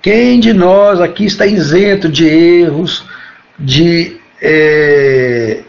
Quem 0.02 0.38
de 0.38 0.52
nós 0.52 1.00
aqui 1.00 1.24
está 1.24 1.46
isento 1.46 2.08
de 2.08 2.26
erros, 2.26 3.04
de 3.58 4.18
é, 4.42 5.62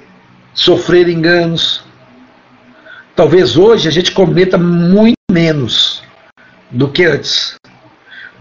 sofrer 0.53 1.07
enganos? 1.07 1.83
Talvez 3.15 3.55
hoje 3.55 3.87
a 3.87 3.91
gente 3.91 4.11
cometa 4.11 4.57
muito 4.57 5.15
menos 5.31 6.03
do 6.69 6.89
que 6.89 7.05
antes. 7.05 7.55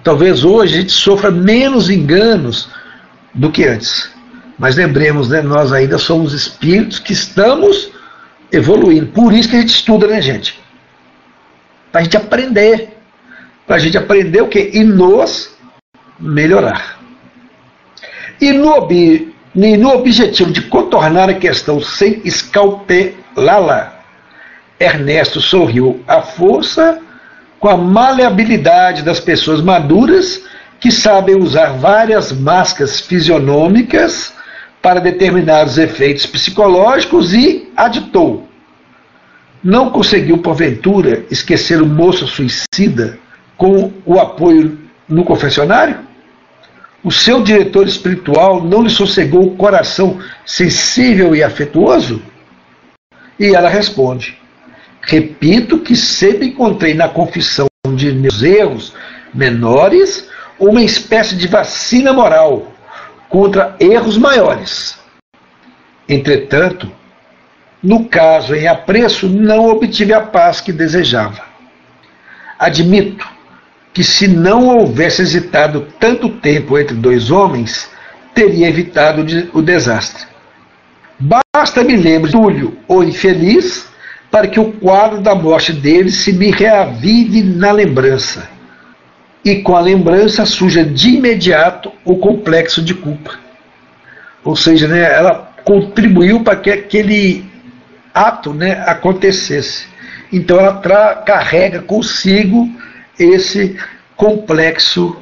Talvez 0.02 0.44
hoje 0.44 0.74
a 0.74 0.80
gente 0.80 0.92
sofra 0.92 1.30
menos 1.30 1.88
enganos 1.88 2.68
do 3.32 3.50
que 3.50 3.64
antes. 3.64 4.10
Mas 4.58 4.76
lembremos, 4.76 5.28
né, 5.28 5.42
nós 5.42 5.72
ainda 5.72 5.96
somos 5.96 6.32
espíritos 6.32 6.98
que 6.98 7.12
estamos 7.12 7.90
evoluindo. 8.56 9.06
Por 9.06 9.32
isso 9.32 9.48
que 9.48 9.56
a 9.56 9.60
gente 9.60 9.74
estuda, 9.74 10.06
né, 10.06 10.20
gente? 10.20 10.64
para 11.94 12.00
a 12.00 12.04
gente 12.04 12.16
aprender. 12.16 12.88
Para 13.68 13.76
a 13.76 13.78
gente 13.78 13.96
aprender 13.96 14.42
o 14.42 14.48
que? 14.48 14.70
E 14.74 14.82
nos 14.82 15.54
melhorar. 16.18 16.98
E 18.40 18.52
no, 18.52 18.88
e 18.90 19.76
no 19.76 19.90
objetivo 19.90 20.50
de 20.50 20.62
contornar 20.62 21.30
a 21.30 21.34
questão 21.34 21.80
sem 21.80 22.20
escalpelá-la, 22.24 24.00
Ernesto 24.80 25.40
sorriu 25.40 26.02
à 26.08 26.20
força 26.20 27.00
com 27.60 27.68
a 27.68 27.76
maleabilidade 27.76 29.02
das 29.02 29.20
pessoas 29.20 29.60
maduras 29.60 30.42
que 30.80 30.90
sabem 30.90 31.36
usar 31.36 31.74
várias 31.74 32.32
máscaras 32.32 32.98
fisionômicas 32.98 34.34
para 34.82 35.00
determinados 35.00 35.78
efeitos 35.78 36.26
psicológicos 36.26 37.32
e 37.32 37.70
aditou. 37.76 38.43
Não 39.64 39.88
conseguiu, 39.88 40.36
porventura, 40.36 41.24
esquecer 41.30 41.80
o 41.80 41.86
moço 41.86 42.26
suicida 42.26 43.18
com 43.56 43.90
o 44.04 44.20
apoio 44.20 44.78
no 45.08 45.24
confessionário? 45.24 46.00
O 47.02 47.10
seu 47.10 47.42
diretor 47.42 47.88
espiritual 47.88 48.62
não 48.62 48.82
lhe 48.82 48.90
sossegou 48.90 49.46
o 49.46 49.56
coração 49.56 50.18
sensível 50.44 51.34
e 51.34 51.42
afetuoso? 51.42 52.20
E 53.40 53.54
ela 53.54 53.70
responde: 53.70 54.38
Repito 55.00 55.78
que 55.78 55.96
sempre 55.96 56.48
encontrei 56.48 56.92
na 56.92 57.08
confissão 57.08 57.66
de 57.96 58.12
meus 58.12 58.42
erros 58.42 58.92
menores 59.32 60.28
uma 60.58 60.82
espécie 60.82 61.36
de 61.36 61.48
vacina 61.48 62.12
moral 62.12 62.70
contra 63.30 63.74
erros 63.80 64.18
maiores. 64.18 64.98
Entretanto, 66.06 66.92
no 67.84 68.06
caso 68.06 68.54
em 68.54 68.66
apreço, 68.66 69.28
não 69.28 69.68
obtive 69.68 70.14
a 70.14 70.20
paz 70.22 70.58
que 70.58 70.72
desejava. 70.72 71.42
Admito 72.58 73.28
que 73.92 74.02
se 74.02 74.26
não 74.26 74.68
houvesse 74.68 75.20
hesitado 75.20 75.86
tanto 76.00 76.30
tempo 76.30 76.78
entre 76.78 76.96
dois 76.96 77.30
homens, 77.30 77.90
teria 78.34 78.68
evitado 78.68 79.22
o 79.52 79.60
desastre. 79.60 80.24
Basta 81.20 81.84
me 81.84 81.94
lembre 81.94 82.32
Túlio, 82.32 82.76
o 82.88 83.02
infeliz, 83.02 83.86
para 84.30 84.48
que 84.48 84.58
o 84.58 84.72
quadro 84.72 85.20
da 85.20 85.34
morte 85.34 85.72
dele 85.72 86.10
se 86.10 86.32
me 86.32 86.50
reavive 86.50 87.42
na 87.42 87.70
lembrança. 87.70 88.48
E 89.44 89.56
com 89.56 89.76
a 89.76 89.80
lembrança 89.80 90.46
surja 90.46 90.82
de 90.82 91.10
imediato 91.10 91.92
o 92.02 92.16
complexo 92.16 92.82
de 92.82 92.94
culpa. 92.94 93.38
Ou 94.42 94.56
seja, 94.56 94.88
né, 94.88 95.02
ela 95.02 95.52
contribuiu 95.64 96.40
para 96.40 96.56
que 96.56 96.70
aquele 96.70 97.44
ato 98.14 98.54
né, 98.54 98.84
acontecesse. 98.86 99.86
Então 100.32 100.58
ela 100.58 100.80
carrega 101.26 101.82
consigo 101.82 102.70
esse 103.18 103.76
complexo 104.16 105.16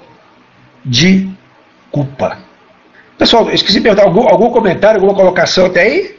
de 0.84 1.30
culpa. 1.90 2.38
Pessoal, 3.16 3.51
esqueci 3.51 3.74
de 3.74 3.82
perguntar 3.82 4.05
algum, 4.05 4.28
algum 4.28 4.51
comentário, 4.51 4.97
alguma 5.01 5.14
colocação 5.14 5.66
até 5.66 5.82
aí? 5.82 6.16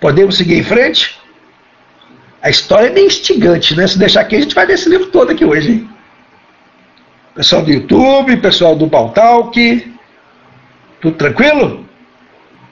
Podemos 0.00 0.36
seguir 0.36 0.58
em 0.58 0.62
frente? 0.62 1.18
A 2.42 2.50
história 2.50 2.88
é 2.88 2.90
bem 2.90 3.06
instigante, 3.06 3.76
né? 3.76 3.86
Se 3.86 3.98
deixar 3.98 4.22
aqui, 4.22 4.36
a 4.36 4.40
gente 4.40 4.54
vai 4.54 4.66
ler 4.66 4.74
esse 4.74 4.88
livro 4.88 5.06
todo 5.06 5.30
aqui 5.30 5.44
hoje, 5.44 5.72
hein? 5.72 5.90
Pessoal 7.34 7.62
do 7.62 7.70
YouTube, 7.70 8.36
pessoal 8.38 8.74
do 8.74 8.88
Pautalk, 8.88 9.94
tudo 11.00 11.16
tranquilo? 11.16 11.86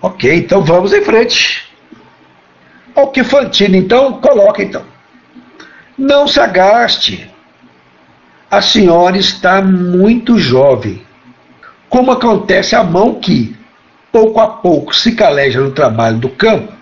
Ok, 0.03 0.35
então 0.35 0.63
vamos 0.63 0.93
em 0.93 1.03
frente. 1.03 1.70
O 2.95 3.09
que 3.09 3.23
Fantino, 3.25 3.77
então, 3.77 4.21
coloca 4.21 4.63
então. 4.63 4.85
Não 5.97 6.27
se 6.27 6.41
agaste. 6.41 7.31
A 8.51 8.61
senhora 8.61 9.17
está 9.17 9.63
muito 9.63 10.39
jovem. 10.39 11.03
Como 11.89 12.13
acontece 12.13 12.75
a 12.75 12.83
mão 12.83 13.15
que, 13.15 13.57
pouco 14.11 14.41
a 14.41 14.49
pouco, 14.49 14.95
se 14.95 15.13
caleja 15.13 15.61
no 15.61 15.71
trabalho 15.71 16.19
do 16.19 16.29
campo, 16.29 16.73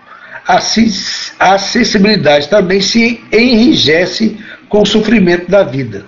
a 0.47 1.59
sensibilidade 1.59 2.49
também 2.49 2.81
se 2.81 3.23
enrijece 3.31 4.39
com 4.69 4.83
o 4.83 4.87
sofrimento 4.87 5.51
da 5.51 5.63
vida. 5.63 6.07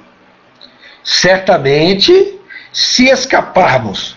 Certamente, 1.05 2.39
se 2.73 3.07
escaparmos 3.09 4.17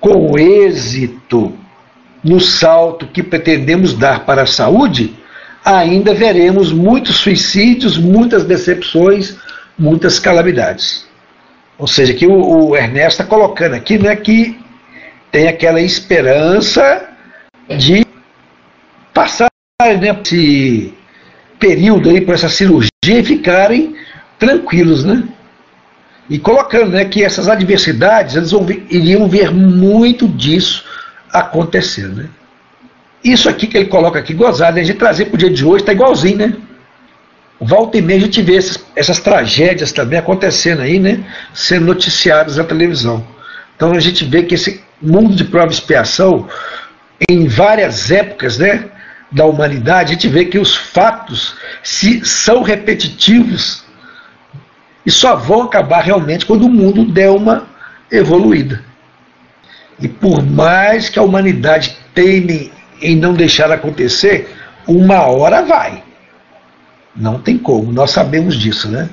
com 0.00 0.38
êxito 0.38 1.58
no 2.22 2.40
salto 2.40 3.06
que 3.06 3.22
pretendemos 3.22 3.94
dar 3.94 4.24
para 4.24 4.42
a 4.42 4.46
saúde, 4.46 5.14
ainda 5.64 6.14
veremos 6.14 6.72
muitos 6.72 7.16
suicídios, 7.16 7.98
muitas 7.98 8.44
decepções, 8.44 9.36
muitas 9.78 10.18
calamidades. 10.18 11.06
Ou 11.78 11.86
seja, 11.86 12.14
que 12.14 12.26
o, 12.26 12.68
o 12.68 12.76
Ernesto 12.76 13.22
está 13.22 13.24
colocando 13.24 13.74
aqui 13.74 13.98
né, 13.98 14.14
que 14.14 14.58
tem 15.30 15.48
aquela 15.48 15.80
esperança 15.80 17.08
de 17.68 18.04
passar 19.12 19.48
né, 19.80 20.16
esse 20.22 20.94
período 21.58 22.10
aí 22.10 22.20
por 22.20 22.34
essa 22.34 22.48
cirurgia 22.48 22.90
e 23.04 23.24
ficarem 23.24 23.96
tranquilos, 24.38 25.04
né? 25.04 25.24
E 26.28 26.38
colocando 26.38 26.92
né, 26.92 27.04
que 27.04 27.24
essas 27.24 27.48
adversidades, 27.48 28.36
eles 28.36 28.50
ver, 28.50 28.86
iriam 28.90 29.28
ver 29.28 29.50
muito 29.52 30.28
disso 30.28 30.84
acontecer, 31.32 32.08
né? 32.08 32.26
Isso 33.24 33.48
aqui 33.48 33.66
que 33.66 33.76
ele 33.76 33.86
coloca 33.86 34.18
aqui, 34.18 34.34
gozado, 34.34 34.78
a 34.78 34.82
gente 34.82 34.98
trazer 34.98 35.26
para 35.26 35.36
o 35.36 35.38
dia 35.38 35.50
de 35.50 35.64
hoje, 35.64 35.82
está 35.82 35.92
igualzinho, 35.92 36.38
né? 36.38 36.56
Volta 37.60 37.96
e 37.96 38.02
meia 38.02 38.18
a 38.18 38.22
gente 38.22 38.42
vê 38.42 38.56
essas, 38.56 38.84
essas 38.96 39.20
tragédias 39.20 39.92
também 39.92 40.18
acontecendo 40.18 40.82
aí, 40.82 40.98
né? 40.98 41.24
Sendo 41.54 41.86
noticiadas 41.86 42.56
na 42.56 42.64
televisão. 42.64 43.24
Então 43.76 43.92
a 43.92 44.00
gente 44.00 44.24
vê 44.24 44.42
que 44.42 44.54
esse 44.54 44.82
mundo 45.00 45.34
de 45.34 45.44
prova 45.44 45.68
e 45.68 45.74
expiação, 45.74 46.48
em 47.28 47.46
várias 47.46 48.10
épocas, 48.10 48.58
né? 48.58 48.90
da 49.32 49.46
humanidade, 49.46 50.10
a 50.10 50.14
gente 50.14 50.28
vê 50.28 50.44
que 50.44 50.58
os 50.58 50.76
fatos 50.76 51.56
se, 51.82 52.24
são 52.24 52.62
repetitivos 52.62 53.82
e 55.06 55.10
só 55.10 55.34
vão 55.34 55.62
acabar 55.62 56.02
realmente 56.02 56.44
quando 56.44 56.66
o 56.66 56.70
mundo 56.70 57.04
der 57.04 57.30
uma 57.30 57.66
evoluída. 58.10 58.84
E 60.00 60.08
por 60.08 60.42
mais 60.42 61.08
que 61.08 61.18
a 61.18 61.22
humanidade 61.22 61.96
teme 62.14 62.72
em 63.00 63.16
não 63.16 63.34
deixar 63.34 63.70
acontecer, 63.70 64.52
uma 64.86 65.22
hora 65.22 65.62
vai. 65.62 66.02
Não 67.14 67.38
tem 67.38 67.58
como, 67.58 67.92
nós 67.92 68.10
sabemos 68.10 68.56
disso, 68.56 68.88
né? 68.88 69.08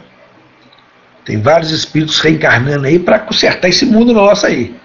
Tem 1.26 1.40
vários 1.42 1.72
espíritos 1.72 2.20
reencarnando 2.20 2.88
aí 2.88 2.98
para 2.98 3.20
consertar 3.20 3.68
esse 3.68 3.86
mundo 3.86 4.14
nosso 4.14 4.46
aí. 4.46 4.76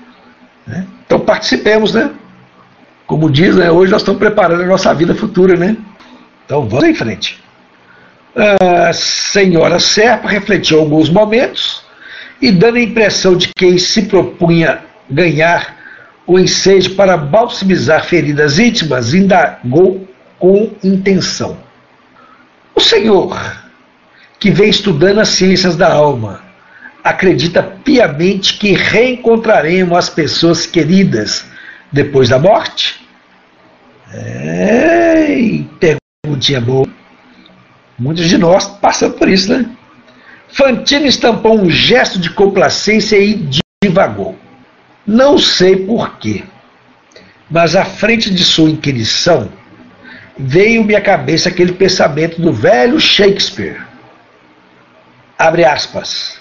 Né? 0.66 0.86
Então 1.06 1.20
participemos, 1.20 1.94
né? 1.94 2.10
Como 3.06 3.30
diz, 3.30 3.54
né, 3.54 3.70
hoje 3.70 3.92
nós 3.92 4.02
estamos 4.02 4.18
preparando 4.18 4.62
a 4.62 4.66
nossa 4.66 4.92
vida 4.94 5.14
futura, 5.14 5.56
né? 5.56 5.76
Então 6.44 6.68
vamos 6.68 6.88
em 6.88 6.94
frente. 6.94 7.42
A 8.60 8.92
senhora 8.92 9.78
Serpa 9.78 10.28
refletiu 10.28 10.80
alguns 10.80 11.08
momentos 11.08 11.84
e, 12.42 12.50
dando 12.50 12.76
a 12.76 12.80
impressão 12.80 13.36
de 13.36 13.48
quem 13.54 13.78
se 13.78 14.02
propunha 14.02 14.80
ganhar 15.08 15.73
o 16.26 16.38
ensejo 16.38 16.94
para 16.94 17.16
balsamizar 17.16 18.04
feridas 18.04 18.58
íntimas, 18.58 19.12
indagou 19.12 20.08
com 20.38 20.70
intenção. 20.82 21.56
O 22.74 22.80
senhor, 22.80 23.38
que 24.38 24.50
vem 24.50 24.68
estudando 24.68 25.20
as 25.20 25.28
ciências 25.28 25.76
da 25.76 25.92
alma, 25.92 26.42
acredita 27.02 27.62
piamente 27.62 28.54
que 28.54 28.72
reencontraremos 28.72 29.96
as 29.96 30.08
pessoas 30.08 30.66
queridas 30.66 31.44
depois 31.92 32.30
da 32.30 32.38
morte? 32.38 33.06
É, 34.12 35.62
perguntinha 36.24 36.60
boa. 36.60 36.88
Muitos 37.98 38.28
de 38.28 38.38
nós 38.38 38.66
passamos 38.66 39.16
por 39.16 39.28
isso, 39.28 39.52
né? 39.52 39.68
Fantino 40.48 41.06
estampou 41.06 41.60
um 41.60 41.70
gesto 41.70 42.18
de 42.18 42.30
complacência 42.30 43.16
e 43.16 43.48
divagou. 43.82 44.38
Não 45.06 45.38
sei 45.38 45.76
porquê, 45.76 46.44
mas 47.50 47.76
à 47.76 47.84
frente 47.84 48.32
de 48.32 48.42
sua 48.42 48.70
inquirição 48.70 49.50
veio-me 50.38 50.96
à 50.96 51.00
cabeça 51.00 51.48
aquele 51.48 51.72
pensamento 51.72 52.40
do 52.40 52.52
velho 52.52 52.98
Shakespeare. 52.98 53.86
Abre 55.38 55.64
aspas. 55.64 56.40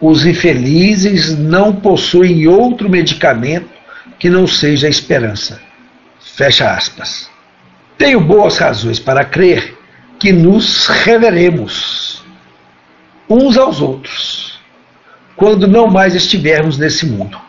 Os 0.00 0.24
infelizes 0.24 1.36
não 1.36 1.74
possuem 1.74 2.46
outro 2.46 2.88
medicamento 2.88 3.68
que 4.18 4.30
não 4.30 4.46
seja 4.46 4.86
a 4.86 4.90
esperança. 4.90 5.60
Fecha 6.20 6.72
aspas. 6.72 7.28
Tenho 7.98 8.20
boas 8.20 8.58
razões 8.58 8.98
para 8.98 9.24
crer 9.24 9.76
que 10.18 10.32
nos 10.32 10.86
reveremos 10.86 12.24
uns 13.28 13.56
aos 13.56 13.80
outros 13.80 14.58
quando 15.36 15.68
não 15.68 15.86
mais 15.88 16.14
estivermos 16.14 16.78
nesse 16.78 17.06
mundo. 17.06 17.47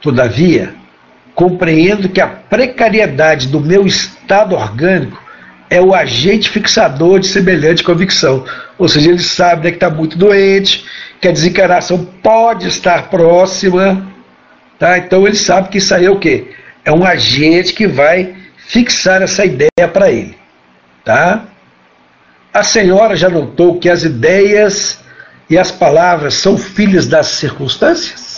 Todavia, 0.00 0.74
compreendo 1.34 2.08
que 2.08 2.20
a 2.20 2.26
precariedade 2.26 3.48
do 3.48 3.60
meu 3.60 3.86
estado 3.86 4.54
orgânico 4.54 5.22
é 5.70 5.80
o 5.80 5.94
agente 5.94 6.50
fixador 6.50 7.20
de 7.20 7.28
semelhante 7.28 7.84
convicção. 7.84 8.44
Ou 8.76 8.88
seja, 8.88 9.10
ele 9.10 9.22
sabe 9.22 9.64
né, 9.64 9.70
que 9.70 9.76
está 9.76 9.88
muito 9.88 10.18
doente, 10.18 10.84
que 11.20 11.28
a 11.28 11.32
desencarnação 11.32 12.04
pode 12.22 12.66
estar 12.66 13.08
próxima. 13.08 14.06
Tá? 14.78 14.98
Então 14.98 15.26
ele 15.26 15.36
sabe 15.36 15.68
que 15.68 15.78
isso 15.78 15.94
aí 15.94 16.06
é 16.06 16.10
o 16.10 16.18
quê? 16.18 16.48
É 16.84 16.90
um 16.90 17.04
agente 17.04 17.72
que 17.72 17.86
vai 17.86 18.34
fixar 18.56 19.22
essa 19.22 19.44
ideia 19.44 19.88
para 19.92 20.10
ele. 20.10 20.36
Tá? 21.04 21.44
A 22.52 22.64
senhora 22.64 23.14
já 23.14 23.28
notou 23.28 23.78
que 23.78 23.88
as 23.88 24.02
ideias 24.02 24.98
e 25.48 25.56
as 25.56 25.70
palavras 25.70 26.34
são 26.34 26.56
filhas 26.56 27.06
das 27.06 27.26
circunstâncias? 27.28 28.29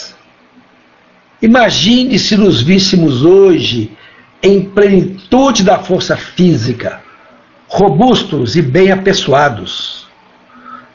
Imagine 1.42 2.20
se 2.20 2.36
nos 2.36 2.62
víssemos 2.62 3.24
hoje 3.24 3.90
em 4.40 4.62
plenitude 4.62 5.64
da 5.64 5.80
força 5.80 6.16
física, 6.16 7.00
robustos 7.66 8.54
e 8.54 8.62
bem 8.62 8.92
apessoados, 8.92 10.06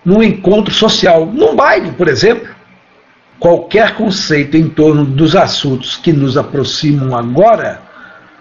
num 0.06 0.24
encontro 0.24 0.74
social, 0.74 1.26
num 1.26 1.54
baile, 1.54 1.92
por 1.92 2.08
exemplo. 2.08 2.56
Qualquer 3.38 3.94
conceito 3.96 4.56
em 4.56 4.70
torno 4.70 5.04
dos 5.04 5.36
assuntos 5.36 5.98
que 5.98 6.14
nos 6.14 6.38
aproximam 6.38 7.16
agora 7.16 7.82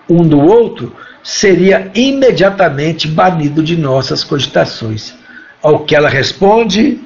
um 0.08 0.26
do 0.26 0.40
outro 0.40 0.94
seria 1.24 1.90
imediatamente 1.92 3.08
banido 3.08 3.64
de 3.64 3.76
nossas 3.76 4.22
cogitações. 4.22 5.12
Ao 5.60 5.80
que 5.80 5.96
ela 5.96 6.08
responde, 6.08 7.00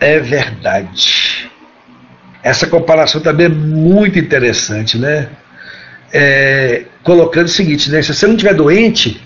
é 0.00 0.18
verdade. 0.18 1.48
Essa 2.46 2.64
comparação 2.68 3.20
também 3.20 3.46
é 3.46 3.48
muito 3.48 4.20
interessante, 4.20 4.96
né? 4.96 5.30
É, 6.12 6.84
colocando 7.02 7.46
o 7.46 7.48
seguinte, 7.48 7.90
né? 7.90 8.00
Se 8.00 8.14
você 8.14 8.24
não 8.24 8.34
estiver 8.34 8.54
doente, 8.54 9.20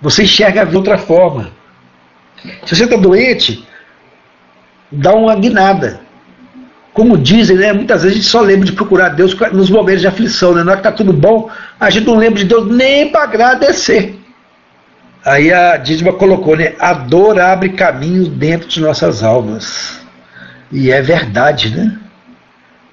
você 0.00 0.22
enxerga 0.22 0.64
de 0.64 0.76
outra 0.76 0.96
forma. 0.96 1.50
Se 2.64 2.76
você 2.76 2.84
está 2.84 2.96
doente, 2.96 3.66
dá 4.92 5.12
uma 5.12 5.34
guinada. 5.34 6.02
Como 6.92 7.18
dizem, 7.18 7.56
né, 7.56 7.72
muitas 7.72 8.04
vezes 8.04 8.16
a 8.16 8.20
gente 8.20 8.30
só 8.30 8.40
lembra 8.40 8.66
de 8.66 8.72
procurar 8.74 9.08
Deus 9.08 9.34
nos 9.52 9.68
momentos 9.68 10.02
de 10.02 10.06
aflição. 10.06 10.54
Né? 10.54 10.62
Na 10.62 10.70
hora 10.70 10.80
que 10.80 10.86
está 10.86 10.96
tudo 10.96 11.12
bom, 11.12 11.50
a 11.80 11.90
gente 11.90 12.06
não 12.06 12.14
lembra 12.14 12.38
de 12.38 12.44
Deus 12.44 12.70
nem 12.70 13.10
para 13.10 13.24
agradecer. 13.24 14.16
Aí 15.24 15.52
a 15.52 15.76
Dídima 15.78 16.12
colocou, 16.12 16.56
né? 16.56 16.74
A 16.78 16.92
dor 16.92 17.40
abre 17.40 17.70
caminhos 17.70 18.28
dentro 18.28 18.68
de 18.68 18.80
nossas 18.80 19.24
almas. 19.24 20.00
E 20.70 20.92
é 20.92 21.02
verdade, 21.02 21.74
né? 21.74 21.98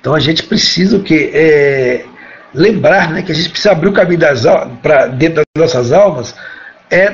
Então 0.01 0.15
a 0.15 0.19
gente 0.19 0.43
precisa 0.43 0.97
o 0.97 1.03
quê? 1.03 1.31
É, 1.31 2.05
lembrar 2.53 3.11
né, 3.11 3.21
que 3.21 3.31
a 3.31 3.35
gente 3.35 3.49
precisa 3.49 3.71
abrir 3.71 3.87
o 3.87 3.93
caminho 3.93 4.19
das 4.19 4.41
para 4.81 5.07
dentro 5.07 5.43
das 5.55 5.63
nossas 5.63 5.91
almas 5.91 6.35
é 6.89 7.13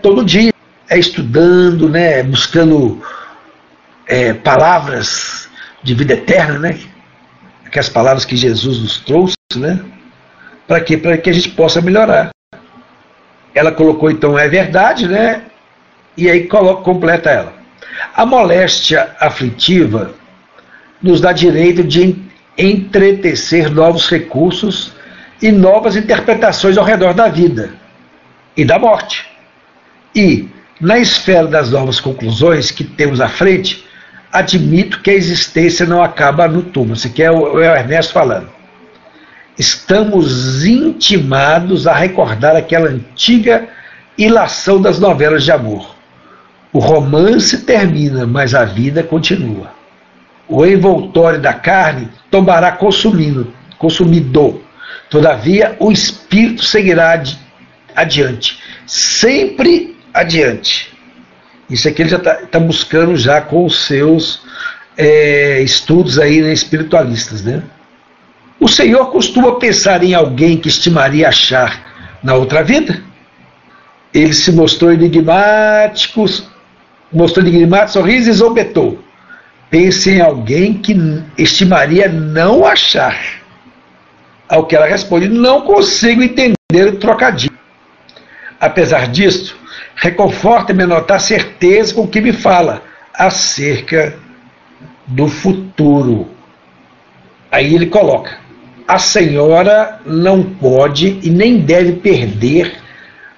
todo 0.00 0.24
dia, 0.24 0.52
é 0.88 0.98
estudando, 0.98 1.88
né, 1.88 2.22
buscando 2.22 3.00
é, 4.06 4.32
palavras 4.32 5.48
de 5.82 5.94
vida 5.94 6.14
eterna, 6.14 6.58
né, 6.58 6.80
aquelas 7.64 7.88
palavras 7.88 8.24
que 8.24 8.34
Jesus 8.34 8.80
nos 8.80 8.98
trouxe, 9.00 9.36
né, 9.54 9.78
para 10.66 10.80
quê? 10.80 10.96
Para 10.96 11.18
que 11.18 11.30
a 11.30 11.32
gente 11.32 11.50
possa 11.50 11.80
melhorar. 11.80 12.30
Ela 13.54 13.70
colocou 13.70 14.10
então 14.10 14.38
é 14.38 14.48
verdade, 14.48 15.06
né, 15.06 15.42
e 16.16 16.28
aí 16.28 16.48
coloca, 16.48 16.82
completa 16.82 17.30
ela. 17.30 17.52
A 18.14 18.26
moléstia 18.26 19.14
aflitiva 19.20 20.14
nos 21.02 21.20
dá 21.20 21.32
direito 21.32 21.82
de 21.82 22.16
entretecer 22.56 23.70
novos 23.70 24.08
recursos 24.08 24.92
e 25.40 25.50
novas 25.50 25.96
interpretações 25.96 26.78
ao 26.78 26.84
redor 26.84 27.14
da 27.14 27.28
vida 27.28 27.70
e 28.56 28.64
da 28.64 28.78
morte. 28.78 29.26
E, 30.14 30.48
na 30.80 30.98
esfera 30.98 31.46
das 31.46 31.70
novas 31.70 31.98
conclusões 31.98 32.70
que 32.70 32.84
temos 32.84 33.20
à 33.20 33.28
frente, 33.28 33.84
admito 34.32 35.00
que 35.00 35.10
a 35.10 35.14
existência 35.14 35.86
não 35.86 36.02
acaba 36.02 36.46
no 36.46 36.62
túmulo. 36.62 36.94
Isso 36.94 37.06
aqui 37.06 37.22
é 37.22 37.30
o 37.30 37.60
Ernesto 37.60 38.12
falando. 38.12 38.48
Estamos 39.58 40.64
intimados 40.64 41.86
a 41.86 41.94
recordar 41.94 42.56
aquela 42.56 42.88
antiga 42.88 43.68
ilação 44.16 44.80
das 44.80 44.98
novelas 44.98 45.44
de 45.44 45.52
amor. 45.52 45.94
O 46.72 46.78
romance 46.78 47.58
termina, 47.58 48.26
mas 48.26 48.54
a 48.54 48.64
vida 48.64 49.02
continua. 49.02 49.81
O 50.52 50.66
envoltório 50.66 51.40
da 51.40 51.54
carne 51.54 52.10
tomará 52.30 52.72
consumindo, 52.72 53.54
consumido. 53.78 54.62
Todavia, 55.08 55.74
o 55.80 55.90
espírito 55.90 56.62
seguirá 56.62 57.22
adiante, 57.96 58.60
sempre 58.86 59.96
adiante. 60.12 60.92
Isso 61.70 61.88
aqui 61.88 62.02
ele 62.02 62.10
já 62.10 62.18
está 62.18 62.34
tá 62.34 62.60
buscando 62.60 63.16
já 63.16 63.40
com 63.40 63.64
os 63.64 63.86
seus 63.86 64.42
é, 64.94 65.62
estudos 65.62 66.18
aí 66.18 66.42
né, 66.42 66.52
espiritualistas, 66.52 67.42
né? 67.42 67.62
O 68.60 68.68
Senhor 68.68 69.06
costuma 69.06 69.58
pensar 69.58 70.04
em 70.04 70.12
alguém 70.12 70.58
que 70.58 70.68
estimaria 70.68 71.30
achar 71.30 72.18
na 72.22 72.34
outra 72.34 72.62
vida? 72.62 73.02
Ele 74.12 74.34
se 74.34 74.52
mostrou 74.52 74.92
enigmático, 74.92 76.26
mostrou 77.10 77.46
enigmático, 77.46 77.92
sorriso 77.92 78.28
e 78.28 78.34
zombetou. 78.34 79.02
Pense 79.72 80.10
em 80.10 80.20
alguém 80.20 80.74
que 80.74 80.94
estimaria 81.38 82.06
não 82.06 82.66
achar. 82.66 83.18
Ao 84.46 84.66
que 84.66 84.76
ela 84.76 84.84
responde: 84.84 85.30
Não 85.30 85.62
consigo 85.62 86.22
entender 86.22 86.88
o 86.88 86.98
trocadilho. 86.98 87.56
Apesar 88.60 89.08
disso, 89.08 89.56
reconforta-me 89.96 90.84
notar 90.84 91.18
certeza 91.22 91.94
com 91.94 92.06
que 92.06 92.20
me 92.20 92.34
fala 92.34 92.82
acerca 93.14 94.14
do 95.06 95.26
futuro. 95.26 96.28
Aí 97.50 97.74
ele 97.74 97.86
coloca: 97.86 98.36
a 98.86 98.98
senhora 98.98 100.02
não 100.04 100.42
pode 100.42 101.18
e 101.22 101.30
nem 101.30 101.60
deve 101.60 101.92
perder 101.94 102.74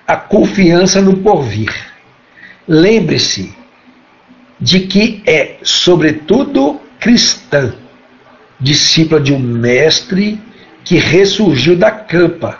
a 0.04 0.16
confiança 0.16 1.00
no 1.00 1.16
porvir. 1.18 1.72
Lembre-se 2.66 3.54
de 4.64 4.80
que 4.80 5.22
é, 5.26 5.56
sobretudo, 5.62 6.80
cristã, 6.98 7.74
discípula 8.58 9.20
de 9.20 9.30
um 9.30 9.38
mestre 9.38 10.40
que 10.82 10.96
ressurgiu 10.96 11.76
da 11.76 11.90
campa 11.90 12.58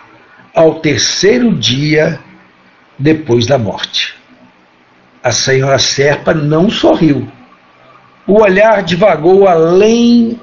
ao 0.53 0.75
terceiro 0.75 1.51
dia 1.55 2.19
depois 2.99 3.47
da 3.47 3.57
morte. 3.57 4.13
A 5.23 5.31
senhora 5.31 5.79
Serpa 5.79 6.31
não 6.31 6.69
sorriu. 6.69 7.27
O 8.27 8.39
olhar 8.39 8.83
divagou 8.83 9.47
além 9.47 10.39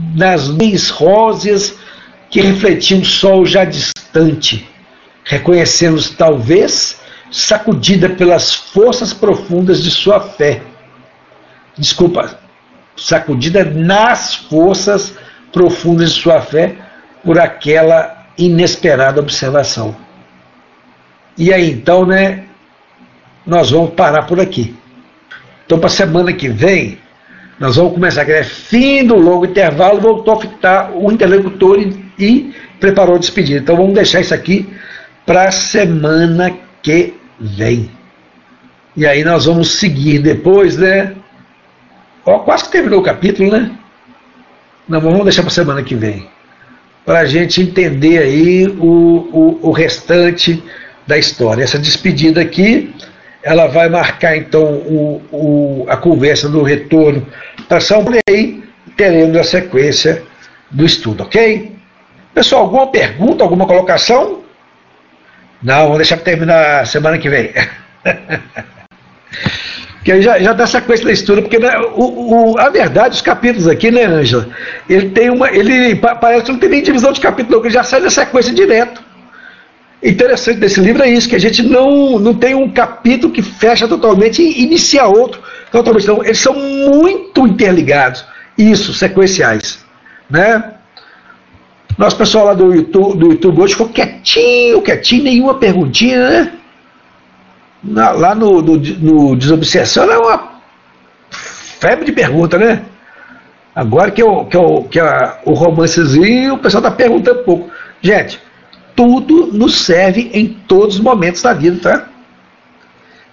das 0.00 0.46
leis 0.46 0.90
róseas 0.90 1.74
que 2.30 2.40
refletiam 2.40 3.00
o 3.00 3.04
sol 3.04 3.44
já 3.44 3.64
distante, 3.64 4.68
reconhecendo 5.24 6.00
talvez 6.16 7.00
sacudida 7.32 8.08
pelas 8.10 8.54
forças 8.54 9.12
profundas 9.12 9.82
de 9.82 9.90
sua 9.90 10.20
fé. 10.20 10.62
Desculpa, 11.78 12.38
sacudida 12.96 13.64
nas 13.64 14.34
forças 14.34 15.14
profundas 15.52 16.12
de 16.12 16.20
sua 16.20 16.40
fé 16.40 16.74
por 17.24 17.38
aquela 17.38 18.26
inesperada 18.36 19.20
observação. 19.20 19.96
E 21.36 21.52
aí 21.52 21.70
então, 21.70 22.04
né, 22.04 22.44
nós 23.46 23.70
vamos 23.70 23.90
parar 23.94 24.22
por 24.22 24.40
aqui. 24.40 24.76
Então, 25.64 25.78
para 25.78 25.86
a 25.86 25.90
semana 25.90 26.32
que 26.32 26.48
vem, 26.48 26.98
nós 27.60 27.76
vamos 27.76 27.92
começar, 27.92 28.24
que 28.24 28.32
é 28.32 28.42
fim 28.42 29.04
do 29.04 29.16
longo 29.16 29.46
intervalo, 29.46 30.00
voltou 30.00 30.34
a 30.34 30.40
ficar 30.40 30.90
o 30.92 31.10
interlocutor 31.12 31.78
e, 31.78 32.04
e 32.18 32.54
preparou 32.80 33.16
a 33.16 33.18
despedida. 33.18 33.60
Então, 33.60 33.76
vamos 33.76 33.94
deixar 33.94 34.20
isso 34.20 34.34
aqui 34.34 34.68
para 35.26 35.48
a 35.48 35.50
semana 35.50 36.56
que 36.82 37.14
vem. 37.38 37.90
E 38.96 39.06
aí 39.06 39.22
nós 39.22 39.44
vamos 39.44 39.72
seguir 39.72 40.20
depois, 40.20 40.76
né? 40.76 41.14
Ó, 42.28 42.40
quase 42.40 42.64
que 42.64 42.72
terminou 42.72 43.00
o 43.00 43.02
capítulo, 43.02 43.50
né? 43.50 43.70
Não, 44.86 45.00
vamos 45.00 45.24
deixar 45.24 45.40
para 45.40 45.50
semana 45.50 45.82
que 45.82 45.94
vem. 45.94 46.28
Para 47.06 47.20
a 47.20 47.24
gente 47.24 47.62
entender 47.62 48.18
aí 48.18 48.66
o, 48.68 49.30
o, 49.32 49.60
o, 49.62 49.70
restante 49.70 50.62
da 51.06 51.16
história. 51.16 51.62
Essa 51.62 51.78
despedida 51.78 52.42
aqui, 52.42 52.94
ela 53.42 53.66
vai 53.66 53.88
marcar 53.88 54.36
então 54.36 54.62
o, 54.62 55.22
o, 55.32 55.86
a 55.88 55.96
conversa 55.96 56.50
do 56.50 56.62
retorno 56.62 57.26
para 57.66 57.80
São 57.80 58.04
Paulo 58.04 58.18
e 58.28 58.62
teremos 58.94 59.34
a 59.34 59.44
sequência 59.44 60.22
do 60.70 60.84
estudo, 60.84 61.22
ok? 61.22 61.74
Pessoal, 62.34 62.64
alguma 62.64 62.88
pergunta, 62.88 63.42
alguma 63.42 63.66
colocação? 63.66 64.42
Não, 65.62 65.84
vamos 65.84 65.96
deixar 65.96 66.16
para 66.16 66.26
terminar 66.26 66.86
semana 66.86 67.16
que 67.16 67.30
vem. 67.30 67.54
que 70.04 70.12
aí 70.12 70.22
já, 70.22 70.38
já 70.38 70.52
dá 70.52 70.66
sequência 70.66 71.04
da 71.04 71.12
história, 71.12 71.42
porque 71.42 71.58
né, 71.58 71.76
o, 71.94 72.52
o, 72.52 72.58
a 72.58 72.70
verdade, 72.70 73.16
os 73.16 73.22
capítulos 73.22 73.66
aqui, 73.66 73.90
né, 73.90 74.04
Ângela? 74.04 74.48
Ele 74.88 75.10
tem 75.10 75.30
uma. 75.30 75.50
Ele 75.50 75.96
parece 75.96 76.44
que 76.44 76.52
não 76.52 76.58
tem 76.58 76.68
nem 76.68 76.82
divisão 76.82 77.12
de 77.12 77.20
capítulo, 77.20 77.60
ele 77.62 77.70
já 77.70 77.82
sai 77.82 78.00
da 78.00 78.10
sequência 78.10 78.52
direto. 78.54 79.02
interessante 80.02 80.58
desse 80.58 80.80
livro 80.80 81.02
é 81.02 81.10
isso, 81.10 81.28
que 81.28 81.36
a 81.36 81.40
gente 81.40 81.62
não, 81.62 82.18
não 82.18 82.34
tem 82.34 82.54
um 82.54 82.70
capítulo 82.70 83.32
que 83.32 83.42
fecha 83.42 83.88
totalmente 83.88 84.40
e 84.40 84.62
inicia 84.62 85.04
outro 85.06 85.42
totalmente. 85.70 86.06
Não, 86.06 86.24
eles 86.24 86.38
são 86.38 86.54
muito 86.54 87.46
interligados. 87.46 88.24
Isso, 88.56 88.92
sequenciais. 88.94 89.84
Né? 90.30 90.74
Nosso 91.96 92.16
pessoal 92.16 92.46
lá 92.46 92.54
do 92.54 92.72
YouTube, 92.72 93.18
do 93.18 93.26
YouTube 93.32 93.60
hoje 93.60 93.72
ficou 93.74 93.88
quietinho, 93.88 94.80
quietinho, 94.82 95.24
nenhuma 95.24 95.54
perguntinha, 95.54 96.30
né? 96.30 96.52
Na, 97.82 98.10
lá 98.10 98.34
no, 98.34 98.60
no, 98.60 98.76
no 98.76 99.36
Desobsessão 99.36 100.10
é 100.10 100.18
uma 100.18 100.60
febre 101.30 102.04
de 102.04 102.12
pergunta, 102.12 102.58
né? 102.58 102.82
Agora 103.74 104.10
que, 104.10 104.20
eu, 104.20 104.44
que, 104.46 104.56
eu, 104.56 104.88
que 104.90 104.98
a, 104.98 105.38
o 105.44 105.52
romancezinho, 105.52 106.54
o 106.54 106.58
pessoal 106.58 106.82
está 106.82 106.90
perguntando 106.90 107.44
pouco. 107.44 107.70
Gente, 108.02 108.40
tudo 108.96 109.46
nos 109.52 109.76
serve 109.82 110.30
em 110.32 110.48
todos 110.48 110.96
os 110.96 111.00
momentos 111.00 111.42
da 111.42 111.52
vida, 111.52 111.78
tá? 111.80 112.08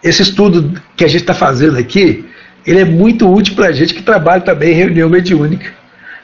Esse 0.03 0.21
estudo 0.21 0.79
que 0.95 1.03
a 1.03 1.07
gente 1.07 1.21
está 1.21 1.33
fazendo 1.33 1.79
aqui, 1.79 2.29
ele 2.65 2.81
é 2.81 2.85
muito 2.85 3.27
útil 3.27 3.55
para 3.55 3.69
a 3.69 3.71
gente 3.71 3.95
que 3.95 4.03
trabalha 4.03 4.41
também 4.41 4.71
em 4.73 4.75
reunião 4.75 5.09
mediúnica, 5.09 5.73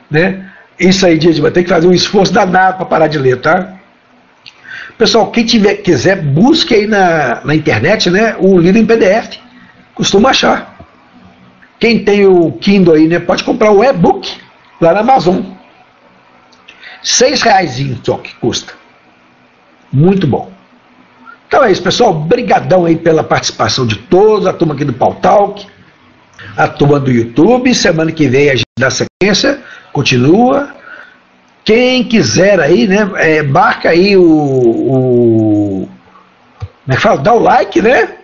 né? 0.09 0.47
Isso 0.79 1.05
aí, 1.05 1.19
gente, 1.19 1.41
vai 1.41 1.49
ter 1.49 1.63
que 1.63 1.69
fazer 1.69 1.87
um 1.87 1.93
esforço 1.93 2.31
danado 2.31 2.77
para 2.77 2.85
parar 2.85 3.07
de 3.07 3.17
ler, 3.17 3.37
tá? 3.37 3.80
Pessoal, 4.97 5.31
quem 5.31 5.45
tiver, 5.45 5.75
quiser, 5.75 6.21
busque 6.21 6.73
aí 6.75 6.87
na, 6.87 7.41
na 7.43 7.55
internet, 7.55 8.09
né, 8.09 8.35
o 8.39 8.57
livro 8.57 8.79
em 8.79 8.85
PDF. 8.85 9.37
Costuma 9.95 10.29
achar. 10.29 10.77
Quem 11.79 12.03
tem 12.03 12.25
o 12.25 12.51
Kindle 12.53 12.95
aí, 12.95 13.07
né, 13.07 13.19
pode 13.19 13.43
comprar 13.43 13.71
o 13.71 13.83
e-book 13.83 14.31
lá 14.79 14.93
na 14.93 14.99
Amazon. 14.99 15.41
Seis 17.03 17.41
reais 17.41 17.81
só 18.03 18.17
que 18.17 18.35
custa. 18.35 18.73
Muito 19.91 20.27
bom. 20.27 20.51
Então 21.47 21.63
é 21.63 21.71
isso, 21.71 21.83
pessoal. 21.83 22.11
Obrigadão 22.11 22.85
aí 22.85 22.95
pela 22.95 23.23
participação 23.23 23.85
de 23.85 23.97
todos, 23.97 24.47
a 24.47 24.53
turma 24.53 24.73
aqui 24.73 24.85
do 24.85 24.93
Pau 24.93 25.15
Talk, 25.15 25.67
a 26.55 26.67
turma 26.67 26.99
do 26.99 27.11
YouTube. 27.11 27.73
Semana 27.73 28.11
que 28.11 28.27
vem 28.27 28.49
a 28.49 28.55
gente 28.55 28.63
dá 28.79 28.89
sequência, 28.89 29.59
continua. 29.91 30.80
Quem 31.63 32.03
quiser 32.03 32.59
aí, 32.59 32.87
né, 32.87 33.09
é, 33.15 33.43
marca 33.43 33.89
aí 33.89 34.17
o, 34.17 34.23
o. 34.23 35.89
Como 36.59 36.93
é 36.93 36.95
que 36.95 37.01
fala? 37.01 37.21
Dá 37.21 37.33
o 37.33 37.39
like, 37.39 37.81
né? 37.81 38.15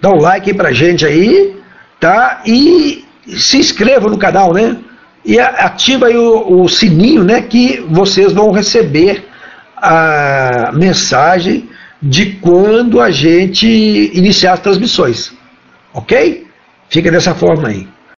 Dá 0.00 0.10
o 0.10 0.20
like 0.20 0.50
aí 0.50 0.56
pra 0.56 0.72
gente 0.72 1.04
aí, 1.04 1.56
tá? 1.98 2.42
E 2.46 3.04
se 3.26 3.58
inscreva 3.58 4.08
no 4.08 4.18
canal, 4.18 4.52
né? 4.52 4.76
E 5.24 5.38
ativa 5.38 6.06
aí 6.06 6.16
o, 6.16 6.62
o 6.62 6.68
sininho, 6.68 7.24
né? 7.24 7.42
Que 7.42 7.84
vocês 7.88 8.32
vão 8.32 8.52
receber 8.52 9.28
a 9.76 10.70
mensagem 10.72 11.68
de 12.00 12.32
quando 12.34 13.00
a 13.00 13.10
gente 13.10 13.66
iniciar 14.14 14.54
as 14.54 14.60
transmissões. 14.60 15.32
Ok? 15.92 16.46
Fica 16.88 17.10
dessa 17.10 17.34
forma 17.34 17.68
aí. 17.68 17.88